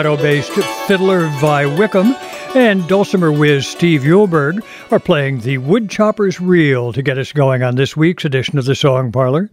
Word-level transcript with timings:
Colorado 0.00 0.22
based 0.22 0.52
fiddler 0.86 1.26
Vi 1.26 1.64
Wickam, 1.76 2.14
and 2.56 2.88
dulcimer 2.88 3.30
whiz 3.30 3.66
Steve 3.66 4.00
Eulberg 4.00 4.64
are 4.90 4.98
playing 4.98 5.40
the 5.40 5.58
Woodchopper's 5.58 6.40
Reel 6.40 6.90
to 6.94 7.02
get 7.02 7.18
us 7.18 7.32
going 7.32 7.62
on 7.62 7.74
this 7.74 7.98
week's 7.98 8.24
edition 8.24 8.58
of 8.58 8.64
the 8.64 8.74
Song 8.74 9.12
Parlor. 9.12 9.50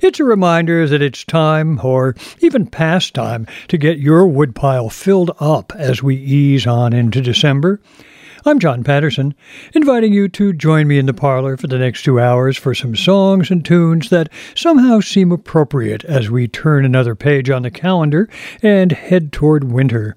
It's 0.00 0.20
a 0.20 0.24
reminder 0.24 0.86
that 0.86 1.02
it's 1.02 1.24
time, 1.24 1.84
or 1.84 2.14
even 2.38 2.64
past 2.64 3.12
time, 3.14 3.48
to 3.66 3.76
get 3.76 3.98
your 3.98 4.24
woodpile 4.24 4.88
filled 4.88 5.32
up 5.40 5.72
as 5.74 6.00
we 6.00 6.14
ease 6.14 6.64
on 6.64 6.92
into 6.92 7.20
December. 7.20 7.80
I'm 8.44 8.58
John 8.58 8.82
Patterson, 8.82 9.36
inviting 9.72 10.12
you 10.12 10.26
to 10.30 10.52
join 10.52 10.88
me 10.88 10.98
in 10.98 11.06
the 11.06 11.14
parlor 11.14 11.56
for 11.56 11.68
the 11.68 11.78
next 11.78 12.02
two 12.02 12.18
hours 12.18 12.56
for 12.56 12.74
some 12.74 12.96
songs 12.96 13.52
and 13.52 13.64
tunes 13.64 14.10
that 14.10 14.30
somehow 14.56 14.98
seem 14.98 15.30
appropriate 15.30 16.04
as 16.06 16.28
we 16.28 16.48
turn 16.48 16.84
another 16.84 17.14
page 17.14 17.50
on 17.50 17.62
the 17.62 17.70
calendar 17.70 18.28
and 18.60 18.90
head 18.90 19.32
toward 19.32 19.70
winter. 19.70 20.16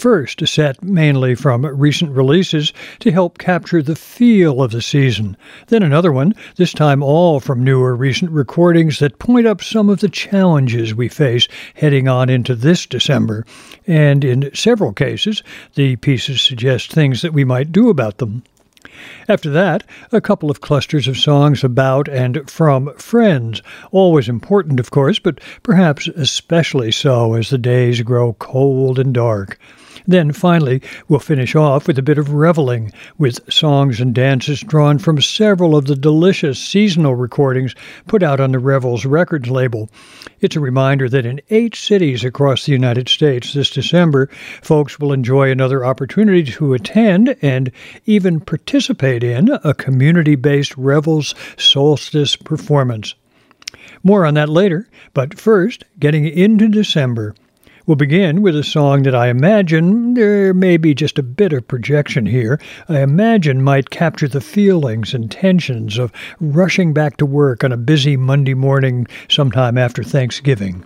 First, 0.00 0.40
a 0.40 0.46
set 0.46 0.82
mainly 0.82 1.34
from 1.34 1.66
recent 1.66 2.12
releases 2.12 2.72
to 3.00 3.12
help 3.12 3.36
capture 3.36 3.82
the 3.82 3.94
feel 3.94 4.62
of 4.62 4.70
the 4.70 4.80
season. 4.80 5.36
Then 5.66 5.82
another 5.82 6.10
one, 6.10 6.32
this 6.56 6.72
time 6.72 7.02
all 7.02 7.38
from 7.38 7.62
newer 7.62 7.94
recent 7.94 8.30
recordings 8.30 8.98
that 9.00 9.18
point 9.18 9.46
up 9.46 9.62
some 9.62 9.90
of 9.90 10.00
the 10.00 10.08
challenges 10.08 10.94
we 10.94 11.08
face 11.08 11.48
heading 11.74 12.08
on 12.08 12.30
into 12.30 12.54
this 12.54 12.86
December. 12.86 13.44
And 13.86 14.24
in 14.24 14.50
several 14.54 14.94
cases, 14.94 15.42
the 15.74 15.96
pieces 15.96 16.40
suggest 16.40 16.90
things 16.90 17.20
that 17.20 17.34
we 17.34 17.44
might 17.44 17.70
do 17.70 17.90
about 17.90 18.16
them. 18.16 18.42
After 19.28 19.50
that, 19.50 19.84
a 20.12 20.22
couple 20.22 20.50
of 20.50 20.62
clusters 20.62 21.08
of 21.08 21.18
songs 21.18 21.62
about 21.62 22.08
and 22.08 22.50
from 22.50 22.94
friends. 22.94 23.60
Always 23.92 24.30
important, 24.30 24.80
of 24.80 24.90
course, 24.90 25.18
but 25.18 25.42
perhaps 25.62 26.08
especially 26.08 26.90
so 26.90 27.34
as 27.34 27.50
the 27.50 27.58
days 27.58 28.00
grow 28.00 28.32
cold 28.38 28.98
and 28.98 29.12
dark. 29.12 29.58
Then 30.10 30.32
finally, 30.32 30.82
we'll 31.06 31.20
finish 31.20 31.54
off 31.54 31.86
with 31.86 31.96
a 31.96 32.02
bit 32.02 32.18
of 32.18 32.32
reveling, 32.32 32.92
with 33.16 33.38
songs 33.48 34.00
and 34.00 34.12
dances 34.12 34.58
drawn 34.58 34.98
from 34.98 35.22
several 35.22 35.76
of 35.76 35.84
the 35.84 35.94
delicious 35.94 36.58
seasonal 36.58 37.14
recordings 37.14 37.76
put 38.08 38.20
out 38.20 38.40
on 38.40 38.50
the 38.50 38.58
Revels 38.58 39.06
Records 39.06 39.48
label. 39.48 39.88
It's 40.40 40.56
a 40.56 40.60
reminder 40.60 41.08
that 41.08 41.26
in 41.26 41.40
eight 41.50 41.76
cities 41.76 42.24
across 42.24 42.66
the 42.66 42.72
United 42.72 43.08
States 43.08 43.52
this 43.52 43.70
December, 43.70 44.28
folks 44.62 44.98
will 44.98 45.12
enjoy 45.12 45.48
another 45.48 45.84
opportunity 45.84 46.42
to 46.54 46.74
attend 46.74 47.36
and 47.40 47.70
even 48.04 48.40
participate 48.40 49.22
in 49.22 49.48
a 49.62 49.74
community 49.74 50.34
based 50.34 50.76
Revels 50.76 51.36
solstice 51.56 52.34
performance. 52.34 53.14
More 54.02 54.26
on 54.26 54.34
that 54.34 54.48
later, 54.48 54.88
but 55.14 55.38
first, 55.38 55.84
getting 56.00 56.26
into 56.26 56.66
December. 56.66 57.36
We'll 57.90 57.96
begin 57.96 58.40
with 58.42 58.54
a 58.54 58.62
song 58.62 59.02
that 59.02 59.16
I 59.16 59.30
imagine, 59.30 60.14
there 60.14 60.54
may 60.54 60.76
be 60.76 60.94
just 60.94 61.18
a 61.18 61.24
bit 61.24 61.52
of 61.52 61.66
projection 61.66 62.24
here, 62.24 62.60
I 62.88 63.00
imagine 63.00 63.64
might 63.64 63.90
capture 63.90 64.28
the 64.28 64.40
feelings 64.40 65.12
and 65.12 65.28
tensions 65.28 65.98
of 65.98 66.12
rushing 66.38 66.94
back 66.94 67.16
to 67.16 67.26
work 67.26 67.64
on 67.64 67.72
a 67.72 67.76
busy 67.76 68.16
Monday 68.16 68.54
morning 68.54 69.08
sometime 69.28 69.76
after 69.76 70.04
Thanksgiving. 70.04 70.84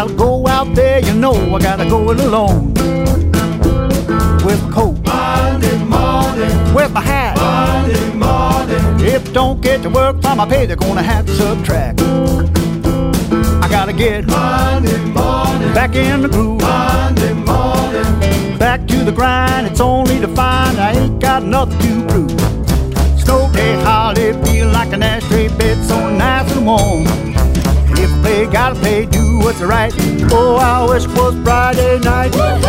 Gotta 0.00 0.14
go 0.14 0.46
out 0.46 0.74
there, 0.74 1.00
you 1.00 1.12
know 1.12 1.34
I 1.54 1.58
gotta 1.58 1.84
go 1.84 2.10
it 2.10 2.20
alone. 2.20 2.72
With 4.46 4.62
my 4.62 4.70
coat? 4.72 4.98
Monday 5.04 5.76
morning, 5.84 6.74
With 6.74 6.90
my 6.90 7.02
hat? 7.02 7.36
Monday 7.36 8.10
morning, 8.14 9.06
If 9.06 9.30
don't 9.34 9.60
get 9.60 9.82
to 9.82 9.90
work 9.90 10.22
by 10.22 10.32
my 10.34 10.48
pay, 10.48 10.64
they're 10.64 10.76
gonna 10.76 11.02
have 11.02 11.26
to 11.26 11.34
subtract. 11.34 12.00
I 12.00 13.68
gotta 13.68 13.92
get 13.92 14.26
Monday 14.26 15.04
morning, 15.04 15.74
back 15.74 15.94
in 15.94 16.22
the 16.22 16.28
groove, 16.28 16.62
Monday 16.62 17.34
morning, 17.34 18.56
back 18.56 18.86
to 18.88 19.04
the 19.04 19.12
grind. 19.12 19.66
It's 19.66 19.80
only 19.80 20.18
to 20.18 20.28
find 20.28 20.78
I 20.78 20.92
ain't 20.92 21.20
got 21.20 21.42
nothing 21.42 21.78
to 21.78 22.06
prove. 22.08 23.20
Snow 23.20 23.52
day 23.52 23.74
holiday, 23.82 24.32
feel 24.44 24.68
like 24.68 24.94
an 24.94 25.02
ashtray 25.02 25.48
bed, 25.48 25.76
so 25.84 26.08
nice 26.08 26.50
and 26.56 26.64
warm. 26.64 27.49
I 28.10 28.22
pay, 28.22 28.46
gotta 28.46 28.80
pay, 28.80 29.06
do 29.06 29.38
what's 29.38 29.60
right. 29.60 29.92
Oh, 30.32 30.56
I 30.56 30.86
wish 30.88 31.04
it 31.04 31.10
was 31.10 31.34
Friday 31.42 31.98
night. 32.00 32.32
Gotta 32.32 32.60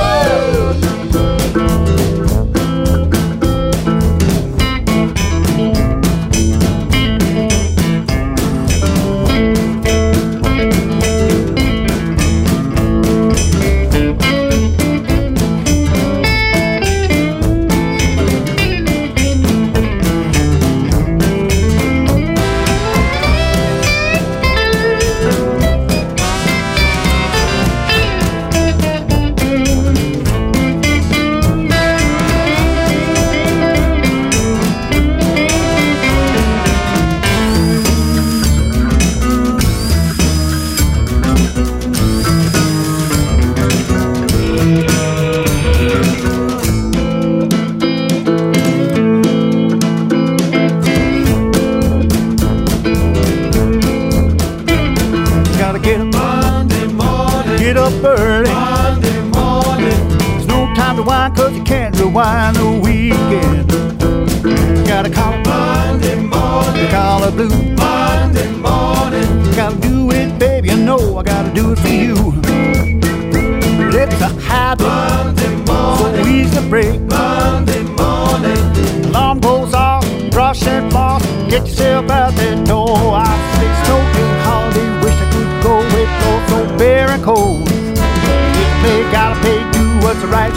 right. 90.31 90.51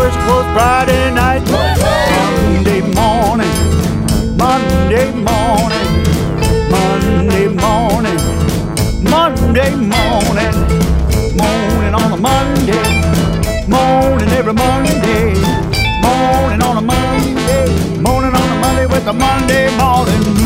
Wish 0.00 0.16
it 0.16 0.26
was 0.26 0.46
Friday 0.54 1.14
night. 1.14 1.42
Monday 2.16 2.80
morning, 2.80 3.54
Monday 4.36 5.12
morning, 5.12 5.86
Monday 6.70 7.46
morning, 7.48 8.18
Monday 9.04 9.70
morning, 9.76 10.54
morning 11.36 11.94
on 11.94 12.12
a 12.12 12.16
Monday, 12.16 12.82
morning 13.68 14.30
every 14.30 14.54
Monday, 14.54 15.34
morning 16.00 16.62
on 16.62 16.76
a 16.78 16.80
Monday, 16.80 18.00
morning 18.00 18.34
on 18.34 18.48
a 18.48 18.60
Monday 18.60 18.86
with 18.86 19.06
a 19.06 19.12
Monday 19.12 19.76
morning 19.76 20.39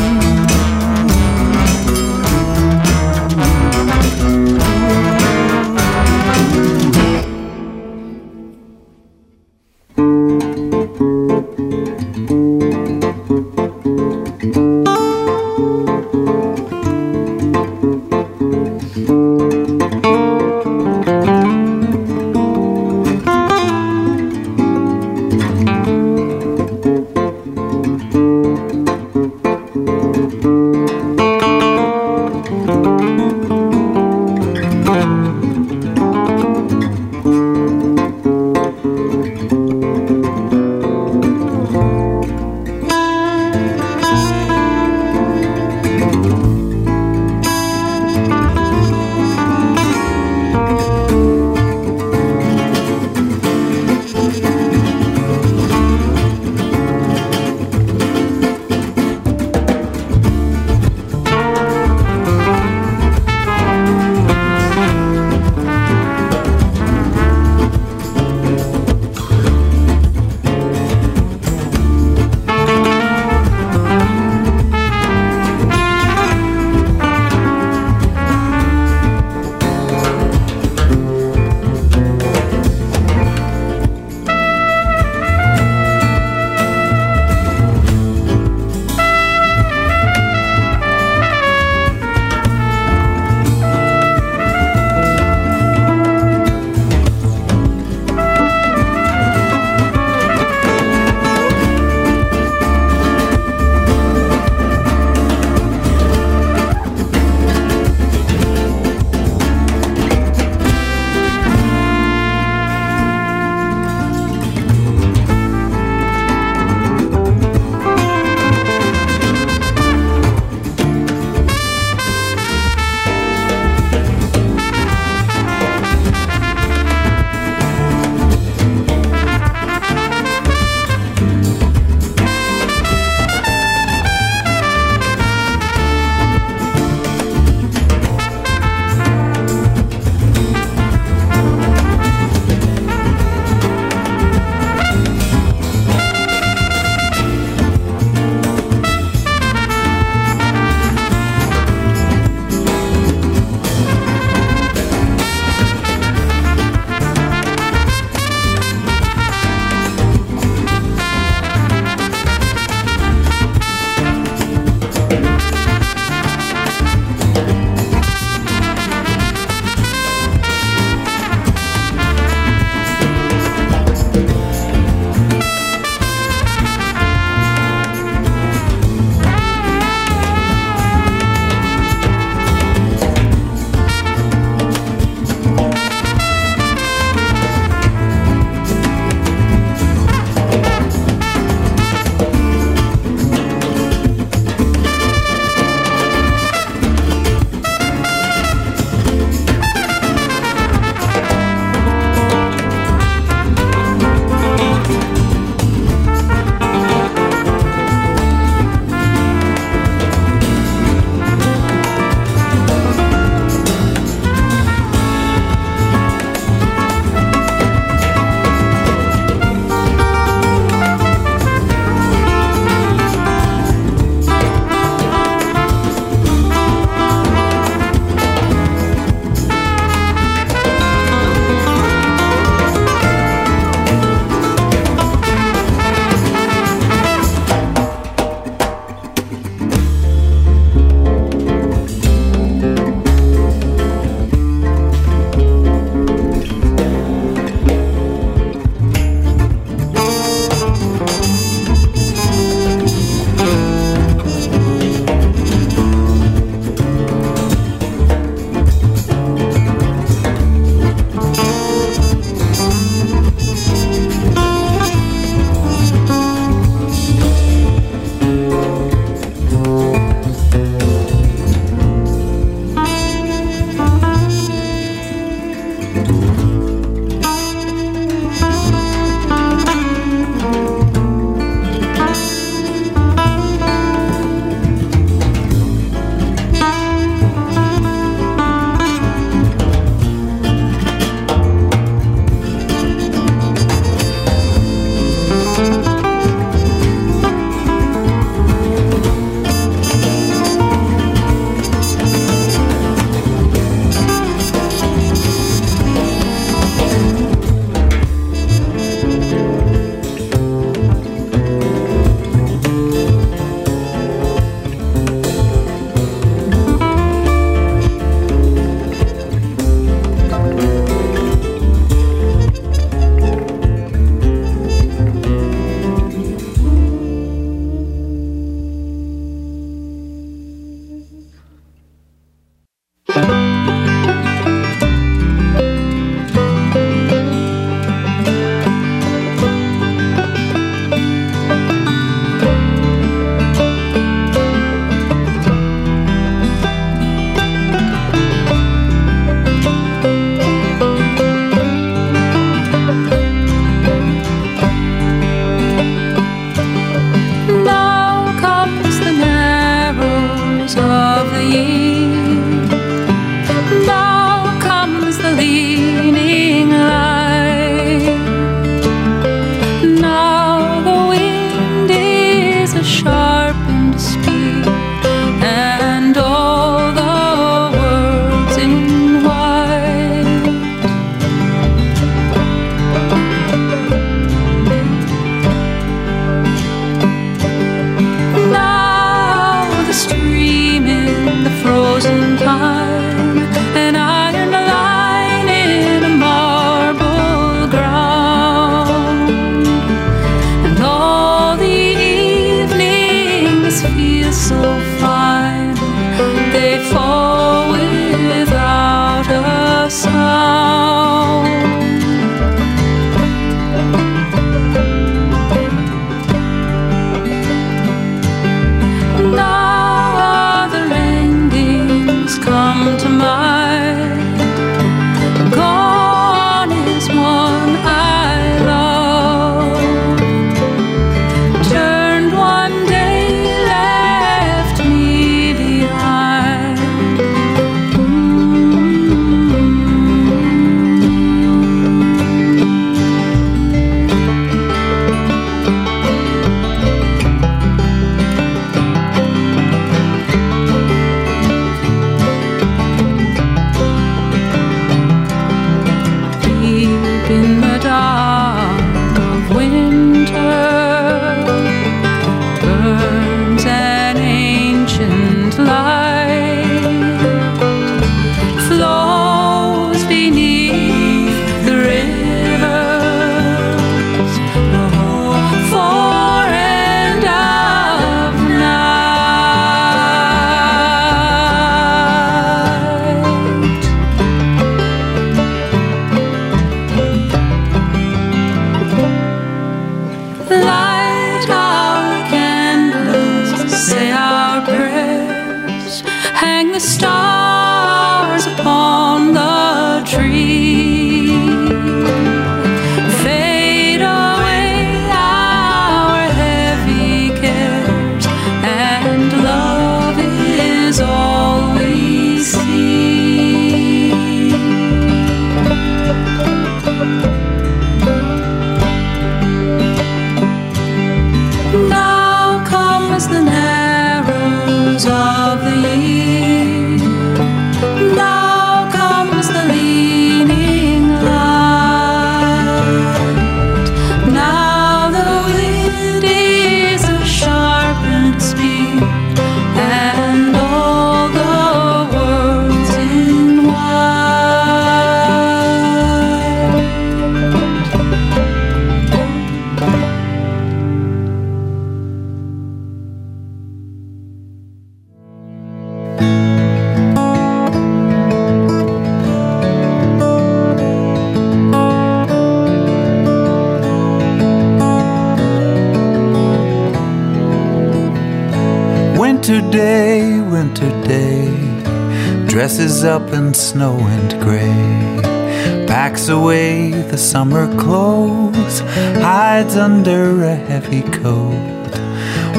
up 573.05 573.33
in 573.33 573.53
snow 573.53 573.99
and 573.99 574.41
gray, 574.43 575.87
packs 575.87 576.29
away 576.29 576.91
the 576.91 577.19
summer 577.19 577.67
clothes, 577.79 578.81
hides 579.21 579.77
under 579.77 580.45
a 580.45 580.55
heavy 580.55 581.03
coat. 581.03 581.91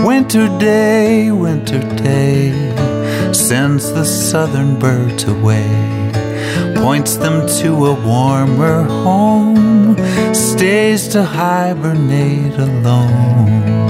Winter 0.06 0.48
day, 0.60 1.32
winter 1.32 1.80
day, 1.96 2.52
sends 3.34 3.92
the 3.92 4.06
southern 4.06 4.78
birds 4.78 5.24
away, 5.24 5.68
points 6.76 7.18
them 7.18 7.48
to 7.62 7.88
a 7.88 7.94
warmer 8.06 8.84
home, 8.84 9.96
stays 10.34 11.08
to 11.08 11.24
hibernate 11.24 12.58
alone. 12.60 13.85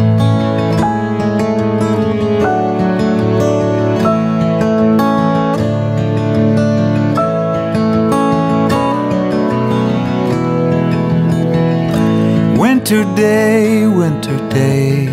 Winter 12.87 13.15
day, 13.15 13.87
winter 13.87 14.37
day 14.49 15.07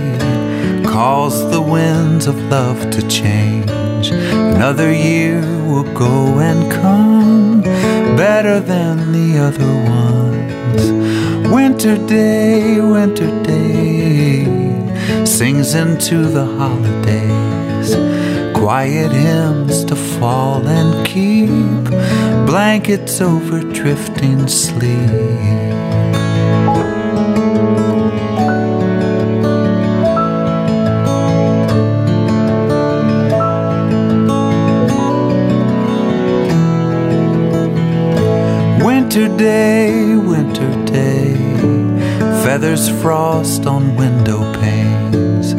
calls 0.85 1.51
the 1.51 1.63
winds 1.63 2.27
of 2.27 2.37
love 2.51 2.91
to 2.91 3.01
change. 3.09 4.11
Another 4.11 4.93
year 4.93 5.41
will 5.67 5.91
go 5.95 6.39
and 6.39 6.71
come 6.71 7.63
better 8.15 8.61
than 8.61 9.13
the 9.13 9.39
other 9.39 9.73
ones. 9.89 11.51
Winter 11.51 11.97
day, 12.07 12.79
winter 12.79 13.31
day 13.43 14.45
sings 15.25 15.75
into 15.75 16.27
the 16.27 16.45
holidays. 16.45 17.95
Quiet 18.55 19.13
hymns 19.13 19.83
to 19.87 19.97
fall 19.97 20.69
and 20.69 21.07
keep 21.07 21.49
blankets 22.45 23.23
over 23.23 23.61
drifting 23.61 24.47
sleep. 24.47 25.62
Winter 39.15 39.37
day, 39.37 40.17
winter 40.17 40.85
day, 40.87 41.35
feathers 42.43 42.89
frost 43.03 43.67
on 43.67 43.95
window 43.95 44.41
panes, 44.59 45.53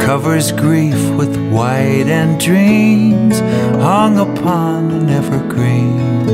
covers 0.00 0.52
grief 0.52 0.94
with 1.18 1.36
white 1.50 2.06
and 2.06 2.38
dreams 2.38 3.40
hung 3.82 4.16
upon 4.16 4.92
an 4.92 5.10
evergreen. 5.10 6.32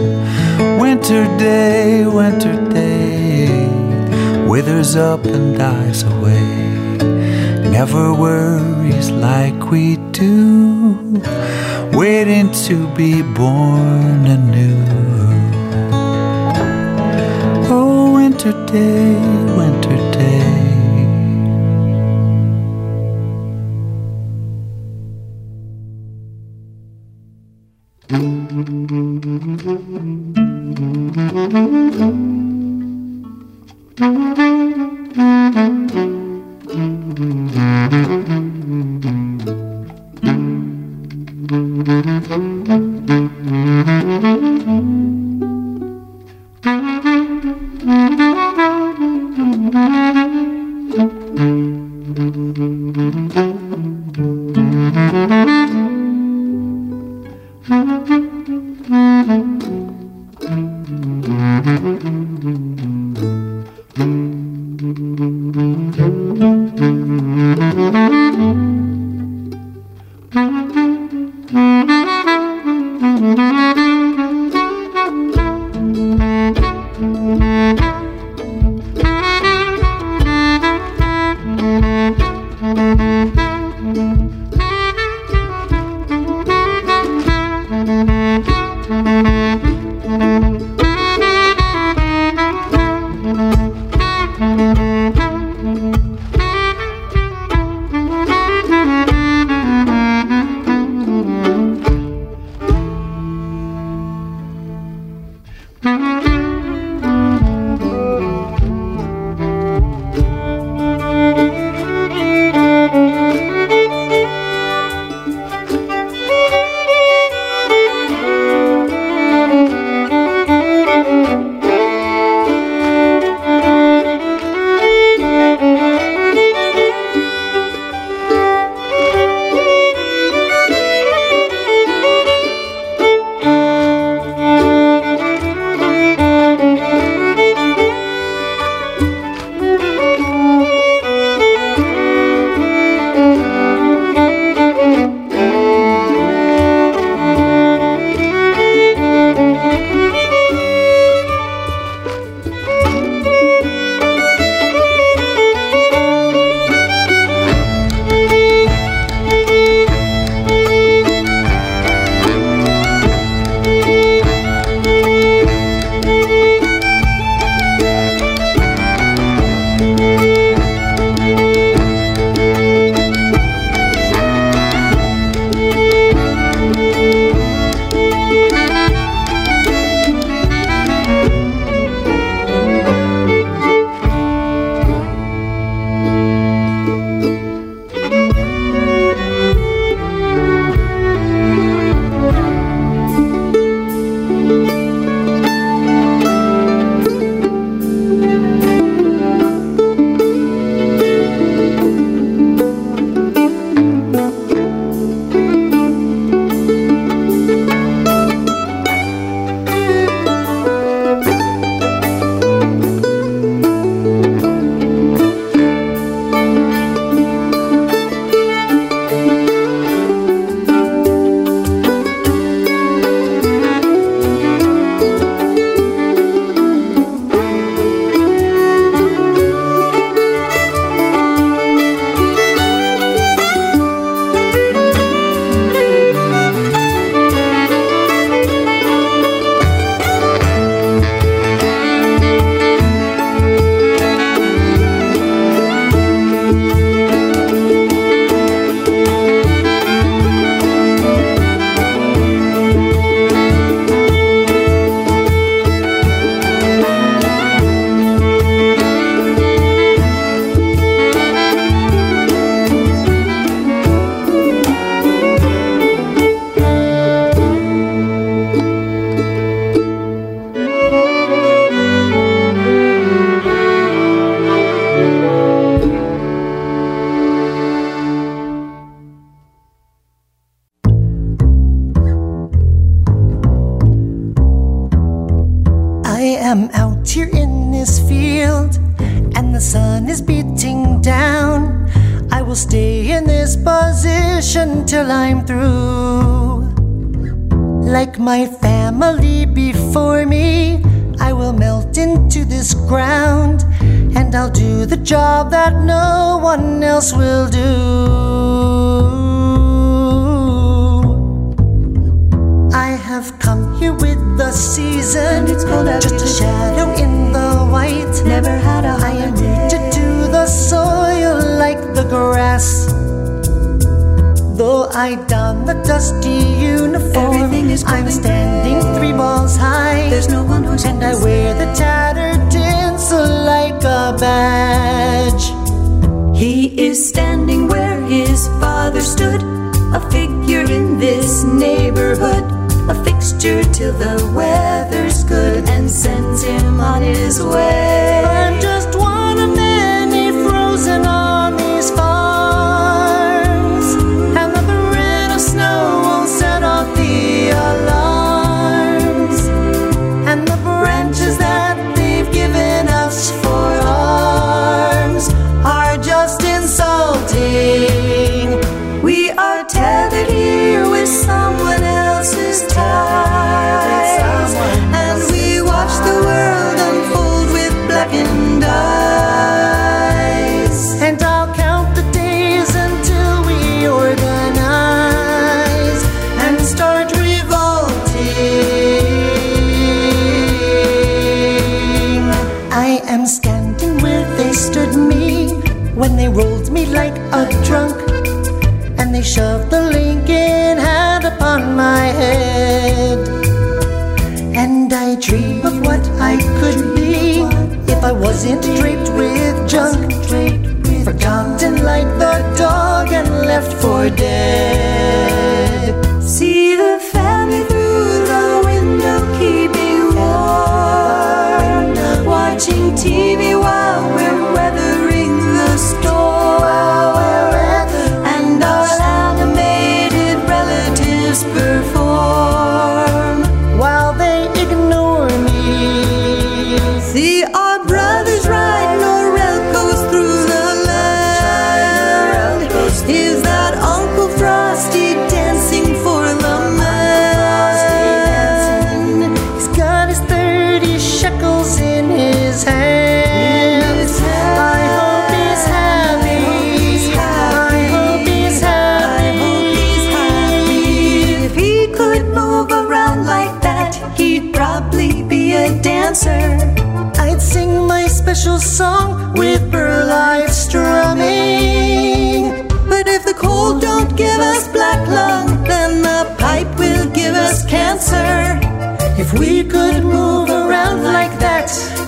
Winter 0.78 1.25
day, 1.38 2.04
winter 2.04 2.54
day, 2.68 3.49
withers 4.47 4.97
up 4.97 5.25
and 5.25 5.56
dies 5.56 6.02
away, 6.02 6.45
never 7.71 8.12
worries 8.12 9.11
like 9.11 9.71
we 9.71 9.97
do, 10.12 11.23
waiting 11.95 12.52
to 12.66 12.87
be 12.95 13.23
born 13.23 14.26
anew. 14.26 14.96
Day, 18.76 19.36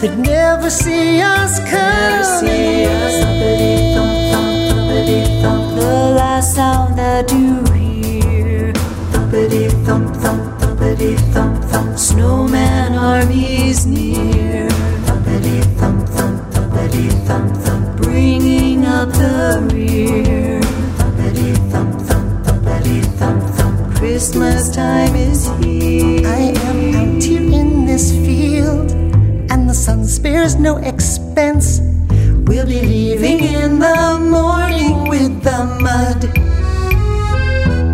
that 0.00 0.16
never 0.16 0.70
see 0.70 1.20
us 1.20 1.58
coming. 1.70 2.87
The 5.78 6.14
last 6.16 6.54
sound 6.54 7.00
I 7.00 7.22
do 7.22 7.64
hear, 7.72 8.72
thumpity 9.12 9.70
thump 9.84 10.14
thump, 10.16 10.61
thumpity 10.61 11.18
thump 11.32 11.64
thump, 11.64 11.98
snowman 11.98 12.94
armies 12.94 13.87
near, 13.87 14.68
thumpity 15.06 15.62
thump 15.78 16.08
thump, 16.08 16.42
thumpity 16.52 17.11
thump 17.26 17.56
thump, 17.56 17.96
bringing 17.96 18.84
up 18.84 19.08
the 19.11 19.67
there's 30.48 30.61
no 30.61 30.78
expense. 30.78 31.80
We'll 32.48 32.64
be 32.64 32.80
leaving 32.80 33.40
in 33.40 33.78
the 33.80 34.18
morning 34.18 35.06
with 35.06 35.42
the 35.42 35.61
mud. 35.84 36.20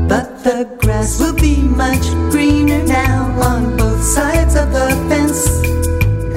But 0.09 0.45
the 0.45 0.69
grass 0.79 1.19
will 1.19 1.35
be 1.35 1.57
much 1.57 2.05
greener 2.31 2.85
now 2.87 3.25
on 3.43 3.77
both 3.77 4.01
sides 4.05 4.55
of 4.55 4.71
the 4.71 4.89
fence. 5.09 5.43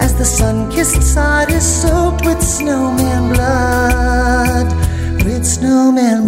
As 0.01 0.15
the 0.17 0.25
sun 0.25 0.71
kissed 0.71 1.03
sod 1.03 1.51
is 1.51 1.81
soaked 1.81 2.25
with 2.25 2.41
snowman 2.41 3.33
blood, 3.33 4.73
with 5.23 5.45
snowman 5.45 6.26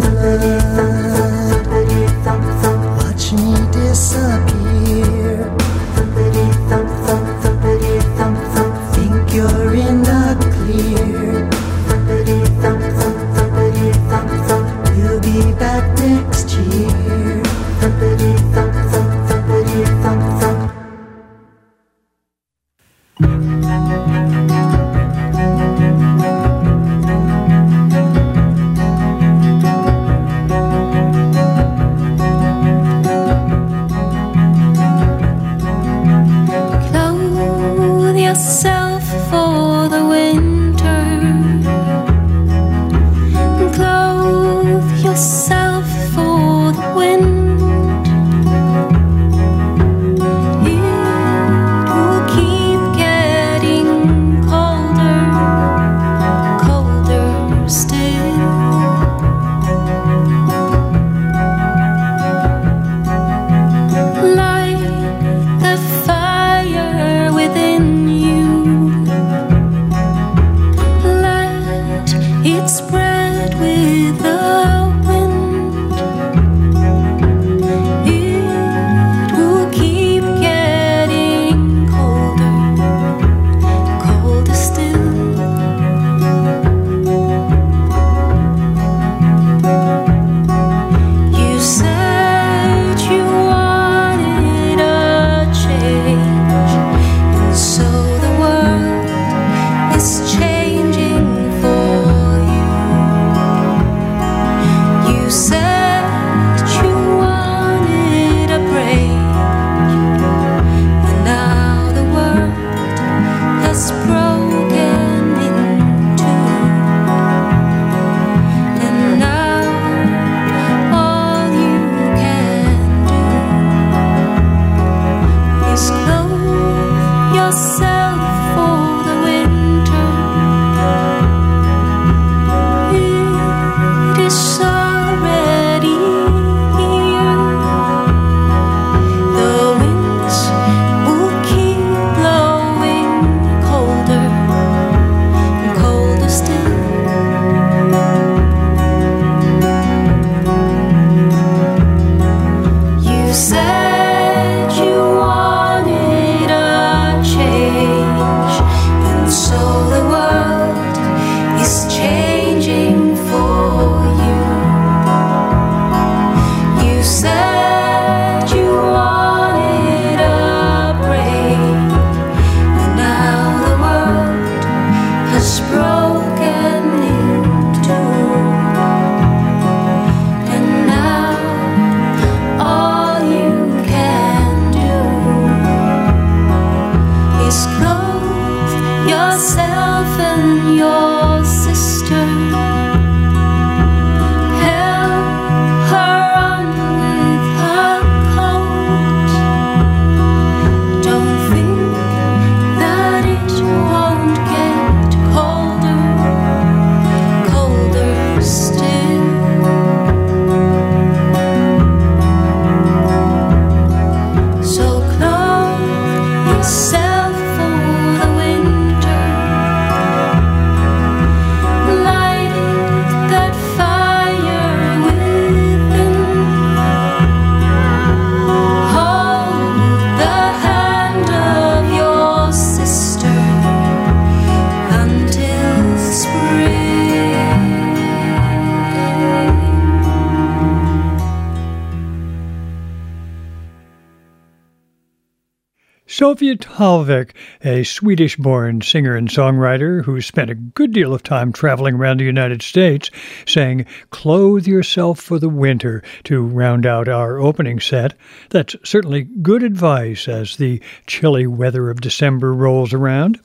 Talvik, 246.80 247.32
a 247.62 247.84
Swedish 247.84 248.36
born 248.36 248.80
singer 248.80 249.14
and 249.14 249.28
songwriter 249.28 250.02
who 250.02 250.18
spent 250.22 250.48
a 250.48 250.54
good 250.54 250.94
deal 250.94 251.12
of 251.12 251.22
time 251.22 251.52
traveling 251.52 251.96
around 251.96 252.20
the 252.20 252.24
United 252.24 252.62
States, 252.62 253.10
sang 253.46 253.84
Clothe 254.08 254.66
Yourself 254.66 255.20
for 255.20 255.38
the 255.38 255.50
Winter 255.50 256.02
to 256.24 256.42
round 256.42 256.86
out 256.86 257.06
our 257.06 257.38
opening 257.38 257.80
set. 257.80 258.14
That's 258.48 258.76
certainly 258.82 259.24
good 259.42 259.62
advice 259.62 260.26
as 260.26 260.56
the 260.56 260.80
chilly 261.06 261.46
weather 261.46 261.90
of 261.90 262.00
December 262.00 262.54
rolls 262.54 262.94
around. 262.94 263.38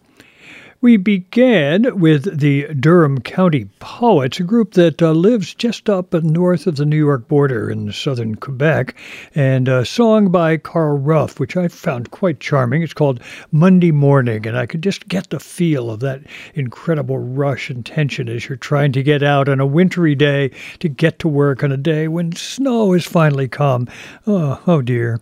We 0.85 0.97
began 0.97 1.99
with 1.99 2.37
the 2.37 2.67
Durham 2.75 3.19
County 3.21 3.65
Poets, 3.79 4.39
a 4.39 4.43
group 4.43 4.73
that 4.73 5.01
uh, 5.01 5.13
lives 5.13 5.55
just 5.55 5.89
up 5.89 6.13
north 6.13 6.67
of 6.67 6.75
the 6.75 6.85
New 6.85 6.95
York 6.95 7.27
border 7.27 7.71
in 7.71 7.91
southern 7.91 8.35
Quebec, 8.35 8.95
and 9.33 9.67
a 9.67 9.83
song 9.83 10.29
by 10.29 10.57
Carl 10.57 10.99
Ruff, 10.99 11.39
which 11.39 11.57
I 11.57 11.69
found 11.69 12.11
quite 12.11 12.39
charming. 12.39 12.83
It's 12.83 12.93
called 12.93 13.19
Monday 13.51 13.91
Morning, 13.91 14.45
and 14.45 14.55
I 14.55 14.67
could 14.67 14.83
just 14.83 15.07
get 15.07 15.31
the 15.31 15.39
feel 15.39 15.89
of 15.89 16.01
that 16.01 16.21
incredible 16.53 17.17
rush 17.17 17.71
and 17.71 17.83
tension 17.83 18.29
as 18.29 18.47
you're 18.47 18.55
trying 18.55 18.91
to 18.91 19.01
get 19.01 19.23
out 19.23 19.49
on 19.49 19.59
a 19.59 19.65
wintry 19.65 20.13
day 20.13 20.51
to 20.81 20.87
get 20.87 21.17
to 21.17 21.27
work 21.27 21.63
on 21.63 21.71
a 21.71 21.77
day 21.77 22.07
when 22.07 22.35
snow 22.35 22.93
has 22.93 23.05
finally 23.05 23.47
come. 23.47 23.87
Oh, 24.27 24.61
oh 24.67 24.83
dear. 24.83 25.19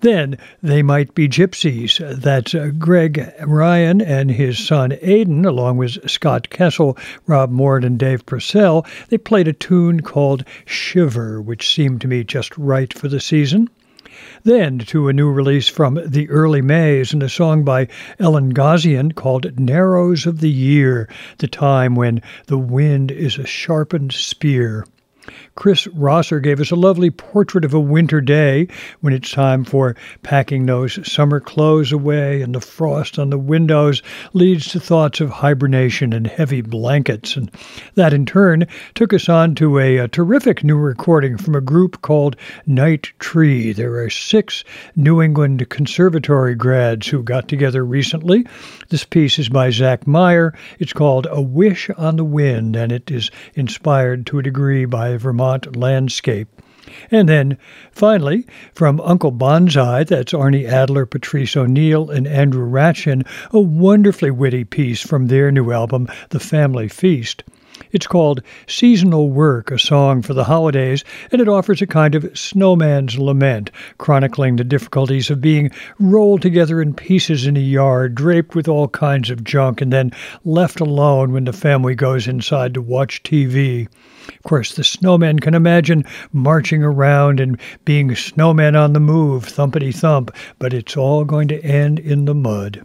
Then 0.00 0.38
they 0.62 0.82
might 0.82 1.14
be 1.14 1.28
gypsies. 1.28 1.98
That's 2.20 2.54
Greg 2.78 3.32
Ryan 3.44 4.00
and 4.00 4.30
his 4.30 4.58
son 4.58 4.96
Aidan, 5.02 5.44
along 5.44 5.76
with 5.76 6.10
Scott 6.10 6.50
Kessel, 6.50 6.96
Rob 7.26 7.50
Moore, 7.50 7.78
and 7.78 7.98
Dave 7.98 8.24
Purcell. 8.26 8.86
They 9.08 9.18
played 9.18 9.48
a 9.48 9.52
tune 9.52 10.00
called 10.00 10.44
Shiver, 10.64 11.40
which 11.40 11.72
seemed 11.72 12.00
to 12.00 12.08
me 12.08 12.24
just 12.24 12.56
right 12.56 12.92
for 12.92 13.08
the 13.08 13.20
season. 13.20 13.68
Then 14.44 14.78
to 14.78 15.08
a 15.08 15.12
new 15.12 15.30
release 15.30 15.68
from 15.68 16.00
the 16.06 16.28
early 16.30 16.62
Mays 16.62 17.12
and 17.12 17.22
a 17.22 17.28
song 17.28 17.64
by 17.64 17.88
Ellen 18.20 18.54
Gozion 18.54 19.12
called 19.14 19.58
Narrows 19.58 20.24
of 20.24 20.40
the 20.40 20.50
Year, 20.50 21.08
the 21.38 21.48
time 21.48 21.96
when 21.96 22.22
the 22.46 22.58
wind 22.58 23.10
is 23.10 23.38
a 23.38 23.46
sharpened 23.46 24.12
spear. 24.12 24.86
Chris 25.56 25.86
Rosser 25.86 26.40
gave 26.40 26.58
us 26.58 26.72
a 26.72 26.76
lovely 26.76 27.10
portrait 27.10 27.64
of 27.64 27.72
a 27.72 27.80
winter 27.80 28.20
day 28.20 28.66
when 29.02 29.12
it's 29.12 29.30
time 29.30 29.64
for 29.64 29.94
packing 30.24 30.66
those 30.66 30.98
summer 31.10 31.38
clothes 31.38 31.92
away 31.92 32.42
and 32.42 32.52
the 32.52 32.60
frost 32.60 33.20
on 33.20 33.30
the 33.30 33.38
windows 33.38 34.02
leads 34.32 34.66
to 34.72 34.80
thoughts 34.80 35.20
of 35.20 35.30
hibernation 35.30 36.12
and 36.12 36.26
heavy 36.26 36.60
blankets. 36.60 37.36
And 37.36 37.52
that 37.94 38.12
in 38.12 38.26
turn 38.26 38.66
took 38.96 39.12
us 39.12 39.28
on 39.28 39.54
to 39.54 39.78
a, 39.78 39.98
a 39.98 40.08
terrific 40.08 40.64
new 40.64 40.76
recording 40.76 41.38
from 41.38 41.54
a 41.54 41.60
group 41.60 42.02
called 42.02 42.34
Night 42.66 43.12
Tree. 43.20 43.72
There 43.72 44.02
are 44.02 44.10
six 44.10 44.64
New 44.96 45.22
England 45.22 45.68
Conservatory 45.70 46.56
grads 46.56 47.06
who 47.06 47.22
got 47.22 47.46
together 47.46 47.84
recently. 47.84 48.44
This 48.88 49.04
piece 49.04 49.38
is 49.38 49.48
by 49.48 49.70
Zach 49.70 50.04
Meyer. 50.04 50.52
It's 50.80 50.92
called 50.92 51.28
A 51.30 51.40
Wish 51.40 51.90
on 51.90 52.16
the 52.16 52.24
Wind, 52.24 52.74
and 52.74 52.90
it 52.90 53.08
is 53.08 53.30
inspired 53.54 54.26
to 54.26 54.40
a 54.40 54.42
degree 54.42 54.84
by 54.84 55.16
Vermont 55.16 55.43
landscape. 55.76 56.48
And 57.10 57.28
then 57.28 57.58
finally, 57.92 58.46
from 58.74 59.00
Uncle 59.00 59.32
Bonsai, 59.32 60.06
that's 60.06 60.34
Arni 60.34 60.66
Adler, 60.66 61.06
Patrice 61.06 61.56
O'Neill, 61.56 62.10
and 62.10 62.26
Andrew 62.26 62.68
Ratshin, 62.68 63.26
a 63.52 63.60
wonderfully 63.60 64.30
witty 64.30 64.64
piece 64.64 65.00
from 65.00 65.26
their 65.26 65.50
new 65.50 65.72
album, 65.72 66.08
The 66.30 66.40
Family 66.40 66.88
Feast. 66.88 67.42
It's 67.90 68.06
called 68.06 68.42
Seasonal 68.68 69.30
Work, 69.30 69.70
a 69.70 69.78
song 69.78 70.22
for 70.22 70.34
the 70.34 70.44
holidays, 70.44 71.04
and 71.32 71.40
it 71.40 71.48
offers 71.48 71.82
a 71.82 71.86
kind 71.86 72.14
of 72.14 72.38
snowman's 72.38 73.18
lament, 73.18 73.70
chronicling 73.98 74.56
the 74.56 74.64
difficulties 74.64 75.30
of 75.30 75.40
being 75.40 75.70
rolled 75.98 76.42
together 76.42 76.80
in 76.80 76.94
pieces 76.94 77.46
in 77.46 77.56
a 77.56 77.60
yard, 77.60 78.14
draped 78.14 78.54
with 78.54 78.68
all 78.68 78.88
kinds 78.88 79.30
of 79.30 79.42
junk, 79.42 79.80
and 79.80 79.92
then 79.92 80.12
left 80.44 80.80
alone 80.80 81.32
when 81.32 81.44
the 81.44 81.52
family 81.52 81.94
goes 81.94 82.28
inside 82.28 82.74
to 82.74 82.82
watch 82.82 83.22
TV. 83.22 83.88
Of 84.28 84.42
course, 84.42 84.74
the 84.74 84.84
snowman 84.84 85.38
can 85.38 85.54
imagine 85.54 86.04
marching 86.32 86.82
around 86.82 87.40
and 87.40 87.58
being 87.84 88.10
snowmen 88.10 88.78
on 88.78 88.92
the 88.92 89.00
move, 89.00 89.46
thumpity 89.46 89.94
thump, 89.94 90.30
but 90.58 90.72
it's 90.72 90.96
all 90.96 91.24
going 91.24 91.48
to 91.48 91.64
end 91.64 91.98
in 91.98 92.24
the 92.24 92.34
mud. 92.34 92.84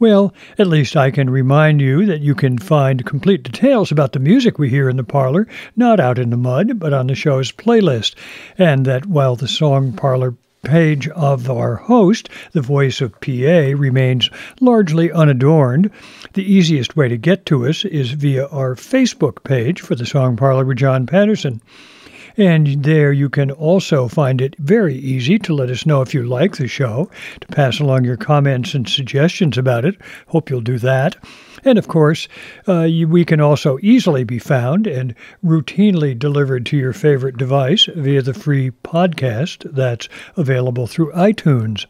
Well, 0.00 0.32
at 0.58 0.68
least 0.68 0.96
I 0.96 1.10
can 1.10 1.28
remind 1.28 1.80
you 1.80 2.06
that 2.06 2.20
you 2.20 2.36
can 2.36 2.56
find 2.56 3.04
complete 3.04 3.42
details 3.42 3.90
about 3.90 4.12
the 4.12 4.20
music 4.20 4.56
we 4.56 4.70
hear 4.70 4.88
in 4.88 4.96
the 4.96 5.02
parlor, 5.02 5.48
not 5.74 5.98
out 5.98 6.20
in 6.20 6.30
the 6.30 6.36
mud, 6.36 6.78
but 6.78 6.92
on 6.92 7.08
the 7.08 7.16
show's 7.16 7.50
playlist, 7.50 8.14
and 8.56 8.86
that 8.86 9.06
while 9.06 9.34
the 9.34 9.48
song 9.48 9.92
parlor 9.92 10.34
page 10.62 11.08
of 11.08 11.50
our 11.50 11.76
host, 11.76 12.28
the 12.52 12.60
voice 12.60 13.00
of 13.00 13.18
PA, 13.20 13.72
remains 13.76 14.30
largely 14.60 15.10
unadorned. 15.12 15.90
The 16.34 16.50
easiest 16.50 16.96
way 16.96 17.08
to 17.08 17.16
get 17.16 17.46
to 17.46 17.66
us 17.66 17.84
is 17.84 18.12
via 18.12 18.46
our 18.48 18.74
Facebook 18.74 19.44
page 19.44 19.80
for 19.80 19.94
the 19.94 20.06
Song 20.06 20.36
Parlor 20.36 20.64
with 20.64 20.78
John 20.78 21.06
Patterson. 21.06 21.60
And 22.36 22.84
there 22.84 23.12
you 23.12 23.28
can 23.28 23.50
also 23.50 24.06
find 24.06 24.40
it 24.40 24.54
very 24.58 24.94
easy 24.94 25.40
to 25.40 25.54
let 25.54 25.70
us 25.70 25.84
know 25.84 26.02
if 26.02 26.14
you 26.14 26.22
like 26.22 26.56
the 26.56 26.68
show, 26.68 27.10
to 27.40 27.46
pass 27.48 27.80
along 27.80 28.04
your 28.04 28.16
comments 28.16 28.74
and 28.74 28.88
suggestions 28.88 29.58
about 29.58 29.84
it. 29.84 29.96
Hope 30.28 30.48
you'll 30.48 30.60
do 30.60 30.78
that. 30.78 31.16
And 31.64 31.78
of 31.78 31.88
course, 31.88 32.28
uh, 32.66 32.82
you, 32.82 33.08
we 33.08 33.24
can 33.24 33.40
also 33.40 33.78
easily 33.82 34.24
be 34.24 34.38
found 34.38 34.86
and 34.86 35.14
routinely 35.44 36.18
delivered 36.18 36.66
to 36.66 36.76
your 36.76 36.92
favorite 36.92 37.36
device 37.36 37.88
via 37.94 38.22
the 38.22 38.34
free 38.34 38.70
podcast 38.84 39.70
that's 39.72 40.08
available 40.36 40.86
through 40.86 41.12
iTunes. 41.12 41.86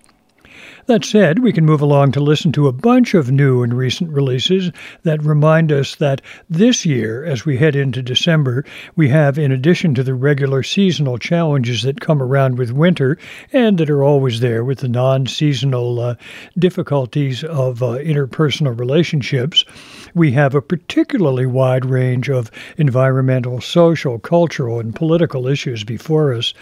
That 0.88 1.04
said, 1.04 1.40
we 1.40 1.52
can 1.52 1.66
move 1.66 1.82
along 1.82 2.12
to 2.12 2.20
listen 2.20 2.50
to 2.52 2.66
a 2.66 2.72
bunch 2.72 3.12
of 3.12 3.30
new 3.30 3.62
and 3.62 3.74
recent 3.74 4.10
releases 4.10 4.72
that 5.02 5.22
remind 5.22 5.70
us 5.70 5.94
that 5.96 6.22
this 6.48 6.86
year, 6.86 7.26
as 7.26 7.44
we 7.44 7.58
head 7.58 7.76
into 7.76 8.00
December, 8.00 8.64
we 8.96 9.10
have, 9.10 9.38
in 9.38 9.52
addition 9.52 9.94
to 9.96 10.02
the 10.02 10.14
regular 10.14 10.62
seasonal 10.62 11.18
challenges 11.18 11.82
that 11.82 12.00
come 12.00 12.22
around 12.22 12.56
with 12.56 12.70
winter 12.70 13.18
and 13.52 13.76
that 13.76 13.90
are 13.90 14.02
always 14.02 14.40
there 14.40 14.64
with 14.64 14.78
the 14.78 14.88
non 14.88 15.26
seasonal 15.26 16.00
uh, 16.00 16.14
difficulties 16.58 17.44
of 17.44 17.82
uh, 17.82 17.98
interpersonal 17.98 18.78
relationships, 18.78 19.66
we 20.14 20.32
have 20.32 20.54
a 20.54 20.62
particularly 20.62 21.44
wide 21.44 21.84
range 21.84 22.30
of 22.30 22.50
environmental, 22.78 23.60
social, 23.60 24.18
cultural, 24.18 24.80
and 24.80 24.94
political 24.94 25.48
issues 25.48 25.84
before 25.84 26.32
us. 26.32 26.54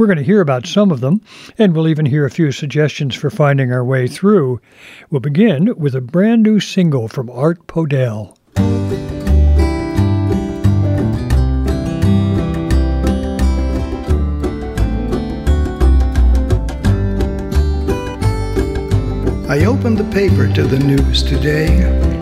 We're 0.00 0.06
going 0.06 0.16
to 0.16 0.24
hear 0.24 0.40
about 0.40 0.66
some 0.66 0.90
of 0.90 1.00
them, 1.00 1.20
and 1.58 1.74
we'll 1.74 1.86
even 1.86 2.06
hear 2.06 2.24
a 2.24 2.30
few 2.30 2.52
suggestions 2.52 3.14
for 3.14 3.28
finding 3.28 3.70
our 3.70 3.84
way 3.84 4.08
through. 4.08 4.58
We'll 5.10 5.20
begin 5.20 5.76
with 5.76 5.94
a 5.94 6.00
brand 6.00 6.42
new 6.42 6.58
single 6.58 7.06
from 7.06 7.28
Art 7.28 7.66
Podell. 7.66 8.34
I 19.50 19.64
opened 19.64 19.98
the 19.98 20.04
paper 20.12 20.46
to 20.46 20.62
the 20.62 20.78
news 20.78 21.24
today. 21.24 21.66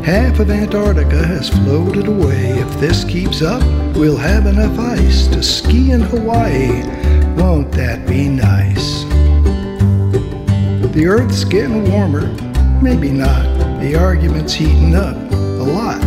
Half 0.03 0.41
of 0.41 0.51
Antarctica 0.51 1.27
has 1.27 1.51
floated 1.51 2.09
away. 2.09 2.59
If 2.59 2.81
this 2.81 3.05
keeps 3.05 3.43
up, 3.43 3.63
we'll 3.95 4.17
have 4.17 4.47
enough 4.47 4.79
ice 4.79 5.27
to 5.27 5.43
ski 5.43 5.91
in 5.91 6.01
Hawaii. 6.01 6.83
Won't 7.35 7.71
that 7.73 8.07
be 8.09 8.31
nice? 8.31 9.05
The 10.95 11.05
Earth's 11.07 11.45
getting 11.45 11.93
warmer. 11.93 12.29
Maybe 12.81 13.11
not. 13.11 13.45
The 13.83 13.95
argument's 13.95 14.55
heating 14.55 14.95
up. 14.95 15.15
A 15.31 15.69
lot. 15.69 16.01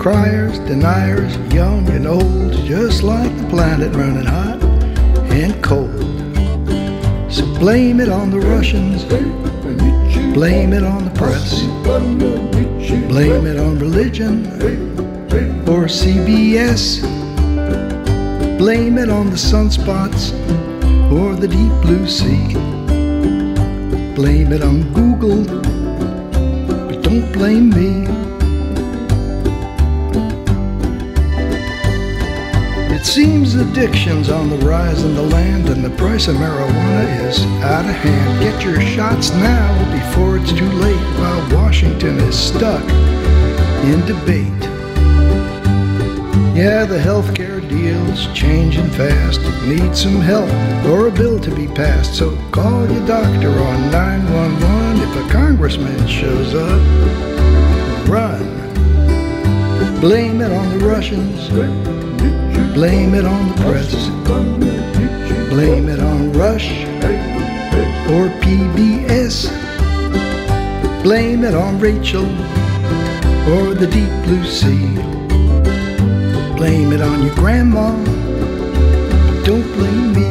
Criers, 0.00 0.58
deniers, 0.60 1.36
young 1.52 1.86
and 1.90 2.06
old, 2.06 2.54
just 2.64 3.02
like 3.02 3.36
the 3.36 3.46
planet 3.48 3.94
running 3.94 4.24
hot 4.24 4.62
and 5.30 5.62
cold. 5.62 6.00
So 7.30 7.44
blame 7.58 8.00
it 8.00 8.08
on 8.08 8.30
the 8.30 8.40
Russians, 8.40 9.04
blame 10.32 10.72
it 10.72 10.82
on 10.82 11.04
the 11.04 11.10
press, 11.10 11.62
blame 13.08 13.46
it 13.46 13.58
on 13.58 13.78
religion 13.78 14.46
or 15.68 15.86
CBS, 15.86 17.02
blame 18.58 18.96
it 18.98 19.10
on 19.10 19.28
the 19.30 19.36
sunspots 19.36 20.32
or 21.12 21.34
the 21.36 21.48
deep 21.48 21.72
blue 21.82 22.06
sea. 22.06 22.54
Blame 24.14 24.52
it 24.52 24.62
on 24.62 24.92
Google, 24.92 25.44
but 26.86 27.02
don't 27.02 27.32
blame 27.32 27.70
me. 27.70 28.31
It 33.02 33.06
seems 33.06 33.56
addiction's 33.56 34.30
on 34.30 34.48
the 34.48 34.58
rise 34.58 35.02
in 35.02 35.16
the 35.16 35.22
land, 35.22 35.68
and 35.68 35.84
the 35.84 35.90
price 35.90 36.28
of 36.28 36.36
marijuana 36.36 37.28
is 37.28 37.42
out 37.64 37.84
of 37.84 37.96
hand. 37.96 38.40
Get 38.40 38.62
your 38.64 38.80
shots 38.80 39.30
now 39.32 39.74
before 39.92 40.38
it's 40.38 40.52
too 40.52 40.70
late, 40.70 41.18
while 41.18 41.64
Washington 41.64 42.16
is 42.20 42.38
stuck 42.38 42.88
in 43.82 44.06
debate. 44.06 44.46
Yeah, 46.54 46.84
the 46.84 46.96
healthcare 46.96 47.68
deal's 47.68 48.28
changing 48.38 48.88
fast. 48.90 49.40
Need 49.66 49.96
some 49.96 50.20
help 50.20 50.48
or 50.86 51.08
a 51.08 51.10
bill 51.10 51.40
to 51.40 51.52
be 51.56 51.66
passed. 51.66 52.14
So 52.14 52.36
call 52.52 52.88
your 52.88 53.04
doctor 53.04 53.50
on 53.50 53.90
911 53.90 55.08
if 55.08 55.26
a 55.26 55.32
congressman 55.32 56.06
shows 56.06 56.54
up. 56.54 56.80
Run. 58.08 58.46
Blame 60.00 60.40
it 60.40 60.52
on 60.52 60.78
the 60.78 60.86
Russians. 60.86 62.01
Blame 62.74 63.14
it 63.14 63.26
on 63.26 63.48
the 63.48 63.54
press. 63.62 63.92
Blame 65.50 65.88
it 65.88 66.00
on 66.00 66.32
Rush 66.32 66.70
or 68.10 68.28
PBS. 68.40 69.50
Blame 71.02 71.44
it 71.44 71.54
on 71.54 71.78
Rachel 71.78 72.24
or 73.52 73.74
the 73.74 73.86
deep 73.86 74.12
blue 74.24 74.44
sea. 74.44 74.94
Blame 76.56 76.92
it 76.92 77.02
on 77.02 77.24
your 77.26 77.34
grandma, 77.34 77.90
don't 79.44 79.70
blame 79.74 80.12
me. 80.14 80.21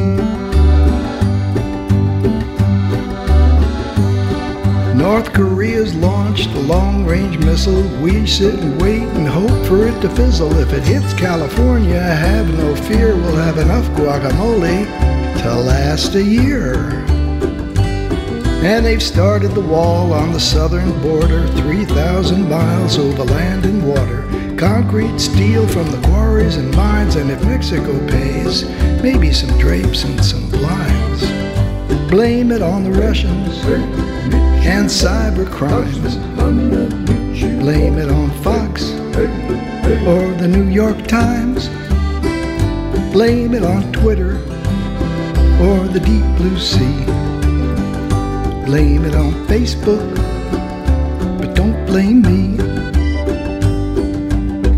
North 5.02 5.32
Korea's 5.32 5.96
launched 5.96 6.50
a 6.50 6.60
long 6.60 7.04
range 7.04 7.36
missile. 7.38 7.82
We 8.00 8.24
sit 8.24 8.54
and 8.54 8.80
wait 8.80 9.02
and 9.02 9.26
hope 9.26 9.66
for 9.66 9.84
it 9.84 10.00
to 10.00 10.08
fizzle. 10.08 10.56
If 10.60 10.72
it 10.72 10.84
hits 10.84 11.12
California, 11.14 12.00
have 12.00 12.48
no 12.56 12.76
fear, 12.76 13.16
we'll 13.16 13.34
have 13.34 13.58
enough 13.58 13.84
guacamole 13.96 14.86
to 15.42 15.54
last 15.56 16.14
a 16.14 16.22
year. 16.22 16.90
And 18.62 18.86
they've 18.86 19.02
started 19.02 19.48
the 19.56 19.60
wall 19.60 20.12
on 20.12 20.32
the 20.32 20.38
southern 20.38 20.92
border, 21.02 21.48
3,000 21.48 22.48
miles 22.48 22.96
over 22.96 23.24
land 23.24 23.66
and 23.66 23.84
water. 23.84 24.22
Concrete, 24.56 25.18
steel 25.18 25.66
from 25.66 25.90
the 25.90 26.00
quarries 26.06 26.54
and 26.54 26.72
mines, 26.76 27.16
and 27.16 27.28
if 27.28 27.44
Mexico 27.44 27.98
pays, 28.06 28.68
maybe 29.02 29.32
some 29.32 29.50
drapes 29.58 30.04
and 30.04 30.24
some 30.24 30.48
blinds. 30.48 31.22
Blame 32.08 32.52
it 32.52 32.62
on 32.62 32.84
the 32.84 32.92
Russians 32.92 33.64
and 34.64 34.88
cyber 34.88 35.50
crimes. 35.50 36.16
Blame 37.60 37.98
it 37.98 38.08
on 38.10 38.30
Fox 38.42 38.90
or 40.06 40.32
the 40.34 40.48
New 40.48 40.68
York 40.68 41.06
Times. 41.06 41.68
Blame 43.12 43.54
it 43.54 43.64
on 43.64 43.92
Twitter 43.92 44.36
or 45.60 45.88
the 45.88 46.00
deep 46.00 46.24
blue 46.36 46.58
sea. 46.58 47.04
Blame 48.64 49.04
it 49.04 49.14
on 49.14 49.32
Facebook, 49.46 50.14
but 51.38 51.54
don't 51.54 51.84
blame 51.86 52.22
me. 52.22 52.56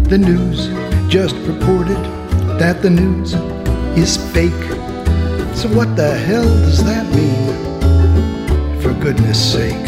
The 0.09 0.19
news 0.19 0.69
just 1.11 1.37
reported 1.47 1.99
that 2.59 2.83
the 2.83 2.91
news 2.91 3.35
is 3.97 4.17
fake. 4.33 4.53
So 5.55 5.69
what 5.69 5.95
the 5.95 6.15
hell 6.27 6.45
does 6.45 6.83
that 6.85 7.07
mean? 7.15 7.74
Goodness 9.05 9.53
sake. 9.53 9.87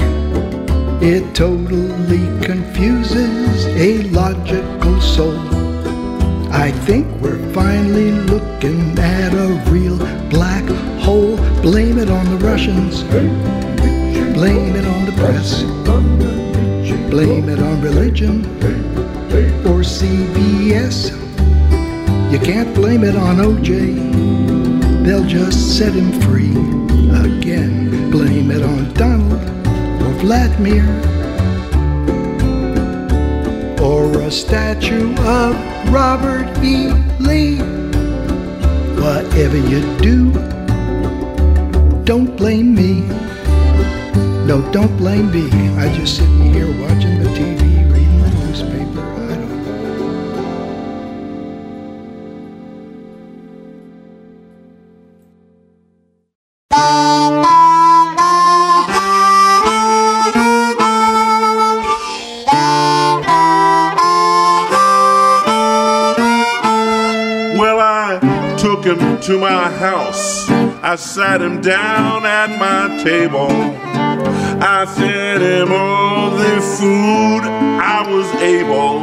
It 1.00 1.34
totally 1.34 2.44
confuses 2.44 3.64
a 3.68 4.02
logical 4.10 5.00
soul. 5.00 5.38
I 6.52 6.70
think 6.84 7.06
we're 7.22 7.40
finally 7.54 8.12
looking 8.12 8.98
at 8.98 9.32
a 9.32 9.70
real 9.70 9.96
black 10.28 10.64
hole. 11.00 11.38
Blame 11.62 11.96
it 11.96 12.10
on 12.10 12.26
the 12.26 12.44
Russians. 12.44 13.04
Blame 14.34 14.76
it 14.76 14.84
on 14.84 15.06
the 15.06 15.12
press. 15.12 15.62
Blame 17.08 17.48
it 17.48 17.58
on 17.58 17.80
religion 17.80 18.44
or 19.64 19.80
CBS. 19.80 21.10
You 22.30 22.38
can't 22.38 22.74
blame 22.74 23.02
it 23.02 23.16
on 23.16 23.36
OJ. 23.36 25.04
They'll 25.06 25.24
just 25.24 25.78
set 25.78 25.94
him 25.94 26.20
free 26.20 26.65
Vladimir 30.20 30.84
or 33.82 34.20
a 34.22 34.30
statue 34.30 35.14
of 35.18 35.54
Robert 35.92 36.48
E. 36.64 36.88
Lee. 37.20 37.58
Whatever 39.00 39.58
you 39.58 39.80
do, 39.98 40.32
don't 42.04 42.36
blame 42.36 42.74
me. 42.74 43.02
No, 44.46 44.62
don't 44.72 44.96
blame 44.96 45.30
me. 45.30 45.48
I 45.76 45.92
just 45.94 46.16
sitting 46.16 46.45
to 69.27 69.39
my 69.41 69.68
house. 69.68 70.49
I 70.85 70.95
sat 70.95 71.43
him 71.43 71.61
down 71.61 72.24
at 72.24 72.61
my 72.61 73.03
table. 73.03 73.51
I 74.62 74.87
fed 74.87 75.41
him 75.41 75.72
all 75.72 76.31
the 76.31 76.61
food 76.61 77.43
I 77.43 78.07
was 78.09 78.29
able. 78.41 79.01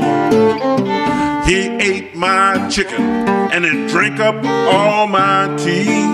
He 1.44 1.68
ate 1.84 2.16
my 2.16 2.70
chicken 2.70 3.02
and 3.02 3.66
then 3.66 3.88
drank 3.88 4.22
up 4.22 4.36
all 4.46 5.08
my 5.08 5.54
tea. 5.58 6.06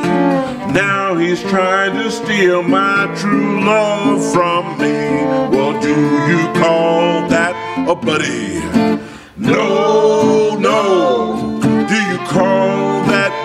Now 0.73 1.15
he's 1.15 1.41
trying 1.43 1.93
to 1.93 2.09
steal 2.09 2.63
my 2.63 3.15
true 3.15 3.63
love 3.63 4.33
from 4.33 4.79
me. 4.79 5.21
Well, 5.55 5.79
do 5.79 5.89
you 5.89 6.41
call 6.59 7.27
that 7.29 7.53
a 7.87 7.93
buddy? 7.93 8.59
No, 9.37 9.53
no. 9.53 10.08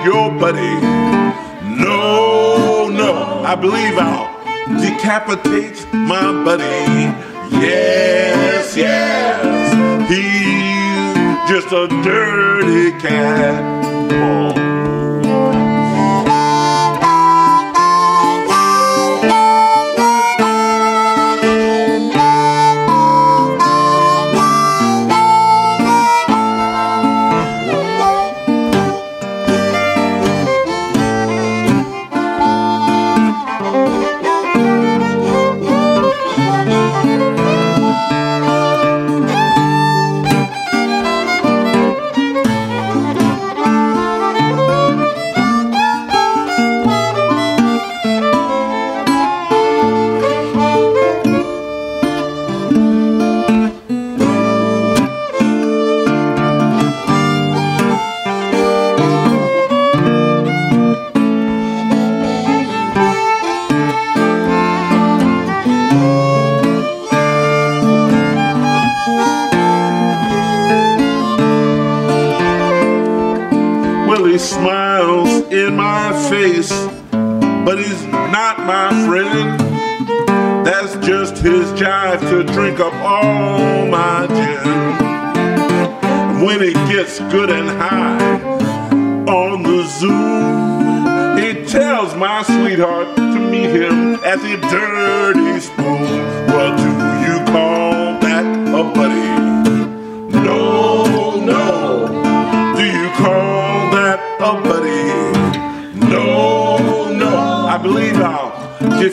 Your 0.05 0.31
buddy? 0.39 0.75
No, 1.77 2.89
no. 2.89 3.43
I 3.45 3.55
believe 3.55 3.97
I'll 3.99 4.29
decapitate 4.81 5.87
my 5.93 6.45
buddy. 6.45 6.63
Yes, 7.57 8.77
yes. 8.77 10.09
He's 10.09 11.51
just 11.51 11.73
a 11.73 11.89
dirty 12.03 12.93
cat. 13.01 13.85
Oh. 14.13 14.64
his 81.45 81.71
jive 81.73 82.21
to 82.21 82.43
drink 82.55 82.81
up 82.81 82.95
all 82.95 83.87
my 83.87 84.27
gin. 84.29 84.65
When 86.43 86.63
it 86.63 86.73
gets 86.91 87.19
good 87.19 87.51
and 87.51 87.69
high 87.69 88.41
on 89.29 89.63
the 89.63 89.83
zoo, 89.99 91.37
he 91.39 91.67
tells 91.67 92.15
my 92.17 92.43
sweetheart 92.45 93.15
to 93.17 93.39
meet 93.39 93.69
him 93.69 94.15
at 94.25 94.39
the 94.39 94.57
dirty 94.71 95.61
spoon. 95.61 96.54
He 109.05 109.11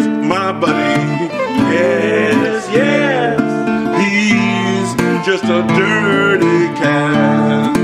my 0.00 0.50
buddy. 0.50 1.32
Yes, 1.70 2.68
yes. 2.72 3.38
He's 4.02 5.24
just 5.24 5.44
a 5.44 5.62
dirty 5.78 6.66
cat. 6.76 7.75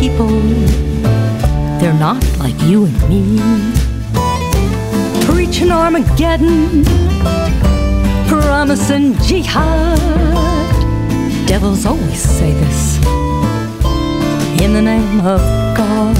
people. 0.00 0.28
They're 1.80 1.98
not 1.98 2.22
like 2.38 2.60
you 2.62 2.86
and 2.86 3.08
me. 3.08 3.40
Preaching 5.26 5.70
Armageddon, 5.70 6.84
promising 8.28 9.14
jihad. 9.22 9.98
Devils 11.46 11.84
always 11.86 12.20
say 12.20 12.52
this 12.52 12.98
in 14.62 14.72
the 14.72 14.82
name 14.82 15.20
of 15.20 15.40
God. 15.76 16.16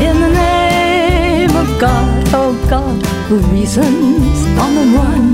In 0.00 0.20
the 0.20 0.32
name 0.32 1.50
of 1.56 1.68
God, 1.80 2.24
oh 2.32 2.66
God, 2.70 3.06
who 3.28 3.38
reasons 3.52 4.46
on 4.58 4.74
the 4.74 4.86
run. 4.96 5.24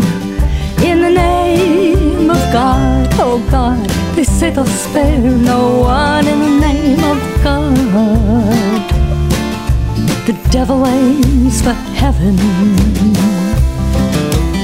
In 0.84 1.01
the 1.01 1.11
name 1.11 2.30
of 2.30 2.42
God, 2.53 3.09
oh 3.20 3.46
God 3.51 3.99
they 4.14 4.24
say 4.24 4.50
they'll 4.50 4.66
spare 4.66 5.20
no 5.20 5.80
one 5.80 6.26
in 6.26 6.38
the 6.38 6.61
name 6.61 7.02
of 7.04 7.18
God. 7.44 8.90
The 10.26 10.32
devil 10.50 10.86
aims 10.86 11.62
for 11.62 11.72
heaven 11.72 12.36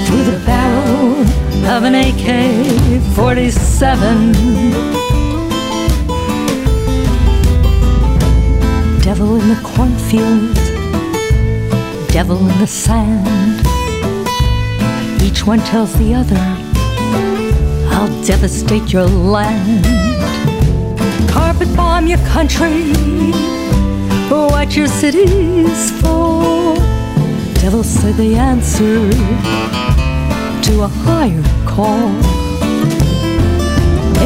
through 0.05 0.25
the 0.25 0.39
barrel 0.45 1.21
of 1.75 1.85
an 1.85 1.95
AK 1.95 3.03
47. 3.15 4.33
Devil 9.03 9.41
in 9.41 9.49
the 9.49 9.61
cornfield, 9.63 10.55
devil 12.09 12.39
in 12.39 12.59
the 12.59 12.67
sand. 12.67 13.63
Each 15.23 15.47
one 15.47 15.61
tells 15.61 15.93
the 15.95 16.15
other, 16.15 16.66
I'll 17.99 18.23
devastate 18.25 18.93
your 18.93 19.07
land. 19.07 19.85
Carpet 21.31 21.75
bomb 21.75 22.07
your 22.07 22.19
country, 22.29 22.93
what 24.29 24.77
your 24.77 24.87
cities 24.87 25.91
for. 26.01 26.75
Devils 27.55 27.89
say 27.89 28.13
the 28.13 28.37
answer 28.37 29.11
to 30.67 30.83
a 30.83 30.89
higher 31.07 31.43
call. 31.65 32.11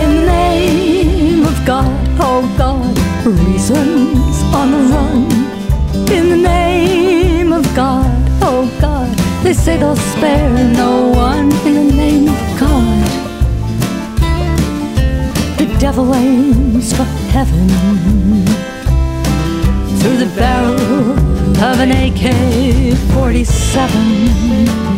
In 0.02 0.08
the 0.16 0.24
name 0.26 1.44
of 1.44 1.56
God, 1.64 1.96
oh 2.18 2.42
God, 2.58 2.98
reasons 3.24 4.42
on 4.52 4.72
the 4.72 4.82
run. 4.92 5.30
In 6.10 6.28
the 6.30 6.36
name 6.36 7.52
of 7.52 7.64
God, 7.76 8.10
oh 8.42 8.68
God, 8.80 9.16
they 9.44 9.52
say 9.52 9.76
they'll 9.76 9.94
spare 9.94 10.50
no 10.72 11.08
one. 11.10 11.52
In 11.66 11.74
the 11.74 11.94
name 11.94 12.28
of 12.28 12.58
God, 12.58 12.69
devil 15.80 16.14
aims 16.14 16.94
for 16.94 17.04
heaven 17.32 17.66
through 19.98 20.18
the 20.18 20.30
barrel 20.36 21.12
of 21.64 21.80
an 21.80 21.90
AK 21.90 22.94
47. 23.14 24.89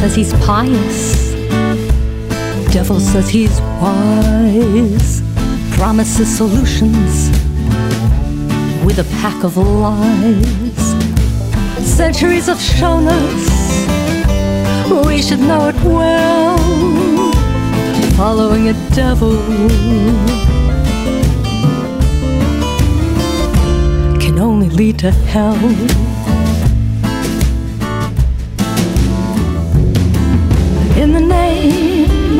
Says 0.00 0.14
he's 0.14 0.32
pious. 0.44 1.32
Devil 2.72 3.00
says 3.00 3.28
he's 3.28 3.60
wise. 3.80 5.22
Promises 5.76 6.28
solutions 6.36 7.30
with 8.84 8.98
a 8.98 9.06
pack 9.20 9.44
of 9.44 9.56
lies. 9.56 10.86
Centuries 11.84 12.46
have 12.46 12.60
shown 12.60 13.06
us 13.06 13.58
we 15.06 15.22
should 15.22 15.40
know 15.40 15.68
it 15.68 15.76
well. 15.82 16.58
Following 18.16 18.68
a 18.68 18.74
devil 18.94 19.36
can 24.20 24.38
only 24.38 24.68
lead 24.70 24.98
to 25.00 25.10
hell. 25.10 26.17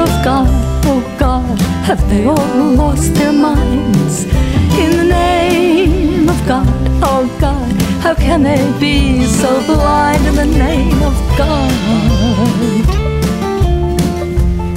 Of 0.08 0.24
God, 0.24 0.48
oh 0.86 1.16
God, 1.18 1.60
have 1.84 2.00
they 2.08 2.24
all 2.24 2.74
lost 2.82 3.14
their 3.14 3.32
minds? 3.32 4.24
In 4.82 4.90
the 4.96 5.04
name 5.04 6.28
of 6.28 6.38
God, 6.46 6.66
oh 7.02 7.24
God, 7.40 7.72
how 8.02 8.14
can 8.14 8.42
they 8.42 8.62
be 8.80 9.24
so 9.24 9.50
blind? 9.66 10.26
In 10.26 10.34
the 10.34 10.46
name 10.46 11.02
of 11.02 11.16
God, 11.36 11.72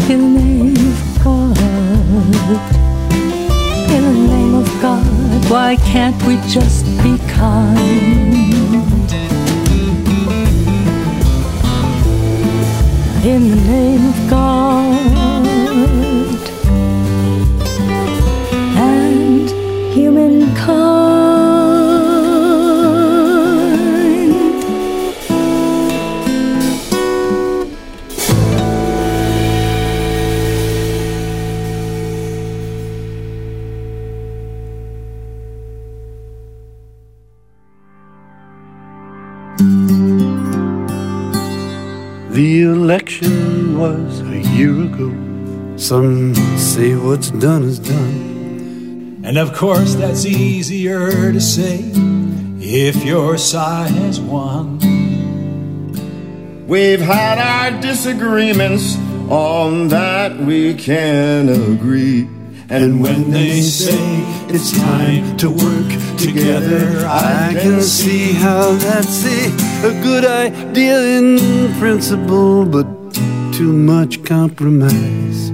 in 0.09 0.19
the 0.19 0.39
name 0.39 0.75
of 0.91 1.23
God, 1.23 1.57
in 3.95 4.03
the 4.03 4.13
name 4.33 4.55
of 4.55 4.81
God, 4.81 5.49
why 5.49 5.75
can't 5.77 6.21
we 6.23 6.35
just 6.47 6.85
be 7.03 7.17
kind? 7.29 8.50
In 13.23 13.51
the 13.51 13.55
name 13.55 14.09
of 14.09 14.29
God 14.31 14.95
and 18.75 19.49
humankind. 19.93 21.00
Some 45.91 46.33
say 46.55 46.95
what's 46.95 47.31
done 47.31 47.63
is 47.63 47.77
done. 47.77 49.23
And 49.25 49.37
of 49.37 49.53
course, 49.53 49.95
that's 49.95 50.25
easier 50.25 51.33
to 51.33 51.41
say 51.41 51.81
if 52.61 53.03
your 53.03 53.37
side 53.37 53.91
has 53.91 54.21
won. 54.21 54.79
We've 56.65 57.01
had 57.01 57.39
our 57.39 57.81
disagreements, 57.81 58.95
on 59.29 59.89
that 59.89 60.37
we 60.37 60.75
can 60.75 61.49
agree. 61.49 62.21
And 62.69 63.01
when 63.01 63.31
they 63.31 63.59
say 63.59 63.99
it's 64.47 64.71
time 64.71 65.35
to 65.39 65.49
work 65.49 66.17
together, 66.17 67.05
I 67.05 67.51
can 67.51 67.81
see 67.81 68.31
how 68.31 68.71
that's 68.75 69.25
a, 69.25 69.89
a 69.89 70.01
good 70.01 70.23
idea 70.23 71.17
in 71.17 71.77
principle, 71.79 72.65
but 72.65 72.87
too 73.51 73.73
much 73.73 74.23
compromise 74.23 75.51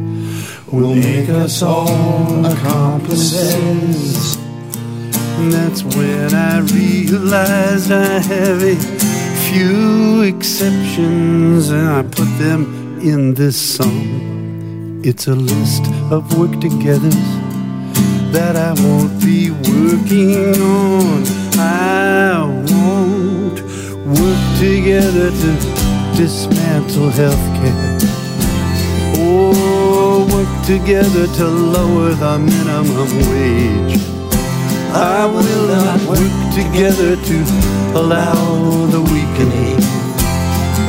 will 0.71 0.95
make 0.95 1.29
us 1.29 1.61
all 1.61 2.45
accomplices. 2.45 4.35
And 5.37 5.51
that's 5.53 5.83
when 5.83 6.33
I 6.33 6.59
realized 6.59 7.91
I 7.91 8.19
have 8.19 8.61
a 8.63 8.75
few 9.49 10.21
exceptions, 10.23 11.69
and 11.69 11.87
I 11.87 12.03
put 12.03 12.27
them 12.37 12.99
in 13.01 13.35
this 13.35 13.55
song. 13.55 15.01
It's 15.03 15.27
a 15.27 15.35
list 15.35 15.85
of 16.11 16.37
work 16.37 16.51
togethers 16.59 17.15
that 18.31 18.55
I 18.55 18.73
won't 18.81 19.21
be 19.21 19.51
working 19.51 20.59
on. 20.61 21.23
I 21.59 22.45
won't 22.71 23.61
work 24.05 24.59
together 24.59 25.29
to 25.31 25.51
dismantle 26.17 27.11
healthcare. 27.11 27.86
Together 30.67 31.27
to 31.27 31.45
lower 31.47 32.09
the 32.13 32.37
minimum 32.39 33.09
wage. 33.31 33.95
I 34.91 35.25
will 35.25 35.67
not 35.69 36.01
work 36.09 36.35
together 36.53 37.15
to 37.15 37.37
allow 37.95 38.35
the 38.87 38.99
weakening 38.99 39.79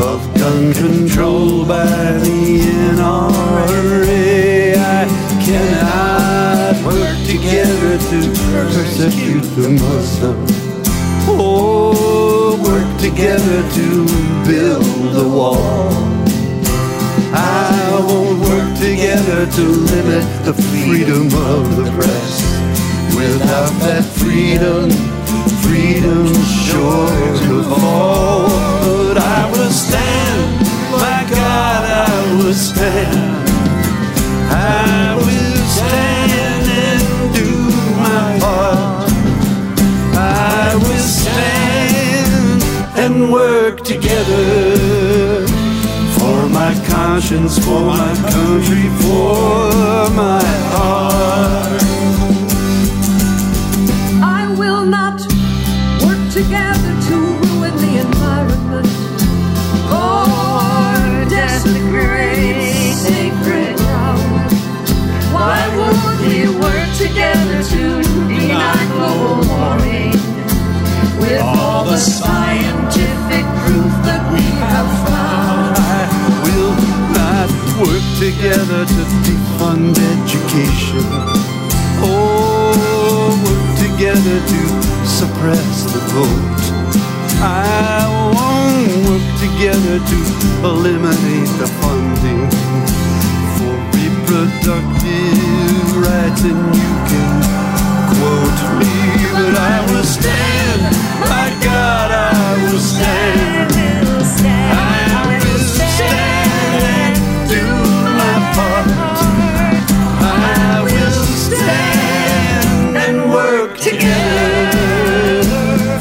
of 0.03 0.19
gun 0.35 0.75
control 0.75 1.65
by 1.65 1.85
the 1.87 2.59
NRA. 2.97 4.75
I 4.79 5.07
cannot 5.47 6.75
work 6.85 7.17
together 7.25 7.99
to 8.11 8.19
persecute 8.51 9.47
the 9.55 9.69
Muslim. 9.79 10.39
Or 11.39 12.57
work 12.57 12.99
together 12.99 13.63
to 13.79 13.87
build 14.45 15.15
the 15.15 15.29
wall. 15.29 16.19
I 17.33 17.68
to 19.27 19.63
limit 19.63 20.25
the 20.45 20.55
freedom 20.55 21.27
of 21.27 21.77
the 21.77 21.91
press. 21.97 22.41
Without 23.17 23.73
that 23.81 24.05
freedom, 24.05 24.91
freedom's 25.63 26.47
sure 26.67 27.09
to 27.49 27.63
fall. 27.65 28.47
But 28.49 29.19
I 29.19 29.51
will 29.51 29.71
stand, 29.71 30.61
my 30.93 31.27
God, 31.31 31.83
I 31.85 32.37
will 32.37 32.55
stand. 32.55 33.49
I 34.51 35.17
will 35.17 35.57
stand 35.79 36.65
and 36.87 37.35
do 37.35 37.51
my 37.99 38.39
part. 38.41 39.11
I 40.15 40.75
will 40.77 41.07
stand 41.21 42.63
and 42.97 43.33
work 43.33 43.83
together 43.83 45.58
for 46.29 46.47
my 46.49 46.75
conscience, 46.87 47.59
for 47.65 47.81
my 47.81 48.13
country, 48.35 48.87
for 49.01 50.11
my 50.25 50.45
heart. 50.73 51.83
I 54.41 54.43
will 54.61 54.85
not 54.85 55.19
work 56.05 56.23
together 56.39 56.93
to 57.09 57.17
ruin 57.45 57.75
the 57.85 57.93
environment 58.07 58.91
or 60.01 61.25
desecrate 61.37 62.93
sacred 63.07 63.77
ground. 63.79 64.53
Why 65.37 65.59
would 65.77 65.99
we 66.21 66.37
work 66.65 66.89
together 67.05 67.59
to 67.73 67.83
deny 68.35 68.81
global 68.97 69.37
warming 69.49 70.13
with 71.21 71.41
all 71.41 71.85
the 71.85 71.97
scientific 71.97 73.45
proof 73.63 73.93
that 74.09 74.23
we 74.35 74.43
have 74.65 74.91
found? 75.07 75.18
Work 77.79 78.03
together 78.19 78.85
to 78.85 79.03
defund 79.23 79.95
education. 79.95 81.07
Oh, 82.03 83.31
work 83.47 83.67
together 83.79 84.39
to 84.53 84.61
suppress 85.07 85.85
the 85.93 86.01
vote. 86.11 86.63
I 87.41 88.03
won't 88.35 89.07
work 89.07 89.27
together 89.39 89.97
to 90.11 90.19
eliminate 90.67 91.51
the 91.63 91.69
funding 91.79 92.51
for 93.55 93.75
reproductive 93.95 95.39
rights, 96.03 96.43
and 96.43 96.59
you 96.75 96.93
can 97.07 97.31
quote 98.11 98.61
me, 98.81 98.95
but 99.39 99.55
I 99.55 99.87
will 99.89 100.03
stand. 100.03 100.83
My 101.31 101.49
God, 101.63 102.11
I 102.11 102.71
will 102.73 102.81
stand. 102.81 103.78
Stand 111.57 112.97
and 112.97 113.31
work 113.31 113.79
together 113.79 115.43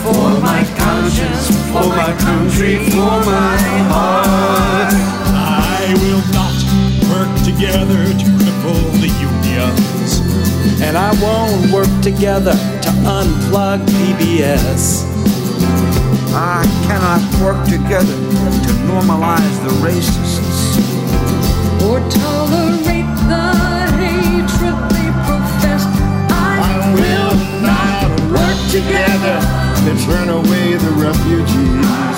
for 0.03 0.39
my 0.41 0.63
conscience, 0.77 1.47
for 1.71 1.87
my 1.89 2.15
country, 2.19 2.77
for 2.89 3.23
my 3.25 3.57
heart. 3.91 4.93
I 5.33 5.93
will 6.03 6.23
not 6.33 6.55
work 7.11 7.31
together 7.43 8.03
to 8.21 8.25
cripple 8.39 8.81
the 9.01 9.11
unions. 9.29 10.21
And 10.81 10.97
I 10.97 11.11
won't 11.21 11.71
work 11.71 11.89
together 12.01 12.53
to 12.53 12.89
unplug 13.17 13.85
PBS. 13.87 15.05
I 16.33 16.63
cannot 16.85 17.21
work 17.41 17.65
together 17.67 18.15
to 18.65 18.71
normalize 18.91 19.57
the 19.63 19.73
racists. 19.85 20.77
or 21.83 21.99
tolerate 22.09 22.36
together. 28.77 29.39
to 29.85 29.93
turn 30.05 30.29
away 30.29 30.73
the 30.75 30.91
refugees. 31.07 32.17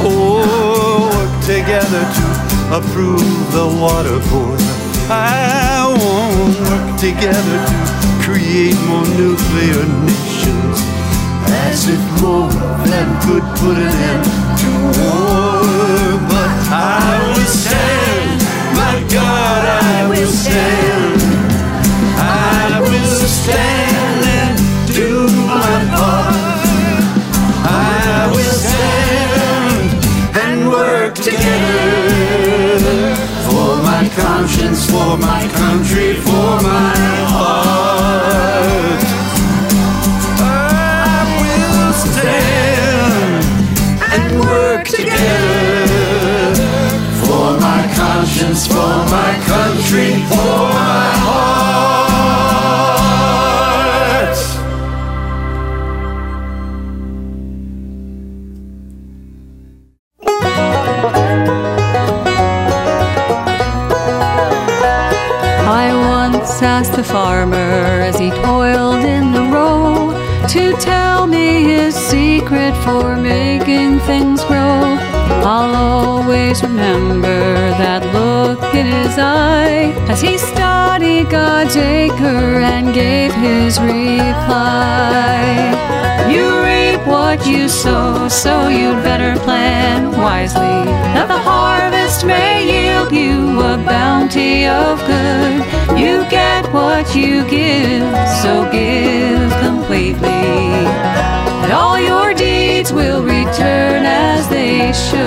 Oh, 0.00 1.10
work 1.12 1.34
together 1.44 2.04
to 2.16 2.26
approve 2.78 3.52
the 3.52 3.66
water 3.82 4.18
board. 4.30 4.60
I 5.10 5.84
won't 6.00 6.56
work 6.70 6.88
together 6.98 7.60
to 8.02 8.10
create 8.24 8.78
more 8.88 9.08
nuclear 9.20 9.82
nations. 10.08 10.78
As 11.68 11.88
if 11.88 12.02
more 12.22 12.48
than 12.88 13.06
could 13.24 13.44
put 13.60 13.76
an 13.76 13.94
end 14.10 14.24
to 14.60 14.70
war. 15.00 15.99
For 72.90 73.16
making 73.16 74.00
things 74.00 74.42
grow. 74.44 74.82
I'll 75.52 75.74
always 75.76 76.60
remember 76.62 77.40
that 77.82 78.02
look 78.18 78.62
in 78.74 78.86
his 78.86 79.16
eye 79.16 79.94
as 80.12 80.20
he 80.20 80.36
studied 80.36 81.30
God's 81.30 81.76
acre 81.76 82.58
and 82.74 82.92
gave 82.92 83.32
his 83.34 83.78
reply. 83.80 85.38
You 86.32 86.44
reap 86.70 87.00
what 87.06 87.46
you 87.46 87.68
sow, 87.68 88.28
so 88.28 88.66
you'd 88.68 89.02
better 89.04 89.38
plan 89.46 90.10
wisely 90.10 90.82
that 91.14 91.28
the 91.28 91.42
harvest 91.52 92.26
may 92.26 92.54
yield 92.72 93.12
you 93.12 93.60
a 93.60 93.76
bounty 93.94 94.66
of 94.66 94.98
good. 95.06 95.56
You 95.96 96.14
get 96.28 96.62
what 96.72 97.14
you 97.14 97.48
give, 97.48 98.10
so 98.42 98.52
give 98.72 99.50
completely. 99.66 100.40
And 101.62 101.72
all 101.72 102.00
your 102.00 102.19
deeds 102.80 102.92
will 102.92 103.22
return 103.22 104.04
as 104.06 104.48
they 104.48 104.92
should. 104.92 105.18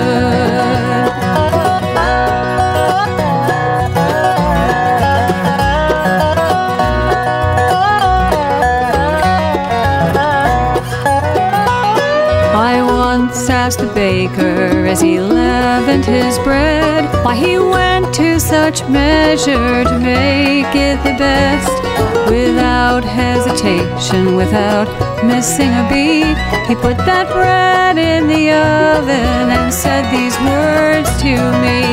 I 12.56 12.82
once 12.82 13.48
asked 13.48 13.78
the 13.78 13.86
baker 13.94 14.86
as 14.86 15.00
he 15.00 15.20
leavened 15.20 16.04
his 16.04 16.38
bread 16.40 17.04
why 17.24 17.36
he 17.36 17.58
went 17.58 18.12
to 18.14 18.40
such 18.40 18.82
measure 18.88 19.84
to 19.84 19.98
make 20.00 20.74
it 20.74 20.96
the 21.04 21.16
best. 21.18 21.83
Without 22.28 23.04
hesitation, 23.04 24.34
without 24.34 24.88
missing 25.24 25.68
a 25.68 25.86
beat, 25.90 26.38
he 26.66 26.74
put 26.74 26.96
that 27.04 27.28
bread 27.32 27.98
in 27.98 28.26
the 28.28 28.50
oven 28.50 29.50
and 29.56 29.72
said 29.72 30.04
these 30.10 30.36
words 30.40 31.10
to 31.20 31.36
me. 31.64 31.84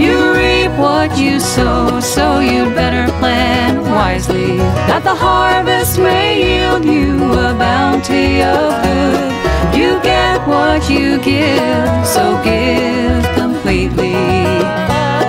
You 0.00 0.32
reap 0.32 0.72
what 0.78 1.18
you 1.18 1.40
sow, 1.40 1.98
so 2.00 2.38
you'd 2.38 2.74
better 2.74 3.10
plan 3.18 3.80
wisely 3.82 4.58
that 4.88 5.02
the 5.02 5.14
harvest 5.14 5.98
may 5.98 6.28
yield 6.42 6.84
you 6.84 7.32
a 7.32 7.52
bounty 7.54 8.42
of 8.42 8.70
good. 8.84 9.76
You 9.76 10.00
get 10.02 10.46
what 10.46 10.88
you 10.88 11.18
give, 11.20 12.06
so 12.06 12.40
give 12.44 13.24
completely. 13.34 14.14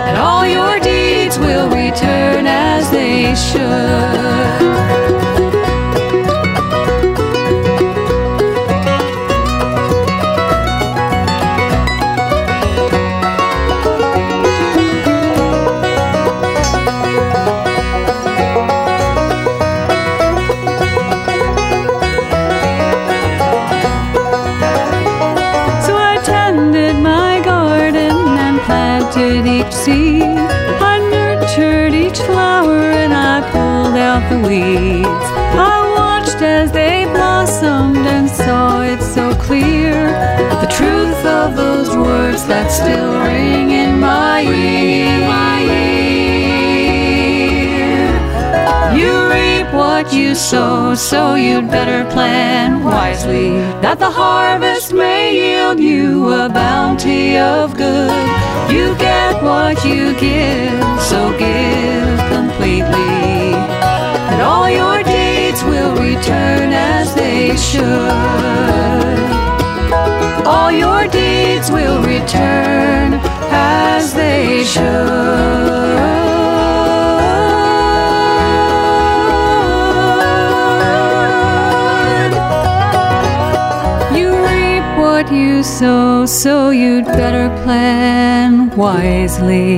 And 0.07 0.17
all 0.17 0.45
your 0.45 0.79
deeds 0.79 1.39
will 1.39 1.67
return 1.69 2.11
they 2.92 3.34
should. 3.36 5.11
The 34.32 34.47
weeds. 34.47 35.27
I 35.71 35.77
watched 35.97 36.41
as 36.41 36.71
they 36.71 37.05
blossomed 37.05 38.05
and 38.15 38.29
saw 38.29 38.82
it 38.82 39.01
so 39.01 39.36
clear. 39.36 39.93
The 40.63 40.71
truth 40.79 41.21
of 41.25 41.57
those 41.57 41.89
words 41.95 42.45
that 42.47 42.67
still 42.71 43.11
ring 43.27 43.71
in 43.71 43.99
my 43.99 44.41
ear. 44.43 44.91
You 48.99 49.13
reap 49.36 49.73
what 49.73 50.13
you 50.13 50.36
sow, 50.36 50.95
so 50.95 51.36
you'd 51.36 51.69
better 51.69 52.09
plan 52.11 52.84
wisely 52.84 53.49
that 53.82 53.99
the 53.99 54.11
harvest 54.11 54.93
may 54.93 55.23
yield 55.41 55.79
you 55.79 56.32
a 56.32 56.49
bounty 56.49 57.38
of 57.38 57.75
good. 57.75 58.27
You 58.71 58.95
get 58.97 59.43
what 59.43 59.84
you 59.84 60.13
give, 60.19 61.01
so 61.01 61.19
give 61.38 62.19
completely. 62.36 63.51
Return 66.22 66.72
as 66.72 67.15
they 67.15 67.55
should. 67.55 67.82
All 70.45 70.72
your 70.72 71.07
deeds 71.07 71.72
will 71.72 71.99
return 72.03 73.19
as 73.49 74.13
they 74.13 74.63
should. 74.63 74.86
You 84.15 84.30
reap 84.45 84.84
what 84.99 85.32
you 85.32 85.63
sow, 85.63 86.28
so 86.28 86.69
you'd 86.69 87.05
better 87.05 87.49
plan 87.63 88.69
wisely. 88.78 89.72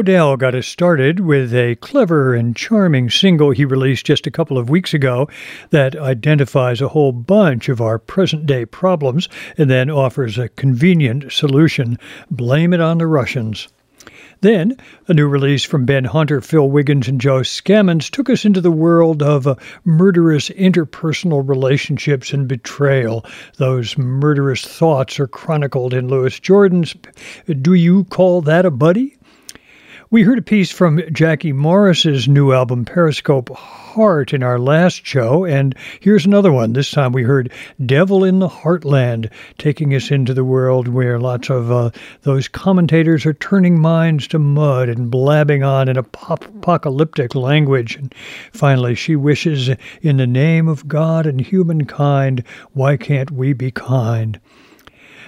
Art 0.00 0.06
Podell 0.06 0.38
got 0.38 0.54
us 0.54 0.66
started 0.66 1.20
with 1.20 1.52
a 1.52 1.74
clever 1.74 2.34
and 2.34 2.56
charming 2.56 3.10
single 3.10 3.50
he 3.50 3.66
released 3.66 4.06
just 4.06 4.26
a 4.26 4.30
couple 4.30 4.56
of 4.56 4.70
weeks 4.70 4.94
ago 4.94 5.28
that 5.68 5.94
identifies 5.94 6.80
a 6.80 6.88
whole 6.88 7.12
bunch 7.12 7.68
of 7.68 7.82
our 7.82 7.98
present 7.98 8.46
day 8.46 8.64
problems 8.64 9.28
and 9.58 9.68
then 9.68 9.90
offers 9.90 10.38
a 10.38 10.48
convenient 10.48 11.30
solution 11.30 11.98
blame 12.30 12.72
it 12.72 12.80
on 12.80 12.96
the 12.96 13.06
Russians. 13.06 13.68
Then, 14.40 14.78
a 15.06 15.12
new 15.12 15.28
release 15.28 15.64
from 15.64 15.84
Ben 15.84 16.06
Hunter, 16.06 16.40
Phil 16.40 16.70
Wiggins, 16.70 17.06
and 17.06 17.20
Joe 17.20 17.40
Seamons 17.40 18.08
took 18.08 18.30
us 18.30 18.46
into 18.46 18.62
the 18.62 18.70
world 18.70 19.22
of 19.22 19.46
uh, 19.46 19.56
murderous 19.84 20.48
interpersonal 20.48 21.46
relationships 21.46 22.32
and 22.32 22.48
betrayal. 22.48 23.26
Those 23.58 23.98
murderous 23.98 24.64
thoughts 24.64 25.20
are 25.20 25.26
chronicled 25.26 25.92
in 25.92 26.08
Louis 26.08 26.40
Jordan's 26.40 26.94
Do 27.60 27.74
You 27.74 28.04
Call 28.04 28.40
That 28.40 28.64
a 28.64 28.70
Buddy? 28.70 29.18
We 30.12 30.24
heard 30.24 30.38
a 30.38 30.42
piece 30.42 30.72
from 30.72 31.00
Jackie 31.12 31.52
Morris's 31.52 32.26
new 32.26 32.50
album, 32.50 32.84
Periscope 32.84 33.48
Heart, 33.56 34.34
in 34.34 34.42
our 34.42 34.58
last 34.58 35.06
show, 35.06 35.44
and 35.44 35.72
here's 36.00 36.26
another 36.26 36.50
one. 36.50 36.72
This 36.72 36.90
time 36.90 37.12
we 37.12 37.22
heard 37.22 37.52
Devil 37.86 38.24
in 38.24 38.40
the 38.40 38.48
Heartland, 38.48 39.30
taking 39.56 39.94
us 39.94 40.10
into 40.10 40.34
the 40.34 40.42
world 40.42 40.88
where 40.88 41.20
lots 41.20 41.48
of 41.48 41.70
uh, 41.70 41.90
those 42.22 42.48
commentators 42.48 43.24
are 43.24 43.34
turning 43.34 43.78
minds 43.78 44.26
to 44.28 44.40
mud 44.40 44.88
and 44.88 45.12
blabbing 45.12 45.62
on 45.62 45.88
in 45.88 45.96
apocalyptic 45.96 47.36
language. 47.36 47.94
And 47.94 48.12
finally, 48.52 48.96
she 48.96 49.14
wishes, 49.14 49.70
in 50.02 50.16
the 50.16 50.26
name 50.26 50.66
of 50.66 50.88
God 50.88 51.24
and 51.24 51.40
humankind, 51.40 52.42
why 52.72 52.96
can't 52.96 53.30
we 53.30 53.52
be 53.52 53.70
kind? 53.70 54.40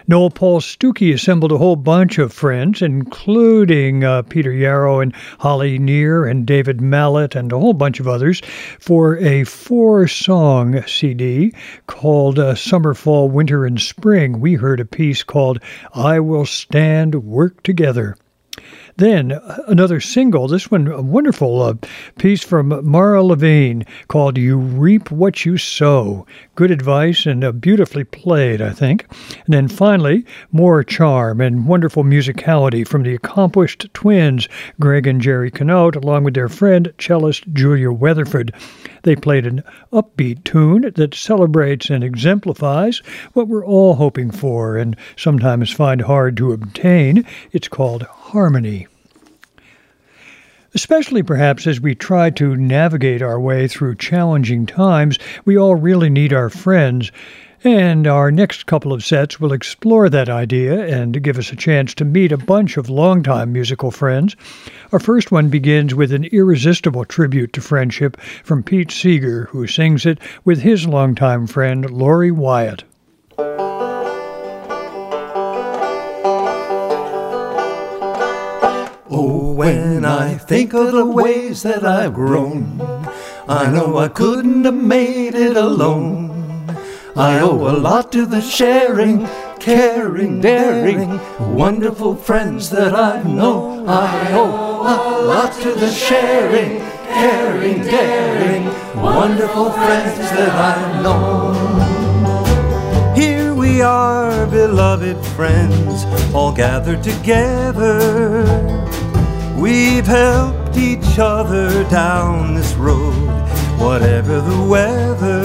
Noel 0.09 0.30
Paul 0.30 0.61
Stookey 0.61 1.14
assembled 1.14 1.53
a 1.53 1.59
whole 1.59 1.76
bunch 1.76 2.18
of 2.18 2.32
friends, 2.32 2.82
including 2.82 4.03
uh, 4.03 4.22
Peter 4.22 4.53
Yarrow 4.53 4.98
and 4.98 5.14
Holly 5.38 5.78
Near 5.78 6.26
and 6.26 6.44
David 6.44 6.80
Mallett 6.80 7.36
and 7.36 7.53
a 7.53 7.59
whole 7.59 7.72
bunch 7.72 8.00
of 8.00 8.09
others, 8.09 8.42
for 8.80 9.16
a 9.18 9.44
four 9.44 10.09
song 10.09 10.82
CD 10.88 11.55
called 11.86 12.38
uh, 12.38 12.57
Summer, 12.57 12.94
Fall, 12.94 13.28
Winter, 13.28 13.64
and 13.64 13.80
Spring. 13.80 14.40
We 14.40 14.55
heard 14.55 14.80
a 14.80 14.84
piece 14.84 15.22
called 15.22 15.62
I 15.94 16.18
Will 16.18 16.46
Stand, 16.46 17.24
Work 17.24 17.62
Together. 17.62 18.16
Then 18.96 19.32
another 19.66 20.00
single, 20.00 20.48
this 20.48 20.70
one 20.70 20.86
a 20.86 21.00
wonderful 21.00 21.62
uh, 21.62 21.74
piece 22.18 22.44
from 22.44 22.84
Mara 22.84 23.22
Levine 23.24 23.86
called 24.09 24.36
You 24.36 24.59
Reap 24.59 25.11
What 25.11 25.46
You 25.46 25.57
Sow. 25.57 26.26
Good 26.55 26.70
advice 26.70 27.24
and 27.24 27.42
uh, 27.42 27.50
beautifully 27.53 28.05
played, 28.05 28.61
I 28.61 28.70
think. 28.70 29.07
And 29.46 29.55
then 29.55 29.68
finally, 29.68 30.26
more 30.50 30.84
charm 30.84 31.40
and 31.40 31.66
wonderful 31.66 32.05
musicality 32.05 32.86
from 32.86 33.05
the 33.05 33.14
accomplished 33.14 33.88
twins, 33.94 34.48
Greg 34.78 35.07
and 35.07 35.18
Jerry 35.18 35.50
Canote, 35.50 35.96
along 35.96 36.24
with 36.24 36.34
their 36.34 36.50
friend, 36.50 36.92
cellist 36.98 37.50
Julia 37.55 37.90
Weatherford. 37.90 38.53
They 39.03 39.16
played 39.16 39.46
an 39.46 39.62
upbeat 39.94 40.44
tune 40.44 40.92
that 40.94 41.14
celebrates 41.14 41.88
and 41.88 42.05
exemplifies 42.05 42.98
what 43.32 43.48
we're 43.48 43.64
all 43.64 43.94
hoping 43.94 44.30
for 44.30 44.76
and 44.76 44.94
sometimes 45.16 45.70
find 45.70 46.03
hard 46.03 46.36
to 46.36 46.53
obtain. 46.53 47.24
It's 47.53 47.68
called 47.68 48.03
harmony. 48.03 48.88
Especially 50.75 51.23
perhaps 51.23 51.66
as 51.66 51.81
we 51.81 51.95
try 51.95 52.31
to 52.31 52.57
navigate 52.57 53.20
our 53.20 53.39
way 53.39 53.68
through 53.68 53.95
challenging 53.97 54.64
times, 54.64 55.18
we 55.45 55.59
all 55.59 55.75
really 55.75 56.09
need 56.09 56.33
our 56.33 56.49
friends. 56.49 57.12
And 57.64 58.07
our 58.07 58.33
next 58.33 58.66
couple 58.66 58.93
of 58.93 59.05
sets 59.05 59.39
will 59.39 59.53
explore 59.53 60.09
that 60.09 60.29
idea 60.29 60.85
and 60.87 61.23
give 61.23 61.39
us 61.39 61.53
a 61.53 61.57
chance 61.57 61.95
to 61.95 62.05
meet 62.05 62.33
a 62.33 62.37
bunch 62.37 62.77
of 62.77 62.91
longtime 62.91 63.53
musical 63.53 63.91
friends. 63.91 64.35
Our 64.91 64.99
first 64.99 65.31
one 65.31 65.49
begins 65.49 65.95
with 65.95 66.12
an 66.12 66.25
irresistible 66.25 67.05
tribute 67.05 67.53
to 67.53 67.61
friendship 67.61 68.20
from 68.43 68.64
Pete 68.64 68.91
Seeger, 68.91 69.45
who 69.51 69.66
sings 69.66 70.07
it 70.07 70.18
with 70.45 70.61
his 70.62 70.89
longtime 70.89 71.47
friend 71.47 71.85
Lorre 71.85 72.33
Wyatt. 72.33 72.83
Oh, 79.15 79.53
when 79.53 80.07
I 80.07 80.39
think 80.39 80.73
of 80.73 80.93
the 80.93 81.05
ways 81.05 81.63
that 81.65 81.85
I've 81.85 82.15
grown, 82.15 82.81
I 83.47 83.71
know 83.71 83.99
I 83.99 84.09
couldn't 84.09 84.65
have 84.65 84.73
made 84.73 85.35
it 85.35 85.55
alone. 85.55 86.31
I 87.15 87.39
owe 87.41 87.69
a 87.69 87.77
lot 87.77 88.11
to 88.13 88.25
the 88.25 88.41
sharing, 88.41 89.29
caring, 89.61 90.41
daring, 90.41 91.21
wonderful 91.39 92.17
friends 92.17 92.71
that 92.71 92.95
I've 92.95 93.27
known. 93.27 93.87
I 93.87 94.33
owe 94.33 94.81
a 94.81 95.21
lot 95.27 95.53
to 95.61 95.75
the 95.75 95.91
sharing, 95.91 96.81
caring, 97.09 97.83
daring, 97.83 98.65
wonderful 98.97 99.73
friends 99.73 100.17
that 100.17 100.49
I've 100.49 101.03
known. 101.03 101.55
Here 103.15 103.53
we 103.53 103.83
are, 103.83 104.47
beloved 104.47 105.23
friends, 105.37 106.07
all 106.35 106.55
gathered 106.55 107.03
together. 107.03 108.89
We've 109.63 110.05
helped 110.05 110.77
each 110.77 111.21
other 111.21 111.85
down 111.89 112.57
this 112.57 112.75
road, 112.75 113.29
whatever 113.79 114.41
the 114.41 114.61
weather. 114.65 115.45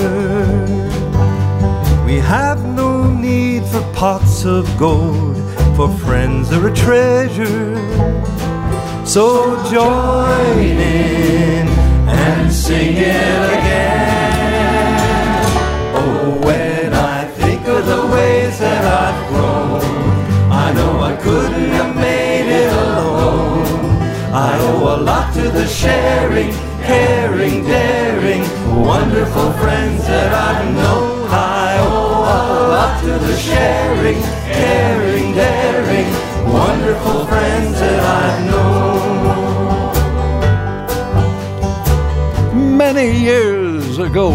We 2.04 2.16
have 2.16 2.66
no 2.66 3.14
need 3.14 3.64
for 3.66 3.84
pots 3.94 4.44
of 4.44 4.66
gold, 4.76 5.38
for 5.76 5.88
friends 6.00 6.52
are 6.52 6.68
a 6.68 6.74
treasure. 6.76 7.76
So 9.06 9.56
join 9.70 10.78
in 10.80 11.68
and 12.10 12.52
sing 12.52 12.98
it 12.98 13.42
again. 13.60 14.96
Oh, 15.94 16.40
when 16.44 16.92
I 16.92 17.26
think 17.26 17.68
of 17.68 17.86
the 17.86 18.08
ways 18.08 18.58
that 18.58 18.84
I've 18.84 19.30
grown, 19.30 19.84
I 20.52 20.74
know 20.74 21.02
I 21.02 21.16
couldn't 21.18 21.57
I 24.38 24.60
owe 24.70 24.96
a 24.96 24.98
lot 25.02 25.34
to 25.34 25.50
the 25.50 25.66
sharing, 25.66 26.52
caring, 26.84 27.64
daring, 27.64 28.44
wonderful 28.86 29.52
friends 29.54 30.06
that 30.06 30.32
I've 30.32 30.76
known. 30.76 31.28
I 31.28 31.80
owe 31.82 32.22
a 32.38 32.40
lot 32.76 33.02
to 33.02 33.18
the 33.18 33.36
sharing, 33.36 34.22
caring, 34.46 35.34
daring, 35.34 36.08
wonderful 36.54 37.26
friends 37.26 37.80
that 37.80 38.00
I've 38.22 38.46
known. 42.52 42.78
Many 42.78 43.18
years 43.18 43.98
ago, 43.98 44.30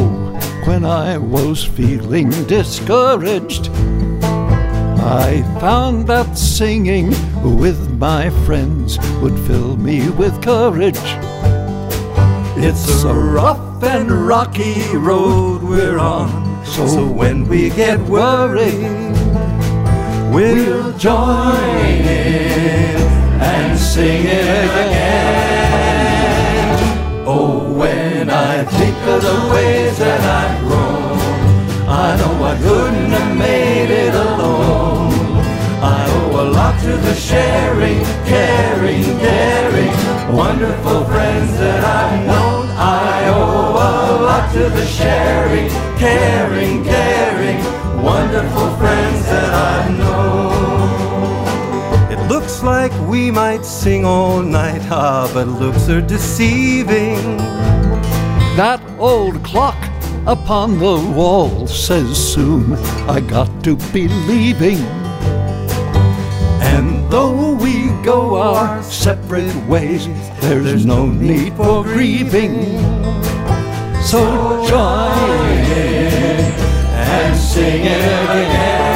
when 0.65 0.85
I 0.85 1.17
was 1.17 1.63
feeling 1.63 2.31
discouraged, 2.49 3.71
I 5.05 5.43
found 5.59 6.07
that 6.07 6.39
singing 6.39 7.09
with 7.59 7.99
my 7.99 8.31
friends 8.47 8.99
would 9.21 9.37
fill 9.49 9.77
me 9.77 10.09
with 10.11 10.41
courage. 10.41 10.95
It's 12.57 13.03
a 13.03 13.13
rough 13.13 13.83
and 13.83 14.13
rocky 14.13 14.97
road 14.97 15.65
we're 15.65 15.99
on, 15.99 16.65
so 16.65 17.05
when 17.11 17.49
we 17.49 17.71
get 17.71 17.99
worried, 17.99 19.17
we'll 20.33 20.97
join 20.97 21.57
in 22.07 23.03
and 23.43 23.77
sing 23.77 24.25
it 24.25 24.71
again. 24.85 26.13
Oh, 27.27 27.75
when 27.75 28.31
I 28.31 28.63
think 28.65 28.97
of 29.09 29.21
the 29.23 29.51
ways 29.53 29.99
that 29.99 30.21
I've 30.21 30.61
grown, 30.61 31.19
I 31.89 32.17
know 32.19 32.45
I 32.45 32.57
couldn't 32.57 33.11
have 33.11 33.37
made 33.37 33.72
to 36.83 36.97
the 36.97 37.15
sharing, 37.15 38.05
caring, 38.27 39.05
daring, 39.19 39.95
wonderful 40.35 41.05
friends 41.05 41.57
that 41.59 41.85
I've 41.85 42.27
known. 42.27 42.69
I 42.71 43.29
owe 43.29 43.71
a 43.71 44.21
lot 44.21 44.53
to 44.55 44.69
the 44.69 44.85
sharing, 44.87 45.69
caring, 45.97 46.83
caring, 46.83 47.59
wonderful 48.03 48.77
friends 48.79 49.25
that 49.27 49.55
I've 49.69 49.97
known. 49.97 50.53
It 52.11 52.29
looks 52.29 52.65
like 52.65 52.93
we 53.09 53.31
might 53.31 53.65
sing 53.65 54.05
all 54.05 54.43
night, 54.43 54.83
ah, 54.91 55.31
but 55.33 55.47
looks 55.47 55.89
are 55.89 56.01
deceiving. 56.01 57.37
That 58.57 58.83
old 58.99 59.45
clock 59.45 59.79
upon 60.27 60.81
the 60.81 60.99
wall 61.17 61.69
says 61.69 62.17
soon 62.35 62.73
I 63.09 63.21
got 63.21 63.63
to 63.63 63.77
be 63.93 64.09
leaving. 64.27 65.02
Though 67.13 67.53
we 67.53 67.89
go 68.03 68.41
our 68.41 68.83
separate 68.83 69.55
ways, 69.67 70.07
there's 70.41 70.87
no 70.87 71.05
need 71.05 71.53
for 71.59 71.85
grieving. 71.85 72.79
So 74.03 74.65
join 74.67 75.59
in 75.59 76.41
and 76.97 77.37
sing 77.37 77.83
it 77.85 78.01
again. 78.01 78.92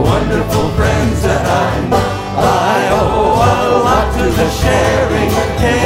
wonderful 0.00 0.68
friends 0.70 1.22
that 1.22 1.44
I, 1.44 1.88
I 2.36 2.88
owe 3.00 3.34
a 3.34 3.78
lot 3.84 4.06
to 4.16 4.24
the 4.30 4.48
sharing. 4.50 5.77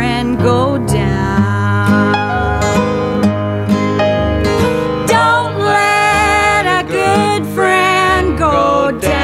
and 0.00 0.38
go 0.38 0.78
down. 0.86 2.12
Don't 5.06 5.58
let 5.58 6.66
a 6.80 6.84
good 6.86 7.46
friend 7.54 8.38
go 8.38 8.90
down. 9.00 9.18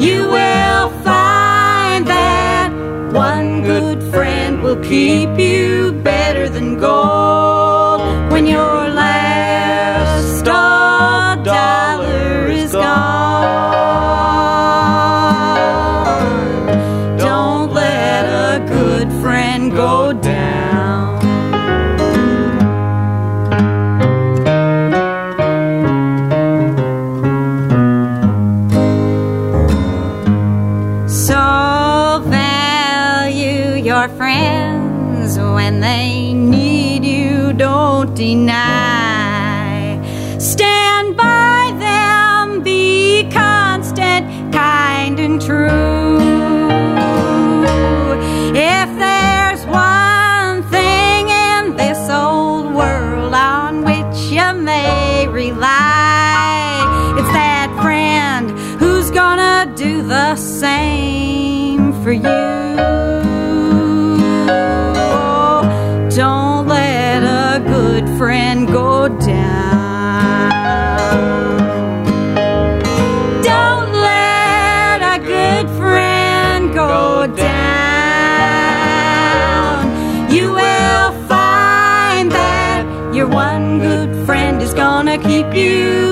You 0.00 0.28
will 0.28 0.90
find 1.02 2.06
that 2.06 2.70
one 3.12 3.62
good 3.62 4.02
friend 4.12 4.62
will 4.62 4.80
keep 4.82 5.38
you. 5.38 5.49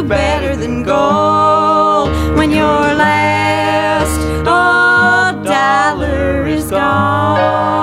better 0.09 0.57
than 0.57 0.83
gold 0.83 2.09
when 2.37 2.51
your 2.51 2.95
last 3.05 4.19
old 4.39 5.45
dollar 5.45 6.47
is 6.47 6.71
gone. 6.71 7.78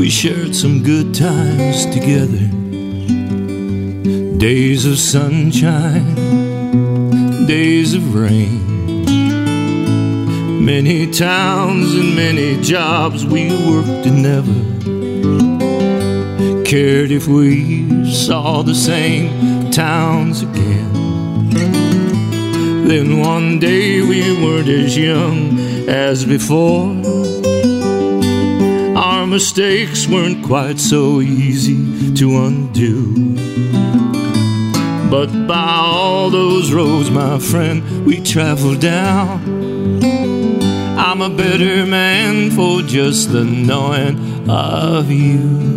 We 0.00 0.08
shared 0.08 0.56
some 0.56 0.82
good 0.82 1.12
times 1.14 1.84
together. 1.84 2.48
Days 4.38 4.86
of 4.86 4.98
sunshine, 4.98 6.14
days 7.46 7.92
of 7.92 8.14
rain. 8.14 9.04
Many 10.64 11.10
towns 11.10 11.92
and 11.94 12.16
many 12.16 12.58
jobs 12.62 13.26
we 13.26 13.50
worked 13.50 14.06
and 14.06 14.22
never 14.22 14.60
cared 16.64 17.10
if 17.10 17.28
we 17.28 18.10
saw 18.10 18.62
the 18.62 18.74
same 18.74 19.70
towns 19.70 20.40
again. 20.40 21.50
Then 22.88 23.20
one 23.20 23.58
day 23.58 24.00
we 24.00 24.32
weren't 24.42 24.66
as 24.66 24.96
young 24.96 25.60
as 25.90 26.24
before 26.24 26.99
mistakes 29.30 30.08
weren't 30.08 30.44
quite 30.44 30.80
so 30.80 31.20
easy 31.20 32.12
to 32.14 32.36
undo. 32.36 33.14
But 35.08 35.46
by 35.46 35.76
all 35.76 36.30
those 36.30 36.72
roads, 36.72 37.12
my 37.12 37.38
friend, 37.38 38.04
we 38.04 38.20
traveled 38.20 38.80
down, 38.80 40.02
I'm 40.98 41.22
a 41.22 41.30
better 41.30 41.86
man 41.86 42.50
for 42.50 42.82
just 42.82 43.30
the 43.30 43.44
knowing 43.44 44.50
of 44.50 45.12
you. 45.12 45.69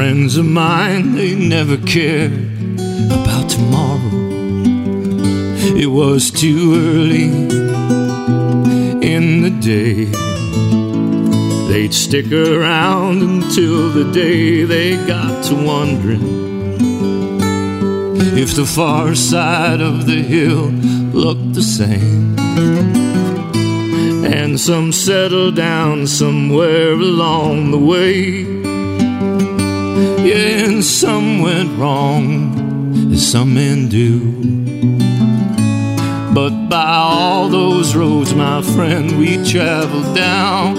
Friends 0.00 0.38
of 0.38 0.46
mine, 0.46 1.14
they 1.14 1.34
never 1.34 1.76
cared 1.76 2.32
about 3.12 3.50
tomorrow. 3.50 4.08
It 5.76 5.88
was 5.88 6.30
too 6.30 6.72
early 6.74 7.28
in 9.06 9.42
the 9.42 9.54
day. 9.60 10.06
They'd 11.70 11.92
stick 11.92 12.32
around 12.32 13.20
until 13.20 13.90
the 13.90 14.10
day 14.10 14.64
they 14.64 14.96
got 15.06 15.44
to 15.48 15.54
wondering 15.54 16.80
if 18.38 18.56
the 18.56 18.64
far 18.64 19.14
side 19.14 19.82
of 19.82 20.06
the 20.06 20.22
hill 20.22 20.70
looked 21.12 21.52
the 21.52 21.62
same. 21.62 22.38
And 24.24 24.58
some 24.58 24.92
settled 24.92 25.56
down 25.56 26.06
somewhere 26.06 26.92
along 26.92 27.70
the 27.72 27.78
way. 27.78 28.79
Yeah, 30.22 30.66
and 30.66 30.84
some 30.84 31.40
went 31.40 31.78
wrong, 31.78 33.10
as 33.12 33.30
some 33.30 33.54
men 33.54 33.88
do. 33.88 34.18
But 36.34 36.68
by 36.68 36.86
all 36.86 37.48
those 37.48 37.96
roads, 37.96 38.34
my 38.34 38.60
friend, 38.62 39.18
we 39.18 39.42
traveled 39.44 40.14
down. 40.14 40.76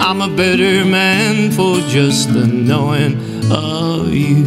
I'm 0.00 0.22
a 0.22 0.34
better 0.34 0.84
man 0.86 1.52
for 1.52 1.80
just 1.80 2.32
the 2.32 2.46
knowing 2.46 3.14
of 3.52 4.12
you. 4.12 4.44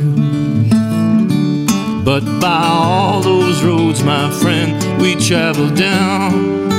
But 2.04 2.26
by 2.42 2.64
all 2.66 3.22
those 3.22 3.64
roads, 3.64 4.04
my 4.04 4.32
friend, 4.32 5.00
we 5.00 5.16
traveled 5.16 5.76
down. 5.76 6.72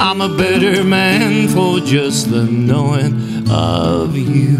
I'm 0.00 0.22
a 0.22 0.34
better 0.36 0.82
man 0.82 1.48
for 1.48 1.80
just 1.80 2.30
the 2.30 2.44
knowing 2.44 3.46
of 3.50 4.16
you. 4.16 4.56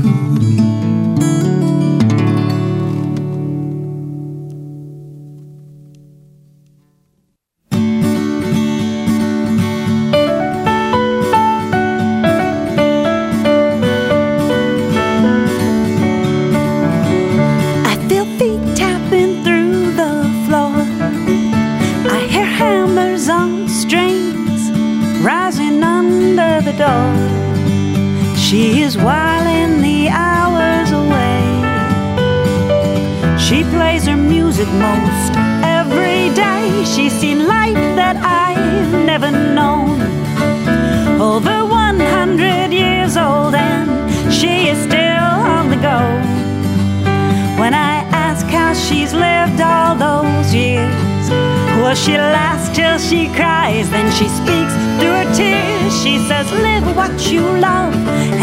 She 53.08 53.28
cries? 53.28 53.88
Then 53.90 54.10
she 54.10 54.26
speaks 54.28 54.74
through 54.98 55.14
her 55.20 55.30
tears. 55.34 55.92
She 56.02 56.18
says, 56.26 56.50
Live 56.50 56.96
what 56.96 57.30
you 57.30 57.40
love 57.40 57.94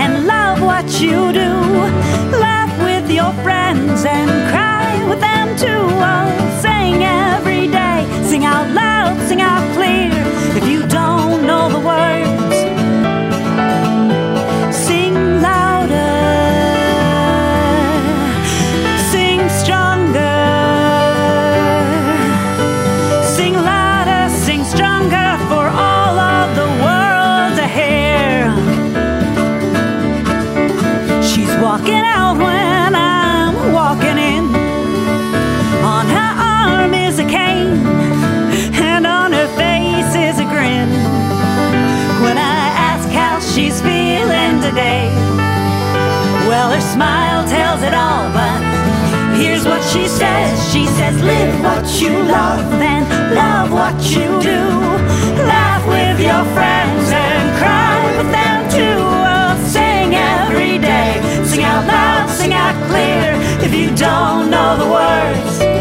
and 0.02 0.26
love 0.26 0.62
what 0.62 0.88
you 1.02 1.34
do. 1.34 1.52
Laugh 2.40 2.72
with 2.80 3.12
your 3.12 3.34
friends 3.44 4.06
and 4.06 4.30
cry 4.52 5.04
with 5.10 5.20
them 5.20 5.48
too. 5.58 5.84
Oh, 6.12 6.30
sing 6.62 7.04
every 7.04 7.68
day, 7.68 8.08
sing 8.24 8.46
out 8.46 8.70
loud, 8.72 9.20
sing 9.28 9.42
out 9.42 9.63
she 50.04 50.10
says. 50.10 50.74
She 50.74 50.86
says, 50.86 51.16
Live 51.22 51.64
what 51.64 51.86
you 52.02 52.10
love 52.10 52.74
and 52.74 53.34
love 53.34 53.72
what 53.72 53.96
you 54.12 54.28
do. 54.42 54.62
Laugh 55.48 55.84
with 55.88 56.20
your 56.20 56.44
friends 56.56 57.08
and 57.10 57.58
cry 57.58 57.94
with 58.18 58.30
them 58.32 58.60
too. 58.70 59.00
Oh, 59.00 59.56
sing 59.72 60.14
every 60.14 60.78
day, 60.78 61.22
sing 61.46 61.64
out 61.64 61.88
loud, 61.88 62.30
sing 62.30 62.52
out 62.52 62.76
clear. 62.90 63.32
If 63.66 63.74
you 63.74 63.96
don't 63.96 64.52
know 64.52 64.76
the 64.76 64.90
words, 64.92 65.73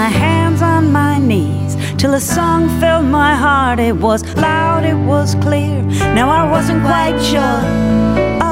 my 0.00 0.08
hands 0.08 0.60
on 0.60 0.90
my 0.90 1.18
knees 1.20 1.76
till 1.98 2.14
a 2.14 2.20
song 2.20 2.68
filled 2.80 3.06
my 3.06 3.32
heart. 3.32 3.78
It 3.78 3.96
was 4.06 4.20
loud, 4.34 4.82
it 4.84 5.00
was 5.12 5.36
clear. 5.36 5.82
Now 6.18 6.28
I 6.40 6.42
wasn't 6.54 6.82
quite 6.82 7.16
sure 7.30 7.62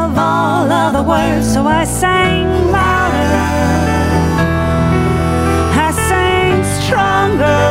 of 0.01 0.11
all 0.31 0.71
of 0.83 0.89
the 0.97 1.03
words, 1.03 1.53
so 1.53 1.61
I 1.81 1.83
sang 1.83 2.47
louder. 2.79 3.33
I 5.87 5.91
sang 6.09 6.59
stronger. 6.79 7.63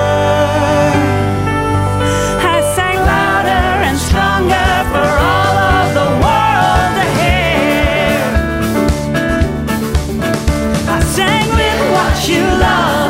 I 2.54 2.58
sang 2.76 3.00
louder 3.14 3.66
and 3.88 3.98
stronger 4.10 4.72
for 4.92 5.10
all 5.34 5.56
of 5.76 5.88
the 6.00 6.10
world 6.26 6.90
to 7.00 7.06
hear. 7.22 8.20
I 10.96 11.00
sang 11.18 11.48
with 11.60 11.80
what 11.96 12.16
you 12.28 12.44
love 12.66 12.92
love 12.92 13.01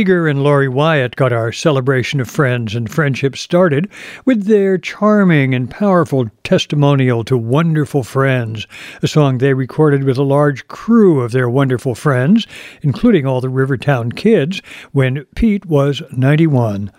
Seeger 0.00 0.26
and 0.26 0.38
Lorre 0.38 0.70
Wyatt 0.70 1.14
got 1.14 1.30
our 1.30 1.52
celebration 1.52 2.20
of 2.20 2.30
friends 2.30 2.74
and 2.74 2.90
friendship 2.90 3.36
started 3.36 3.86
with 4.24 4.46
their 4.46 4.78
charming 4.78 5.54
and 5.54 5.70
powerful 5.70 6.30
testimonial 6.42 7.22
to 7.24 7.36
wonderful 7.36 8.02
friends, 8.02 8.66
a 9.02 9.06
song 9.06 9.36
they 9.36 9.52
recorded 9.52 10.04
with 10.04 10.16
a 10.16 10.22
large 10.22 10.66
crew 10.68 11.20
of 11.20 11.32
their 11.32 11.50
wonderful 11.50 11.94
friends, 11.94 12.46
including 12.80 13.26
all 13.26 13.42
the 13.42 13.50
Rivertown 13.50 14.10
kids, 14.10 14.62
when 14.92 15.26
Pete 15.34 15.66
was 15.66 16.00
91. 16.16 16.90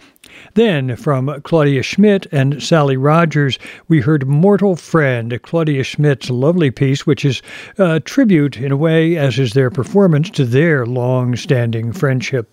Then, 0.53 0.95
from 0.95 1.41
Claudia 1.41 1.82
Schmidt 1.82 2.28
and 2.32 2.61
Sally 2.61 2.98
Rogers, 2.98 3.57
we 3.88 4.02
heard 4.02 4.28
Mortal 4.28 4.76
Friend, 4.76 5.41
Claudia 5.41 5.84
Schmidt's 5.84 6.30
lovely 6.30 6.69
piece, 6.69 7.07
which 7.07 7.26
is 7.26 7.41
a 7.80 7.99
tribute, 7.99 8.57
in 8.57 8.72
a 8.72 8.78
way, 8.78 9.18
as 9.18 9.40
is 9.40 9.53
their 9.53 9.72
performance, 9.72 10.30
to 10.30 10.45
their 10.45 10.86
long 10.86 11.36
standing 11.36 11.91
friendship. 11.91 12.48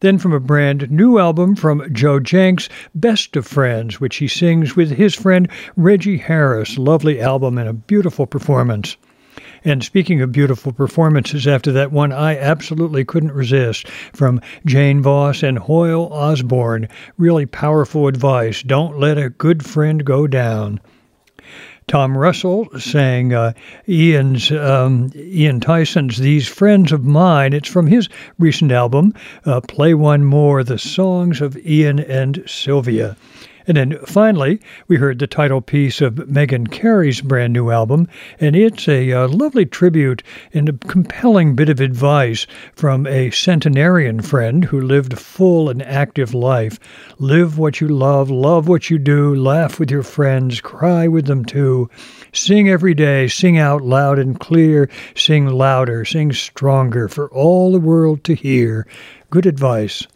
Then 0.00 0.18
from 0.18 0.32
a 0.32 0.38
brand 0.38 0.90
new 0.92 1.18
album 1.18 1.56
from 1.56 1.92
Joe 1.92 2.20
Jencks, 2.20 2.68
Best 2.94 3.34
of 3.34 3.46
Friends, 3.46 4.00
which 4.00 4.16
he 4.16 4.28
sings 4.28 4.76
with 4.76 4.92
his 4.92 5.14
friend 5.14 5.48
Reggie 5.76 6.18
Harris. 6.18 6.78
Lovely 6.78 7.20
album 7.20 7.58
and 7.58 7.68
a 7.68 7.72
beautiful 7.72 8.24
performance. 8.24 8.96
And 9.64 9.82
speaking 9.82 10.22
of 10.22 10.30
beautiful 10.30 10.70
performances, 10.72 11.48
after 11.48 11.72
that 11.72 11.90
one 11.90 12.12
I 12.12 12.38
absolutely 12.38 13.04
couldn't 13.04 13.32
resist 13.32 13.88
from 13.88 14.40
Jane 14.64 15.02
Voss 15.02 15.42
and 15.42 15.58
Hoyle 15.58 16.12
Osborne. 16.12 16.86
Really 17.16 17.46
powerful 17.46 18.06
advice. 18.06 18.62
Don't 18.62 19.00
let 19.00 19.18
a 19.18 19.30
good 19.30 19.66
friend 19.66 20.04
go 20.04 20.28
down. 20.28 20.80
Tom 21.88 22.16
Russell 22.16 22.68
sang 22.78 23.32
uh, 23.32 23.54
Ian's 23.88 24.52
um, 24.52 25.10
Ian 25.16 25.58
Tyson's 25.58 26.18
"These 26.18 26.46
Friends 26.46 26.92
of 26.92 27.02
Mine." 27.02 27.54
It's 27.54 27.68
from 27.68 27.86
his 27.86 28.10
recent 28.38 28.72
album, 28.72 29.14
uh, 29.46 29.62
"Play 29.62 29.94
One 29.94 30.22
More: 30.22 30.62
The 30.62 30.78
Songs 30.78 31.40
of 31.40 31.56
Ian 31.66 31.98
and 31.98 32.44
Sylvia." 32.46 33.16
And 33.68 33.76
then 33.76 33.98
finally, 34.06 34.62
we 34.88 34.96
heard 34.96 35.18
the 35.18 35.26
title 35.26 35.60
piece 35.60 36.00
of 36.00 36.26
Megan 36.26 36.68
Carey's 36.68 37.20
brand 37.20 37.52
new 37.52 37.70
album, 37.70 38.08
and 38.40 38.56
it's 38.56 38.88
a, 38.88 39.12
uh, 39.12 39.28
lovely 39.28 39.66
tribute 39.66 40.22
and 40.54 40.70
a 40.70 40.72
compelling 40.72 41.54
bit 41.54 41.68
of 41.68 41.78
advice 41.78 42.46
from 42.74 43.06
a 43.06 43.30
centenarian 43.30 44.22
friend 44.22 44.64
who 44.64 44.80
lived 44.80 45.12
a 45.12 45.16
full 45.16 45.68
and 45.68 45.82
active 45.82 46.32
life. 46.32 46.80
Live 47.18 47.58
what 47.58 47.78
you 47.78 47.88
love, 47.88 48.30
love 48.30 48.68
what 48.68 48.88
you 48.88 48.98
do, 48.98 49.34
laugh 49.34 49.78
with 49.78 49.90
your 49.90 50.02
friends, 50.02 50.62
cry 50.62 51.06
with 51.06 51.26
them 51.26 51.44
too. 51.44 51.90
Sing 52.32 52.70
every 52.70 52.94
day, 52.94 53.28
sing 53.28 53.58
out 53.58 53.82
loud 53.82 54.18
and 54.18 54.40
clear, 54.40 54.88
sing 55.14 55.46
louder, 55.46 56.06
sing 56.06 56.32
stronger 56.32 57.06
for 57.06 57.28
all 57.32 57.72
the 57.72 57.80
world 57.80 58.24
to 58.24 58.34
hear. 58.34 58.86
Good 59.28 59.44
advice. 59.44 60.06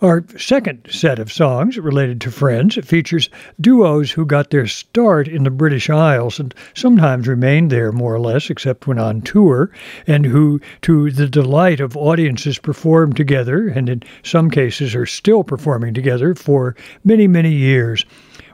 Our 0.00 0.24
second 0.36 0.86
set 0.88 1.18
of 1.18 1.32
songs 1.32 1.76
related 1.76 2.20
to 2.20 2.30
Friends 2.30 2.78
features 2.86 3.28
duos 3.60 4.12
who 4.12 4.24
got 4.24 4.50
their 4.50 4.68
start 4.68 5.26
in 5.26 5.42
the 5.42 5.50
British 5.50 5.90
Isles 5.90 6.38
and 6.38 6.54
sometimes 6.74 7.26
remained 7.26 7.72
there 7.72 7.90
more 7.90 8.14
or 8.14 8.20
less, 8.20 8.48
except 8.48 8.86
when 8.86 9.00
on 9.00 9.22
tour, 9.22 9.72
and 10.06 10.24
who, 10.24 10.60
to 10.82 11.10
the 11.10 11.26
delight 11.26 11.80
of 11.80 11.96
audiences, 11.96 12.58
performed 12.58 13.16
together 13.16 13.66
and 13.66 13.88
in 13.88 14.04
some 14.22 14.52
cases 14.52 14.94
are 14.94 15.06
still 15.06 15.42
performing 15.42 15.94
together 15.94 16.36
for 16.36 16.76
many, 17.02 17.26
many 17.26 17.52
years. 17.52 18.04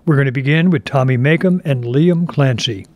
We're 0.06 0.16
going 0.16 0.24
to 0.24 0.32
begin 0.32 0.70
with 0.70 0.86
Tommy 0.86 1.18
Makem 1.18 1.60
and 1.62 1.84
Liam 1.84 2.26
Clancy. 2.26 2.86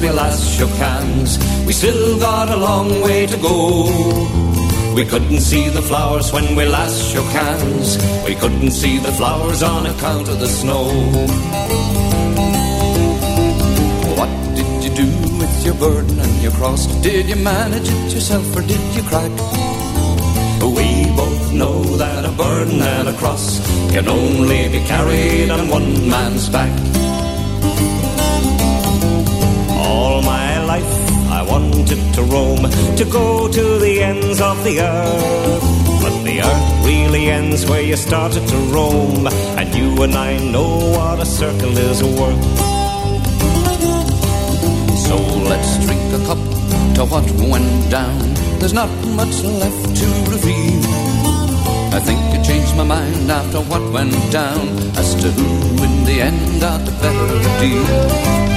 We 0.00 0.10
last 0.10 0.56
shook 0.56 0.70
hands. 0.70 1.38
We 1.66 1.72
still 1.72 2.18
got 2.18 2.48
a 2.50 2.56
long 2.56 3.00
way 3.00 3.26
to 3.26 3.36
go. 3.36 3.84
We 4.94 5.04
couldn't 5.04 5.40
see 5.40 5.68
the 5.68 5.82
flowers 5.82 6.32
when 6.32 6.56
we 6.56 6.64
last 6.66 7.10
shook 7.10 7.26
hands. 7.26 7.96
We 8.24 8.34
couldn't 8.34 8.70
see 8.70 8.98
the 8.98 9.12
flowers 9.12 9.62
on 9.62 9.86
account 9.86 10.28
of 10.28 10.40
the 10.40 10.46
snow. 10.46 10.84
What 14.18 14.30
did 14.56 14.84
you 14.84 14.92
do 15.02 15.08
with 15.38 15.64
your 15.64 15.74
burden 15.74 16.18
and 16.20 16.42
your 16.42 16.52
cross? 16.52 16.86
Did 17.02 17.28
you 17.28 17.36
manage 17.36 17.88
it 17.88 18.12
yourself 18.12 18.56
or 18.56 18.62
did 18.62 18.80
you 18.96 19.02
crack? 19.02 19.32
We 20.60 21.10
both 21.16 21.52
know 21.52 21.82
that 21.96 22.24
a 22.24 22.32
burden 22.32 22.80
and 22.82 23.08
a 23.08 23.14
cross 23.14 23.60
can 23.92 24.08
only 24.08 24.68
be 24.68 24.80
carried 24.86 25.50
on 25.50 25.68
one 25.68 26.08
man's 26.08 26.48
back. 26.48 26.72
Life 30.68 31.30
I 31.30 31.42
wanted 31.42 32.00
to 32.12 32.22
roam, 32.24 32.60
to 32.96 33.04
go 33.10 33.48
to 33.48 33.78
the 33.78 34.02
ends 34.02 34.38
of 34.38 34.62
the 34.64 34.80
earth. 34.80 35.62
But 36.02 36.22
the 36.24 36.42
earth 36.42 36.84
really 36.84 37.30
ends 37.30 37.64
where 37.64 37.80
you 37.80 37.96
started 37.96 38.46
to 38.46 38.56
roam, 38.76 39.26
and 39.56 39.74
you 39.74 40.02
and 40.02 40.14
I 40.14 40.36
know 40.36 40.76
what 40.92 41.20
a 41.20 41.24
circle 41.24 41.74
is 41.78 42.02
worth. 42.02 42.44
So 45.06 45.16
let's 45.48 45.72
drink 45.86 46.04
a 46.12 46.20
cup 46.28 46.42
to 46.96 47.02
what 47.12 47.24
went 47.50 47.90
down. 47.90 48.18
There's 48.58 48.74
not 48.74 48.90
much 49.16 49.40
left 49.62 49.96
to 50.00 50.06
reveal. 50.28 50.84
I 51.96 52.00
think 52.04 52.20
I 52.36 52.42
changed 52.42 52.76
my 52.76 52.84
mind 52.84 53.30
after 53.30 53.60
what 53.60 53.90
went 53.90 54.12
down 54.30 54.68
as 55.00 55.14
to 55.14 55.30
who 55.30 55.82
in 55.82 56.04
the 56.04 56.20
end 56.20 56.60
got 56.60 56.84
the 56.84 56.92
better 57.00 57.58
deal. 57.58 58.48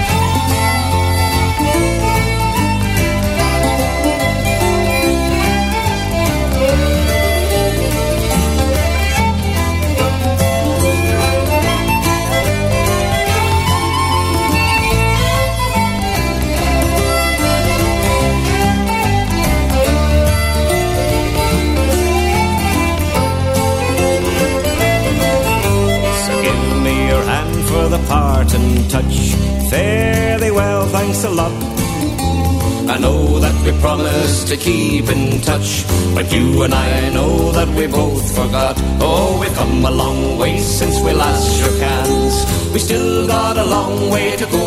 Touch. 28.91 29.35
Fairly 29.69 30.51
well, 30.51 30.85
thanks 30.87 31.23
a 31.23 31.29
lot. 31.29 31.51
I 32.93 32.97
know 32.99 33.39
that 33.39 33.55
we 33.65 33.71
promised 33.79 34.47
to 34.49 34.57
keep 34.57 35.07
in 35.07 35.39
touch, 35.41 35.85
but 36.13 36.29
you 36.33 36.63
and 36.63 36.73
I 36.73 37.09
know 37.09 37.53
that 37.53 37.69
we 37.69 37.87
both 37.87 38.35
forgot. 38.35 38.75
Oh, 38.99 39.39
we've 39.39 39.53
come 39.53 39.85
a 39.85 39.91
long 39.91 40.37
way 40.37 40.59
since 40.59 40.99
we 41.05 41.13
last 41.13 41.47
shook 41.57 41.79
hands. 41.79 42.35
We 42.73 42.79
still 42.79 43.27
got 43.27 43.55
a 43.57 43.63
long 43.63 44.09
way 44.09 44.35
to 44.35 44.45
go. 44.57 44.65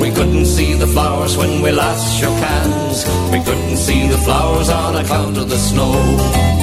We 0.00 0.10
couldn't 0.10 0.46
see 0.46 0.74
the 0.74 0.88
flowers 0.88 1.36
when 1.36 1.62
we 1.62 1.70
last 1.70 2.18
shook 2.18 2.38
hands. 2.50 3.04
We 3.30 3.38
couldn't 3.44 3.76
see 3.76 4.08
the 4.08 4.18
flowers 4.18 4.68
on 4.68 4.96
account 4.96 5.36
of 5.38 5.48
the 5.48 5.58
snow. 5.58 6.59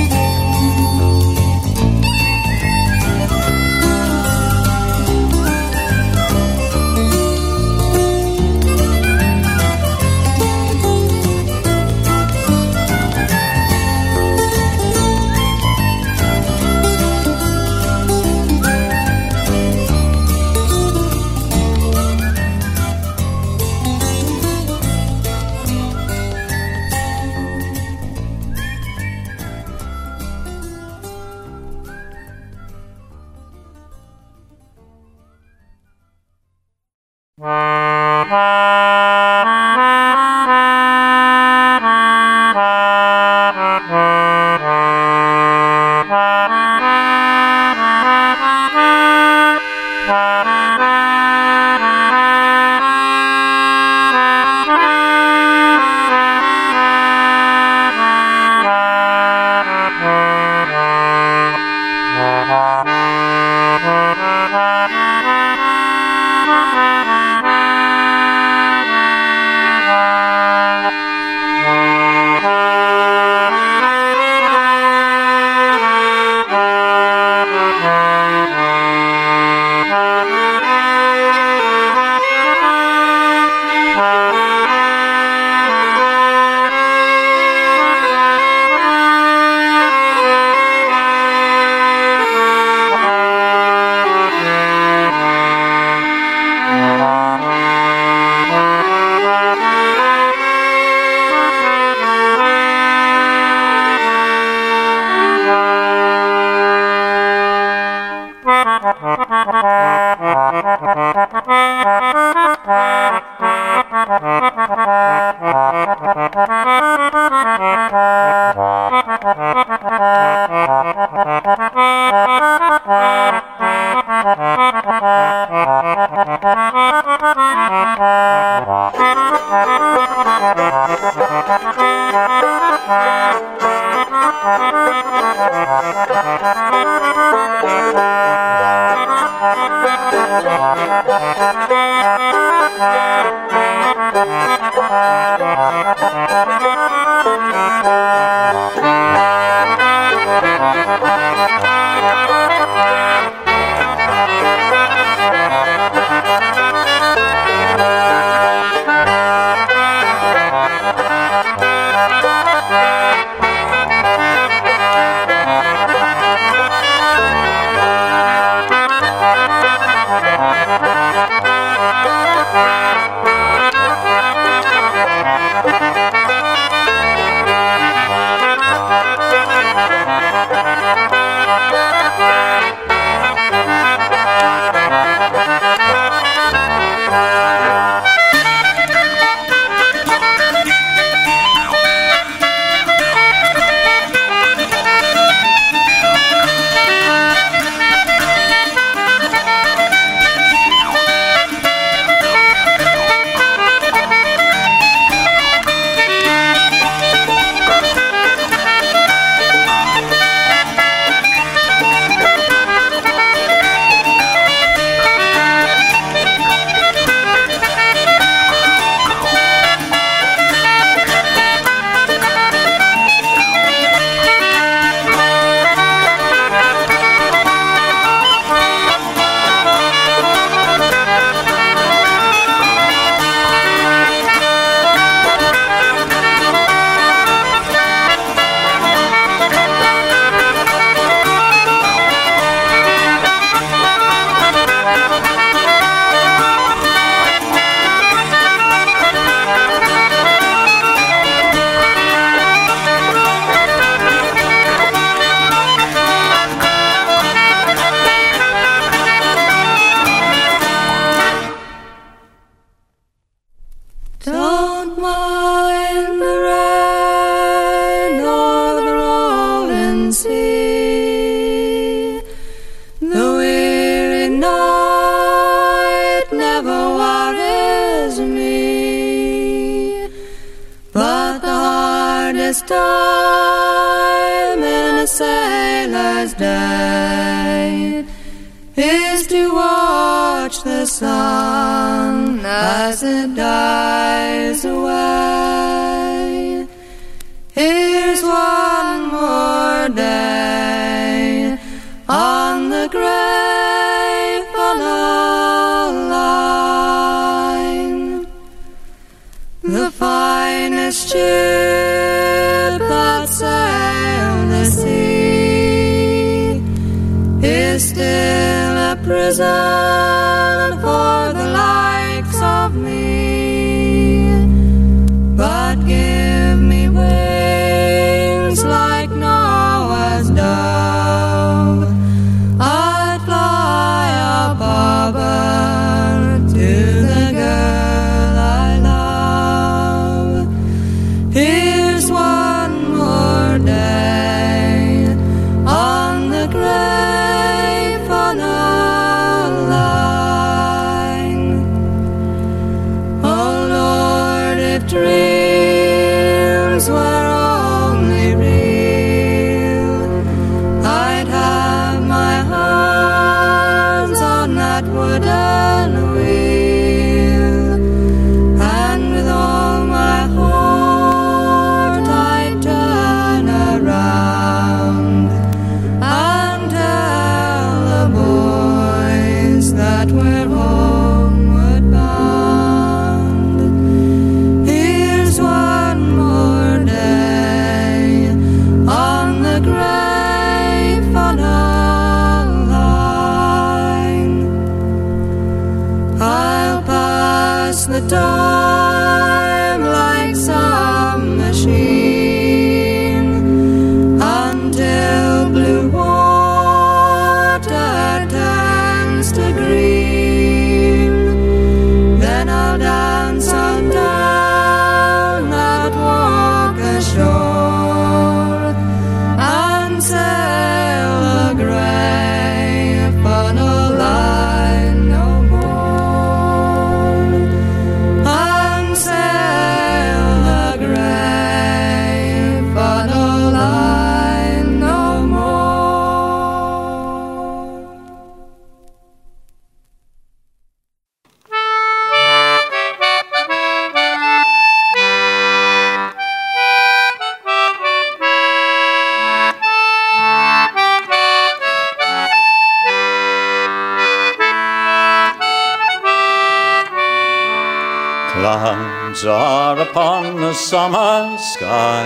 Summer 460.58 461.38
sky, 461.38 462.04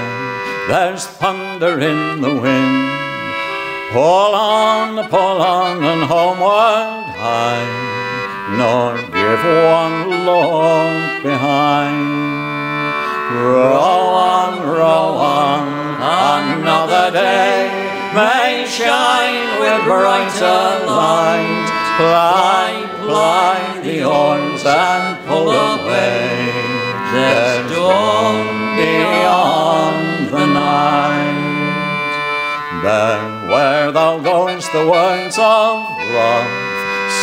there's 0.67 1.07
thunder 1.07 1.79
in 1.79 2.21
the 2.21 2.35
wind. 2.35 2.91
Pull 3.93 4.35
on, 4.35 5.09
pull 5.09 5.41
on, 5.41 5.83
and 5.83 6.03
homeward 6.03 7.07
hie, 7.15 7.63
nor 8.59 8.95
give 9.17 9.43
one 9.71 10.25
look 10.27 11.23
behind. 11.23 12.11
Row 13.39 14.09
on, 14.35 14.67
row 14.67 15.15
on, 15.15 15.67
another 16.51 17.11
day 17.11 17.69
may 18.13 18.65
shine 18.67 19.61
with 19.61 19.83
brighter 19.85 20.85
light. 20.85 21.69
Ply, 21.97 22.89
ply 22.99 23.79
the 23.83 24.03
oars 24.03 24.65
and 24.65 25.25
pull 25.25 25.49
away. 25.49 26.60
There's 27.13 27.71
dawn 27.71 28.75
beyond 28.77 30.29
the 30.29 30.45
night. 30.45 31.51
There 32.83 33.49
where 33.51 33.91
thou 33.91 34.19
goest, 34.19 34.71
the 34.71 34.87
words 34.89 35.37
of 35.37 35.85
love 36.13 36.71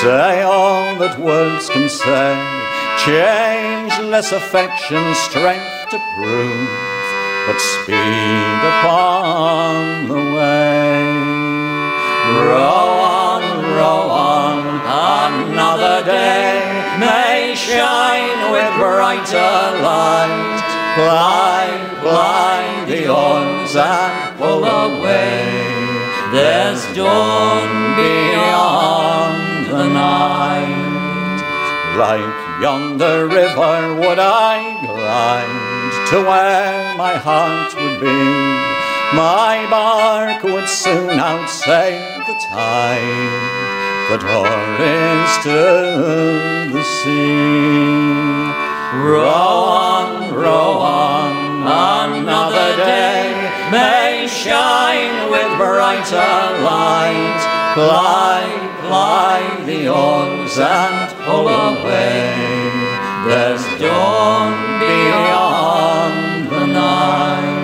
say 0.03 0.43
all 0.43 0.95
that 0.97 1.19
words 1.19 1.69
can 1.71 1.89
say. 1.89 2.37
Changeless 3.05 4.33
affection, 4.33 5.03
strength 5.15 5.89
to 5.91 5.99
prove, 6.15 6.69
but 7.47 7.59
speed 7.59 8.61
upon 8.73 10.09
the 10.09 10.23
way. 10.37 11.03
Row 12.47 12.91
on, 13.25 13.43
row 13.79 14.03
on, 14.11 14.59
another 15.49 16.05
day 16.05 16.68
with 18.59 18.75
brighter 18.79 19.63
light. 19.87 20.61
Ply, 20.97 21.65
ply 22.03 22.85
the 22.91 23.03
oars 23.09 23.77
and 23.77 24.37
pull 24.39 24.65
away. 24.65 25.47
There's 26.33 26.83
dawn 26.97 27.71
beyond 28.01 29.67
the 29.73 29.87
night. 29.87 31.39
Like 32.03 32.35
yonder 32.63 33.29
river 33.29 33.79
would 34.01 34.19
I 34.19 34.57
glide 34.85 35.93
to 36.11 36.17
where 36.29 36.97
my 36.97 37.15
heart 37.17 37.71
would 37.79 38.01
be. 38.01 38.21
My 39.15 39.67
bark 39.71 40.43
would 40.43 40.69
soon 40.69 41.19
outsave 41.31 42.27
the 42.27 42.37
tide 42.51 43.78
hurries 44.17 45.33
to 45.45 46.73
the 46.73 46.83
sea. 46.83 48.09
Row 49.05 49.29
on, 49.29 50.35
row 50.35 50.79
on, 50.79 52.17
another 52.17 52.77
day 52.77 53.69
may 53.71 54.27
shine 54.27 55.31
with 55.31 55.59
brighter 55.59 56.33
light. 56.65 57.43
Ply, 57.75 58.45
ply 58.81 59.65
the 59.67 59.89
oars 59.89 60.59
and 60.59 61.15
pull 61.27 61.49
away. 61.49 62.33
There's 63.27 63.63
dawn 63.79 64.81
beyond 64.81 66.49
the 66.51 66.67
night. 66.67 67.59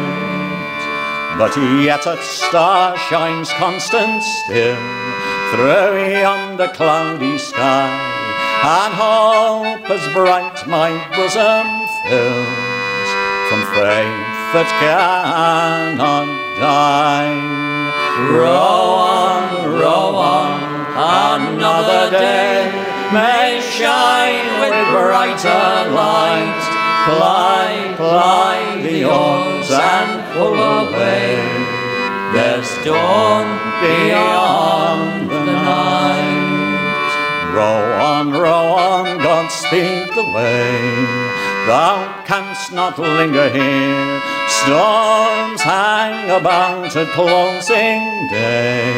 But 1.38 1.56
yet 1.56 2.06
a 2.06 2.22
star 2.22 2.98
shines 2.98 3.50
constant 3.54 4.22
still 4.22 5.23
through 5.54 6.10
yonder 6.10 6.66
cloudy 6.66 7.38
sky, 7.38 7.86
and 8.66 8.92
hope 8.92 9.88
as 9.88 10.02
bright 10.12 10.66
my 10.66 10.90
bosom 11.14 11.66
fills 12.02 13.08
from 13.46 13.62
faith 13.70 14.34
that 14.50 14.66
cannot 14.82 16.26
die. 16.58 17.38
Row 18.34 18.98
on, 19.22 19.70
row 19.78 20.16
on, 20.16 20.58
another 21.46 22.10
day 22.10 22.66
may 23.12 23.62
shine 23.62 24.58
with 24.58 24.74
brighter 24.90 25.94
light. 25.94 26.62
Ply, 27.06 27.94
ply 27.96 28.80
the 28.82 29.04
oars 29.04 29.70
and 29.70 30.34
pull 30.34 30.58
away. 30.58 31.74
There's 32.34 32.84
dawn 32.84 33.46
beyond 33.80 35.20
the. 35.20 35.23
Row 37.54 37.84
on, 38.02 38.32
row 38.32 38.66
on, 38.72 39.18
God 39.18 39.48
speed 39.48 40.08
the 40.16 40.24
way. 40.34 40.74
Thou 41.68 42.24
canst 42.26 42.72
not 42.72 42.98
linger 42.98 43.48
here. 43.48 44.20
Storms 44.48 45.60
hang 45.62 46.30
about 46.30 46.96
at 46.96 47.06
closing 47.14 48.02
day. 48.28 48.90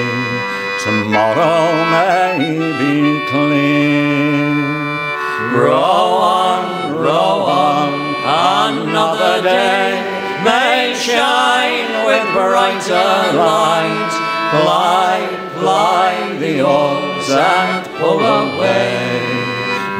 Tomorrow 0.82 1.68
may 1.92 2.38
be 2.80 3.26
clear. 3.28 4.54
Row 5.52 6.16
on, 6.40 6.94
row 6.94 7.38
on, 7.44 7.92
another 8.72 9.42
day 9.42 10.00
may 10.42 10.94
shine 10.96 12.06
with 12.06 12.24
brighter 12.32 13.36
light. 13.36 14.12
Ply, 14.50 15.50
ply 15.58 16.38
the 16.38 16.62
and 17.30 17.86
pull 17.98 18.20
away. 18.20 19.20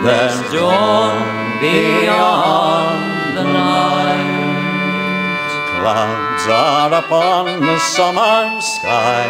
There's 0.04 0.38
dawn 0.52 1.60
beyond 1.60 3.36
the 3.36 3.44
night. 3.44 4.46
Clouds 5.80 6.46
are 6.48 6.92
upon 6.94 7.60
the 7.60 7.78
summer 7.78 8.60
sky. 8.60 9.26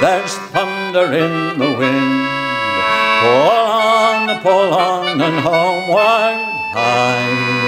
There's 0.00 0.34
thunder 0.52 1.12
in 1.12 1.58
the 1.58 1.70
wind. 1.80 2.42
Pull 3.22 3.50
on, 3.50 4.20
pull 4.42 4.70
on, 4.74 5.20
and 5.20 5.38
homeward 5.40 6.38
hie. 6.74 7.62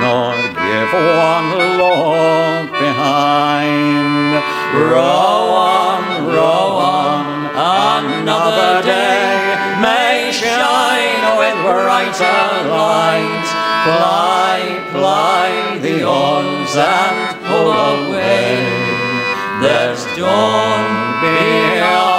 Nor 0.00 0.34
give 0.64 0.92
one 0.92 1.50
look 1.80 2.66
behind. 2.72 4.32
Row 4.74 5.44
on, 5.78 6.02
row 6.26 6.68
on, 6.98 7.13
another 7.54 8.82
day 8.82 9.54
may 9.80 10.30
shine 10.32 11.38
with 11.38 11.56
brighter 11.62 12.68
light. 12.68 13.48
Ply, 13.84 14.88
ply 14.90 15.78
the 15.78 16.02
oars 16.04 16.74
and 16.76 17.36
pull 17.46 17.70
away. 17.70 18.58
There's 19.60 20.04
dawn 20.16 21.20
beyond 21.20 22.13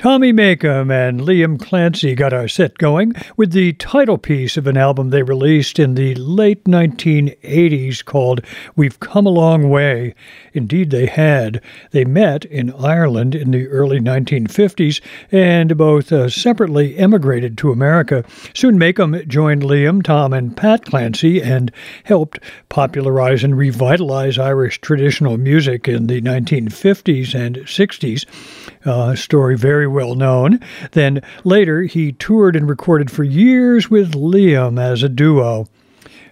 Tommy 0.00 0.32
Makem 0.32 0.90
and 0.90 1.20
Liam 1.20 1.60
Clancy 1.60 2.14
got 2.14 2.32
our 2.32 2.48
set 2.48 2.78
going 2.78 3.12
with 3.36 3.52
the 3.52 3.74
title 3.74 4.16
piece 4.16 4.56
of 4.56 4.66
an 4.66 4.78
album 4.78 5.10
they 5.10 5.22
released 5.22 5.78
in 5.78 5.94
the 5.94 6.14
late 6.14 6.64
1980s 6.64 8.02
called 8.02 8.40
We've 8.74 8.98
Come 8.98 9.26
a 9.26 9.28
Long 9.28 9.68
Way. 9.68 10.14
Indeed, 10.54 10.88
they 10.88 11.04
had. 11.04 11.60
They 11.90 12.06
met 12.06 12.46
in 12.46 12.72
Ireland 12.72 13.34
in 13.34 13.50
the 13.50 13.68
early 13.68 14.00
1950s 14.00 15.02
and 15.30 15.76
both 15.76 16.10
uh, 16.10 16.30
separately 16.30 16.96
emigrated 16.96 17.58
to 17.58 17.70
America. 17.70 18.24
Soon 18.54 18.78
Makem 18.78 19.28
joined 19.28 19.60
Liam, 19.60 20.02
Tom, 20.02 20.32
and 20.32 20.56
Pat 20.56 20.86
Clancy 20.86 21.42
and 21.42 21.70
helped 22.04 22.38
popularize 22.70 23.44
and 23.44 23.54
revitalize 23.54 24.38
Irish 24.38 24.80
traditional 24.80 25.36
music 25.36 25.86
in 25.86 26.06
the 26.06 26.22
1950s 26.22 27.34
and 27.34 27.56
60s. 27.56 28.24
Uh, 28.84 29.14
story 29.14 29.56
very 29.56 29.86
well 29.86 30.14
known. 30.14 30.60
Then 30.92 31.22
later, 31.44 31.82
he 31.82 32.12
toured 32.12 32.56
and 32.56 32.68
recorded 32.68 33.10
for 33.10 33.24
years 33.24 33.90
with 33.90 34.12
Liam 34.12 34.80
as 34.80 35.02
a 35.02 35.08
duo. 35.08 35.66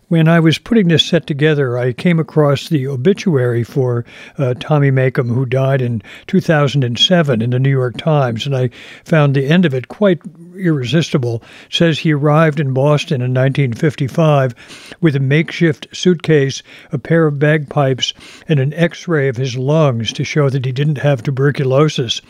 When 0.08 0.26
I 0.26 0.40
was 0.40 0.56
putting 0.56 0.88
this 0.88 1.04
set 1.04 1.26
together, 1.26 1.76
I 1.76 1.92
came 1.92 2.18
across 2.18 2.66
the 2.66 2.86
obituary 2.86 3.62
for 3.62 4.06
uh, 4.38 4.54
Tommy 4.58 4.90
Makem, 4.90 5.28
who 5.28 5.44
died 5.44 5.82
in 5.82 6.00
2007 6.28 7.42
in 7.42 7.50
the 7.50 7.58
New 7.58 7.68
York 7.68 7.98
Times, 7.98 8.46
and 8.46 8.56
I 8.56 8.70
found 9.04 9.36
the 9.36 9.46
end 9.46 9.66
of 9.66 9.74
it 9.74 9.88
quite 9.88 10.22
irresistible. 10.56 11.42
It 11.66 11.74
says 11.74 11.98
he 11.98 12.14
arrived 12.14 12.58
in 12.58 12.72
Boston 12.72 13.20
in 13.20 13.34
1955 13.34 14.54
with 15.02 15.14
a 15.14 15.20
makeshift 15.20 15.88
suitcase, 15.92 16.62
a 16.90 16.96
pair 16.96 17.26
of 17.26 17.38
bagpipes, 17.38 18.14
and 18.48 18.58
an 18.58 18.72
x 18.72 19.08
ray 19.08 19.28
of 19.28 19.36
his 19.36 19.58
lungs 19.58 20.10
to 20.14 20.24
show 20.24 20.48
that 20.48 20.64
he 20.64 20.72
didn't 20.72 20.96
have 20.96 21.22
tuberculosis. 21.22 22.22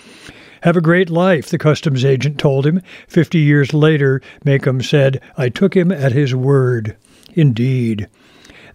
Have 0.62 0.76
a 0.76 0.80
great 0.80 1.10
life, 1.10 1.48
the 1.48 1.58
customs 1.58 2.04
agent 2.04 2.38
told 2.38 2.66
him. 2.66 2.82
Fifty 3.06 3.38
years 3.38 3.72
later, 3.72 4.20
Makem 4.44 4.84
said, 4.84 5.20
I 5.36 5.48
took 5.48 5.76
him 5.76 5.92
at 5.92 6.10
his 6.10 6.34
word. 6.34 6.96
Indeed. 7.38 8.08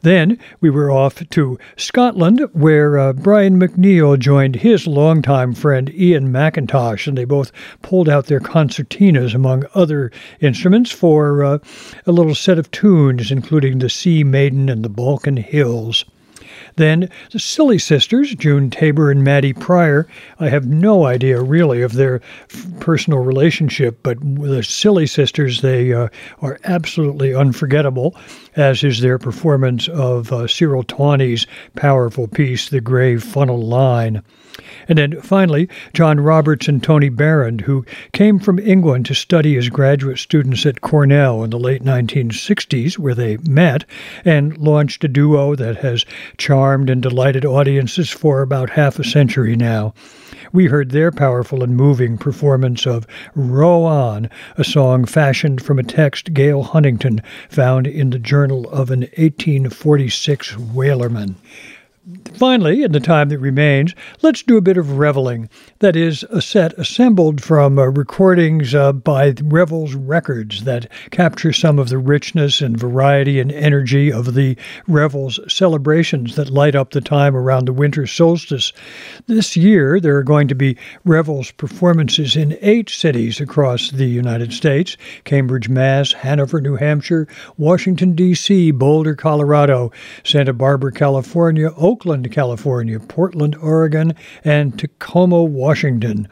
Then 0.03 0.39
we 0.61 0.69
were 0.69 0.89
off 0.89 1.21
to 1.31 1.59
Scotland, 1.75 2.39
where 2.53 2.97
uh, 2.97 3.11
Brian 3.11 3.59
McNeill 3.59 4.17
joined 4.17 4.55
his 4.55 4.87
longtime 4.87 5.53
friend 5.53 5.93
Ian 5.93 6.31
McIntosh, 6.31 7.05
and 7.05 7.17
they 7.17 7.25
both 7.25 7.51
pulled 7.81 8.07
out 8.07 8.27
their 8.27 8.39
concertinas, 8.39 9.35
among 9.35 9.65
other 9.75 10.11
instruments, 10.39 10.91
for 10.91 11.43
uh, 11.43 11.59
a 12.05 12.13
little 12.13 12.35
set 12.35 12.57
of 12.57 12.71
tunes, 12.71 13.31
including 13.31 13.79
the 13.79 13.89
Sea 13.89 14.23
Maiden 14.23 14.69
and 14.69 14.83
the 14.83 14.89
Balkan 14.89 15.35
Hills. 15.35 16.05
Then 16.75 17.09
the 17.31 17.39
Silly 17.39 17.77
Sisters, 17.77 18.33
June 18.35 18.69
Tabor 18.69 19.11
and 19.11 19.23
Maddy 19.23 19.53
Prior. 19.53 20.07
I 20.39 20.49
have 20.49 20.65
no 20.65 21.05
idea 21.05 21.41
really 21.41 21.81
of 21.81 21.93
their 21.93 22.21
personal 22.79 23.19
relationship, 23.19 23.99
but 24.03 24.17
the 24.21 24.63
Silly 24.63 25.07
Sisters, 25.07 25.61
they 25.61 25.93
uh, 25.93 26.09
are 26.41 26.59
absolutely 26.63 27.35
unforgettable, 27.35 28.15
as 28.55 28.83
is 28.83 29.01
their 29.01 29.19
performance 29.19 29.87
of 29.87 30.31
uh, 30.31 30.47
Cyril 30.47 30.83
Tawney's 30.83 31.45
powerful 31.75 32.27
piece, 32.27 32.69
The 32.69 32.81
Grey 32.81 33.17
Funnel 33.17 33.61
Line. 33.61 34.23
And 34.87 34.97
then 34.97 35.21
finally, 35.21 35.69
John 35.93 36.19
Roberts 36.19 36.67
and 36.67 36.83
Tony 36.83 37.09
Barrand, 37.09 37.61
who 37.61 37.85
came 38.11 38.39
from 38.39 38.59
England 38.59 39.05
to 39.07 39.15
study 39.15 39.57
as 39.57 39.69
graduate 39.69 40.19
students 40.19 40.65
at 40.65 40.81
Cornell 40.81 41.43
in 41.43 41.49
the 41.49 41.59
late 41.59 41.83
1960s, 41.83 42.97
where 42.97 43.15
they 43.15 43.37
met, 43.37 43.85
and 44.25 44.57
launched 44.57 45.03
a 45.03 45.07
duo 45.07 45.55
that 45.55 45.77
has 45.77 46.05
charmed 46.37 46.89
and 46.89 47.01
delighted 47.01 47.45
audiences 47.45 48.09
for 48.09 48.41
about 48.41 48.71
half 48.71 48.99
a 48.99 49.03
century 49.03 49.55
now. 49.55 49.93
We 50.51 50.67
heard 50.67 50.91
their 50.91 51.11
powerful 51.11 51.63
and 51.63 51.75
moving 51.75 52.17
performance 52.17 52.85
of 52.85 53.07
Row 53.33 53.85
On, 53.85 54.29
a 54.55 54.63
song 54.63 55.05
fashioned 55.05 55.63
from 55.63 55.79
a 55.79 55.83
text 55.83 56.31
Gale 56.33 56.61
Huntington 56.61 57.23
found 57.49 57.87
in 57.87 58.11
the 58.11 58.19
journal 58.19 58.69
of 58.69 58.91
an 58.91 59.01
1846 59.17 60.55
whalerman. 60.57 61.35
Finally, 62.33 62.83
in 62.83 62.91
the 62.91 62.99
time 62.99 63.29
that 63.29 63.39
remains, 63.39 63.95
let's 64.21 64.43
do 64.43 64.57
a 64.57 64.61
bit 64.61 64.75
of 64.75 64.97
reveling. 64.97 65.47
That 65.79 65.95
is, 65.95 66.23
a 66.23 66.41
set 66.41 66.73
assembled 66.73 67.41
from 67.41 67.79
uh, 67.79 67.85
recordings 67.85 68.75
uh, 68.75 68.91
by 68.91 69.33
Revels 69.41 69.93
Records 69.93 70.65
that 70.65 70.91
capture 71.11 71.53
some 71.53 71.79
of 71.79 71.87
the 71.87 71.97
richness 71.97 72.59
and 72.59 72.77
variety 72.77 73.39
and 73.39 73.53
energy 73.53 74.11
of 74.11 74.33
the 74.33 74.57
Revels 74.85 75.39
celebrations 75.47 76.35
that 76.35 76.49
light 76.49 76.75
up 76.75 76.91
the 76.91 76.99
time 76.99 77.37
around 77.37 77.65
the 77.65 77.73
winter 77.73 78.05
solstice. 78.05 78.73
This 79.27 79.55
year, 79.55 80.01
there 80.01 80.17
are 80.17 80.23
going 80.23 80.49
to 80.49 80.55
be 80.55 80.75
Revels 81.05 81.51
performances 81.51 82.35
in 82.35 82.57
eight 82.59 82.89
cities 82.89 83.39
across 83.39 83.91
the 83.91 84.07
United 84.07 84.51
States 84.51 84.97
Cambridge, 85.23 85.69
Mass., 85.69 86.11
Hanover, 86.11 86.59
New 86.59 86.75
Hampshire, 86.75 87.29
Washington, 87.57 88.13
D.C., 88.13 88.71
Boulder, 88.71 89.15
Colorado, 89.15 89.93
Santa 90.25 90.51
Barbara, 90.51 90.91
California, 90.91 91.69
Oakland, 91.93 92.31
California, 92.31 92.99
Portland, 92.99 93.55
Oregon, 93.57 94.15
and 94.43 94.79
Tacoma, 94.79 95.43
Washington. 95.43 96.27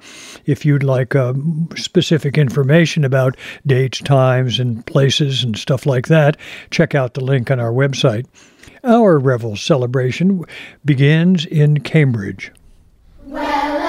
If 0.48 0.66
you'd 0.66 0.82
like 0.82 1.16
uh, 1.16 1.36
specific 1.76 2.36
information 2.36 3.06
about 3.06 3.38
dates, 3.68 4.00
times, 4.00 4.60
and 4.60 4.84
places 4.88 5.44
and 5.44 5.56
stuff 5.56 5.86
like 5.86 6.08
that, 6.08 6.36
check 6.72 6.96
out 6.96 7.14
the 7.14 7.24
link 7.24 7.52
on 7.52 7.60
our 7.60 7.72
website. 7.72 8.26
Our 8.84 9.20
Revel 9.20 9.56
celebration 9.56 10.46
begins 10.84 11.46
in 11.46 11.82
Cambridge. 11.82 12.52
Well, 13.28 13.81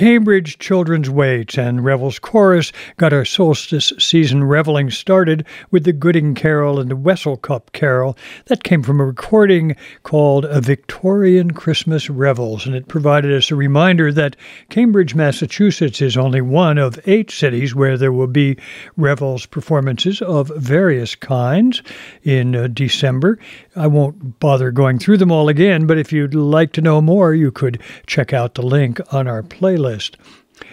Cambridge 0.00 0.58
Children's 0.58 1.10
Waits 1.10 1.58
and 1.58 1.84
Revels 1.84 2.18
Chorus 2.18 2.72
got 2.96 3.12
our 3.12 3.26
solstice 3.26 3.92
season 3.98 4.44
reveling 4.44 4.88
started 4.88 5.44
with 5.70 5.84
the 5.84 5.92
Gooding 5.92 6.34
Carol 6.34 6.80
and 6.80 6.90
the 6.90 6.96
Wessel 6.96 7.36
Cup 7.36 7.70
Carol. 7.72 8.16
That 8.46 8.64
came 8.64 8.82
from 8.82 8.98
a 8.98 9.04
recording 9.04 9.76
called 10.02 10.46
A 10.46 10.62
Victorian 10.62 11.50
Christmas 11.50 12.08
Revels, 12.08 12.64
and 12.64 12.74
it 12.74 12.88
provided 12.88 13.30
us 13.30 13.50
a 13.50 13.56
reminder 13.56 14.10
that 14.10 14.36
Cambridge, 14.70 15.14
Massachusetts 15.14 16.00
is 16.00 16.16
only 16.16 16.40
one 16.40 16.78
of 16.78 16.98
eight 17.06 17.30
cities 17.30 17.74
where 17.74 17.98
there 17.98 18.10
will 18.10 18.26
be 18.26 18.56
Revels 18.96 19.44
performances 19.44 20.22
of 20.22 20.50
various 20.56 21.14
kinds 21.14 21.82
in 22.22 22.56
uh, 22.56 22.68
December. 22.68 23.38
I 23.76 23.86
won't 23.86 24.40
bother 24.40 24.70
going 24.70 24.98
through 24.98 25.18
them 25.18 25.30
all 25.30 25.50
again, 25.50 25.86
but 25.86 25.98
if 25.98 26.10
you'd 26.10 26.34
like 26.34 26.72
to 26.72 26.80
know 26.80 27.02
more, 27.02 27.34
you 27.34 27.52
could 27.52 27.82
check 28.06 28.32
out 28.32 28.54
the 28.54 28.62
link 28.62 28.98
on 29.12 29.28
our 29.28 29.42
playlist. 29.42 29.89
list 29.90 30.16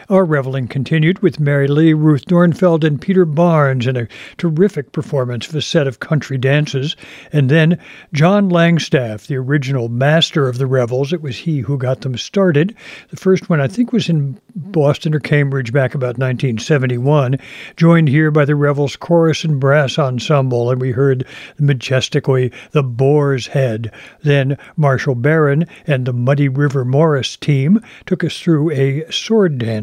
Our 0.09 0.23
reveling 0.23 0.69
continued 0.69 1.19
with 1.19 1.39
Mary 1.39 1.67
Lee, 1.67 1.91
Ruth 1.91 2.25
Dornfeld, 2.25 2.85
and 2.85 3.01
Peter 3.01 3.25
Barnes 3.25 3.87
in 3.87 3.97
a 3.97 4.07
terrific 4.37 4.93
performance 4.93 5.49
of 5.49 5.55
a 5.55 5.61
set 5.61 5.85
of 5.85 5.99
country 5.99 6.37
dances. 6.37 6.95
And 7.33 7.49
then 7.49 7.77
John 8.13 8.49
Langstaff, 8.49 9.27
the 9.27 9.35
original 9.35 9.89
master 9.89 10.47
of 10.47 10.59
the 10.59 10.65
revels. 10.65 11.11
It 11.11 11.21
was 11.21 11.37
he 11.37 11.59
who 11.59 11.77
got 11.77 12.01
them 12.01 12.17
started. 12.17 12.73
The 13.09 13.17
first 13.17 13.49
one, 13.49 13.59
I 13.59 13.67
think, 13.67 13.91
was 13.91 14.07
in 14.07 14.39
Boston 14.55 15.13
or 15.13 15.19
Cambridge 15.19 15.73
back 15.73 15.93
about 15.93 16.17
1971, 16.17 17.37
joined 17.75 18.07
here 18.07 18.31
by 18.31 18.45
the 18.45 18.55
Revels 18.55 18.95
Chorus 18.95 19.43
and 19.43 19.59
Brass 19.59 19.99
Ensemble, 19.99 20.71
and 20.71 20.79
we 20.79 20.91
heard 20.91 21.25
majestically 21.59 22.51
The 22.71 22.83
Boar's 22.83 23.47
Head. 23.47 23.91
Then 24.23 24.57
Marshall 24.77 25.15
Barron 25.15 25.65
and 25.85 26.05
the 26.05 26.13
Muddy 26.13 26.47
River 26.47 26.85
Morris 26.85 27.35
team 27.35 27.81
took 28.05 28.23
us 28.23 28.39
through 28.39 28.71
a 28.71 29.09
sword 29.11 29.57
dance 29.57 29.76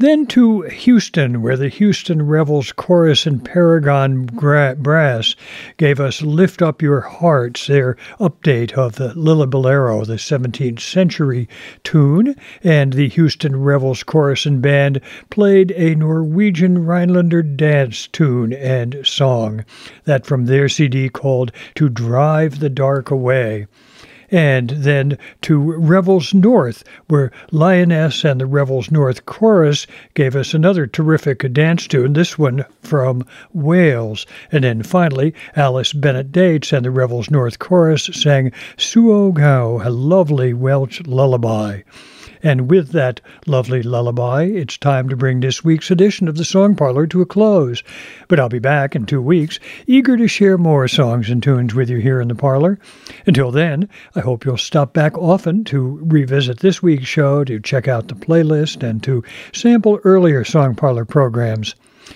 then 0.00 0.26
to 0.26 0.62
Houston, 0.62 1.42
where 1.42 1.58
the 1.58 1.68
Houston 1.68 2.22
Revels 2.22 2.72
Chorus 2.72 3.26
and 3.26 3.44
Paragon 3.44 4.24
Brass 4.24 5.36
gave 5.76 6.00
us 6.00 6.22
Lift 6.22 6.62
Up 6.62 6.80
Your 6.80 7.02
Hearts, 7.02 7.66
their 7.66 7.98
update 8.18 8.72
of 8.72 8.96
the 8.96 9.10
Lilliburlero, 9.10 10.06
the 10.06 10.14
17th 10.14 10.80
century 10.80 11.50
tune, 11.84 12.34
and 12.64 12.94
the 12.94 13.10
Houston 13.10 13.56
Revels 13.56 14.02
Chorus 14.02 14.46
and 14.46 14.62
Band 14.62 15.02
played 15.28 15.70
a 15.72 15.94
Norwegian 15.94 16.86
Rhinelander 16.86 17.42
dance 17.42 18.06
tune 18.06 18.54
and 18.54 19.00
song, 19.04 19.66
that 20.04 20.24
from 20.24 20.46
their 20.46 20.70
CD 20.70 21.10
called 21.10 21.52
To 21.74 21.90
Drive 21.90 22.60
the 22.60 22.70
Dark 22.70 23.10
Away 23.10 23.66
and 24.30 24.70
then 24.70 25.18
to 25.42 25.58
Revels 25.58 26.32
North, 26.32 26.84
where 27.08 27.32
Lioness 27.50 28.24
and 28.24 28.40
the 28.40 28.46
Revels 28.46 28.90
North 28.90 29.26
Chorus 29.26 29.86
gave 30.14 30.36
us 30.36 30.54
another 30.54 30.86
terrific 30.86 31.52
dance 31.52 31.86
tune, 31.86 32.12
this 32.12 32.38
one 32.38 32.64
from 32.82 33.24
Wales. 33.52 34.26
And 34.52 34.64
then 34.64 34.82
finally, 34.82 35.34
Alice 35.56 35.92
Bennett 35.92 36.32
Dates 36.32 36.72
and 36.72 36.84
the 36.84 36.90
Revels 36.90 37.30
North 37.30 37.58
Chorus 37.58 38.04
sang 38.12 38.52
Suo 38.76 39.32
Gân, 39.32 39.84
a 39.84 39.90
lovely 39.90 40.54
Welsh 40.54 41.02
lullaby. 41.06 41.80
And 42.42 42.70
with 42.70 42.92
that 42.92 43.20
lovely 43.46 43.82
lullaby, 43.82 44.44
it's 44.44 44.78
time 44.78 45.08
to 45.10 45.16
bring 45.16 45.40
this 45.40 45.62
week's 45.62 45.90
edition 45.90 46.26
of 46.26 46.36
the 46.36 46.44
Song 46.44 46.74
Parlor 46.74 47.06
to 47.08 47.20
a 47.20 47.26
close. 47.26 47.82
But 48.28 48.40
I'll 48.40 48.48
be 48.48 48.58
back 48.58 48.96
in 48.96 49.04
two 49.04 49.20
weeks, 49.20 49.58
eager 49.86 50.16
to 50.16 50.26
share 50.26 50.56
more 50.56 50.88
songs 50.88 51.28
and 51.28 51.42
tunes 51.42 51.74
with 51.74 51.90
you 51.90 51.98
here 51.98 52.20
in 52.20 52.28
the 52.28 52.34
parlor. 52.34 52.78
Until 53.26 53.50
then, 53.50 53.88
I 54.16 54.20
hope 54.20 54.44
you'll 54.44 54.56
stop 54.56 54.94
back 54.94 55.18
often 55.18 55.64
to 55.64 56.00
revisit 56.02 56.60
this 56.60 56.82
week's 56.82 57.06
show, 57.06 57.44
to 57.44 57.60
check 57.60 57.88
out 57.88 58.08
the 58.08 58.14
playlist, 58.14 58.82
and 58.82 59.02
to 59.02 59.22
sample 59.52 60.00
earlier 60.04 60.44
Song 60.44 60.74
Parlor 60.74 61.04
programs. 61.04 61.74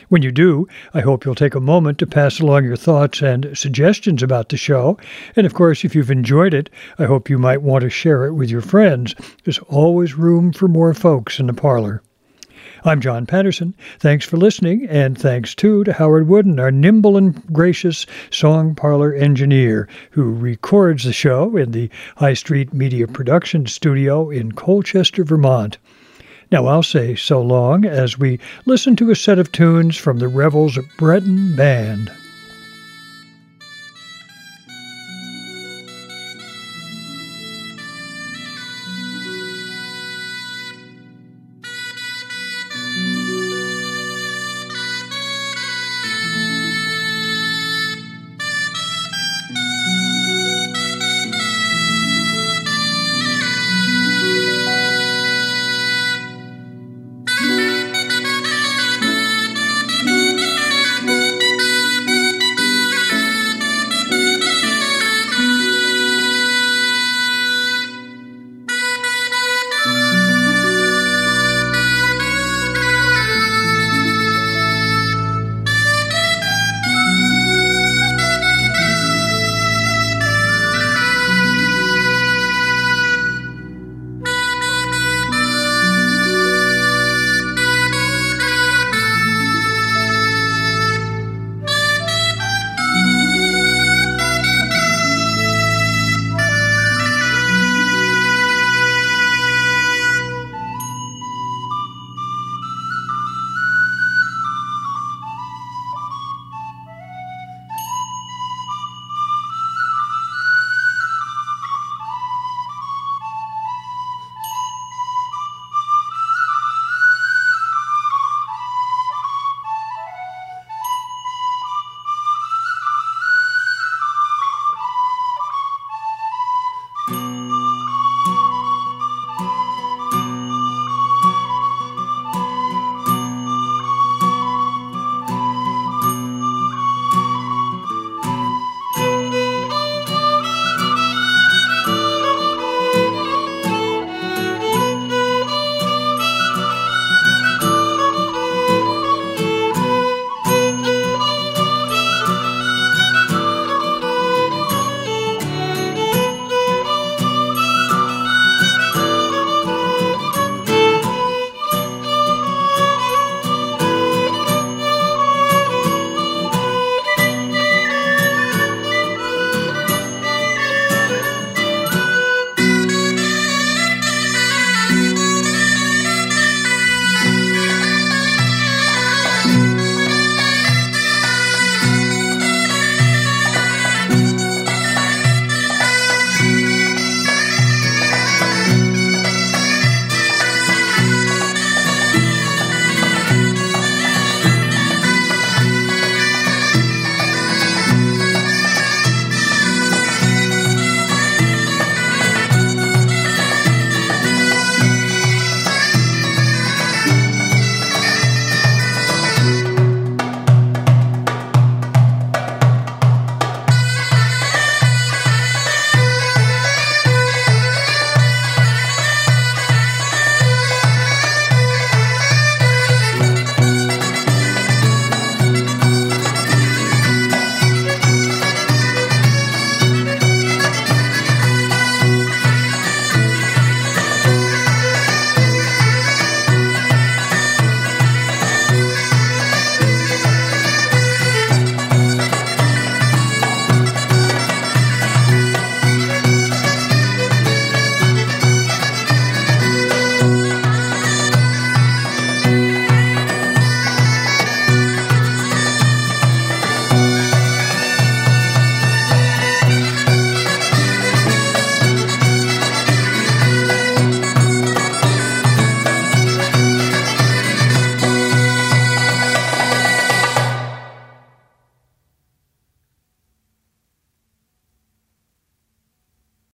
When 0.09 0.23
you 0.23 0.33
do, 0.33 0.67
I 0.93 1.01
hope 1.01 1.25
you'll 1.25 1.35
take 1.35 1.55
a 1.55 1.61
moment 1.61 1.99
to 1.99 2.07
pass 2.07 2.41
along 2.41 2.65
your 2.65 2.77
thoughts 2.77 3.23
and 3.23 3.57
suggestions 3.57 4.23
about 4.23 4.49
the 4.49 4.57
show. 4.57 4.99
And 5.37 5.47
of 5.47 5.55
course, 5.55 5.85
if 5.85 5.95
you've 5.95 6.11
enjoyed 6.11 6.55
it, 6.55 6.71
I 6.99 7.05
hope 7.05 7.31
you 7.31 7.39
might 7.39 7.63
want 7.63 7.83
to 7.83 7.91
share 7.91 8.25
it 8.27 8.35
with 8.35 8.51
your 8.51 8.61
friends. 8.61 9.15
There's 9.45 9.59
always 9.61 10.17
room 10.17 10.53
for 10.53 10.69
more 10.69 10.95
folks 10.95 11.39
in 11.39 11.47
the 11.47 11.53
parlor. 11.53 12.03
I'm 12.87 13.01
John 13.01 13.25
Patterson. 13.25 13.75
Thanks 13.99 14.27
for 14.27 14.37
listening, 14.37 14.87
and 14.91 15.17
thanks 15.17 15.55
too 15.55 15.85
to 15.85 15.93
Howard 15.95 16.29
Wooden, 16.29 16.61
our 16.61 16.71
nimble 16.71 17.17
and 17.17 17.43
gracious 17.47 18.05
song 18.31 18.75
parlor 18.75 19.15
engineer, 19.15 19.89
who 20.11 20.31
records 20.31 21.05
the 21.05 21.13
show 21.15 21.57
in 21.57 21.71
the 21.71 21.89
High 22.17 22.35
Street 22.35 22.75
Media 22.75 23.07
Production 23.09 23.67
Studio 23.67 24.29
in 24.29 24.53
Colchester, 24.53 25.25
Vermont. 25.25 25.79
Now 26.55 26.67
I'll 26.67 26.85
say 26.85 27.17
so 27.17 27.43
long 27.43 27.85
as 27.85 28.17
we 28.17 28.39
listen 28.65 28.95
to 28.95 29.11
a 29.11 29.17
set 29.17 29.41
of 29.41 29.51
tunes 29.51 29.97
from 29.97 30.21
the 30.21 30.29
Revels 30.29 30.79
Breton 30.99 31.57
Band. 31.57 32.13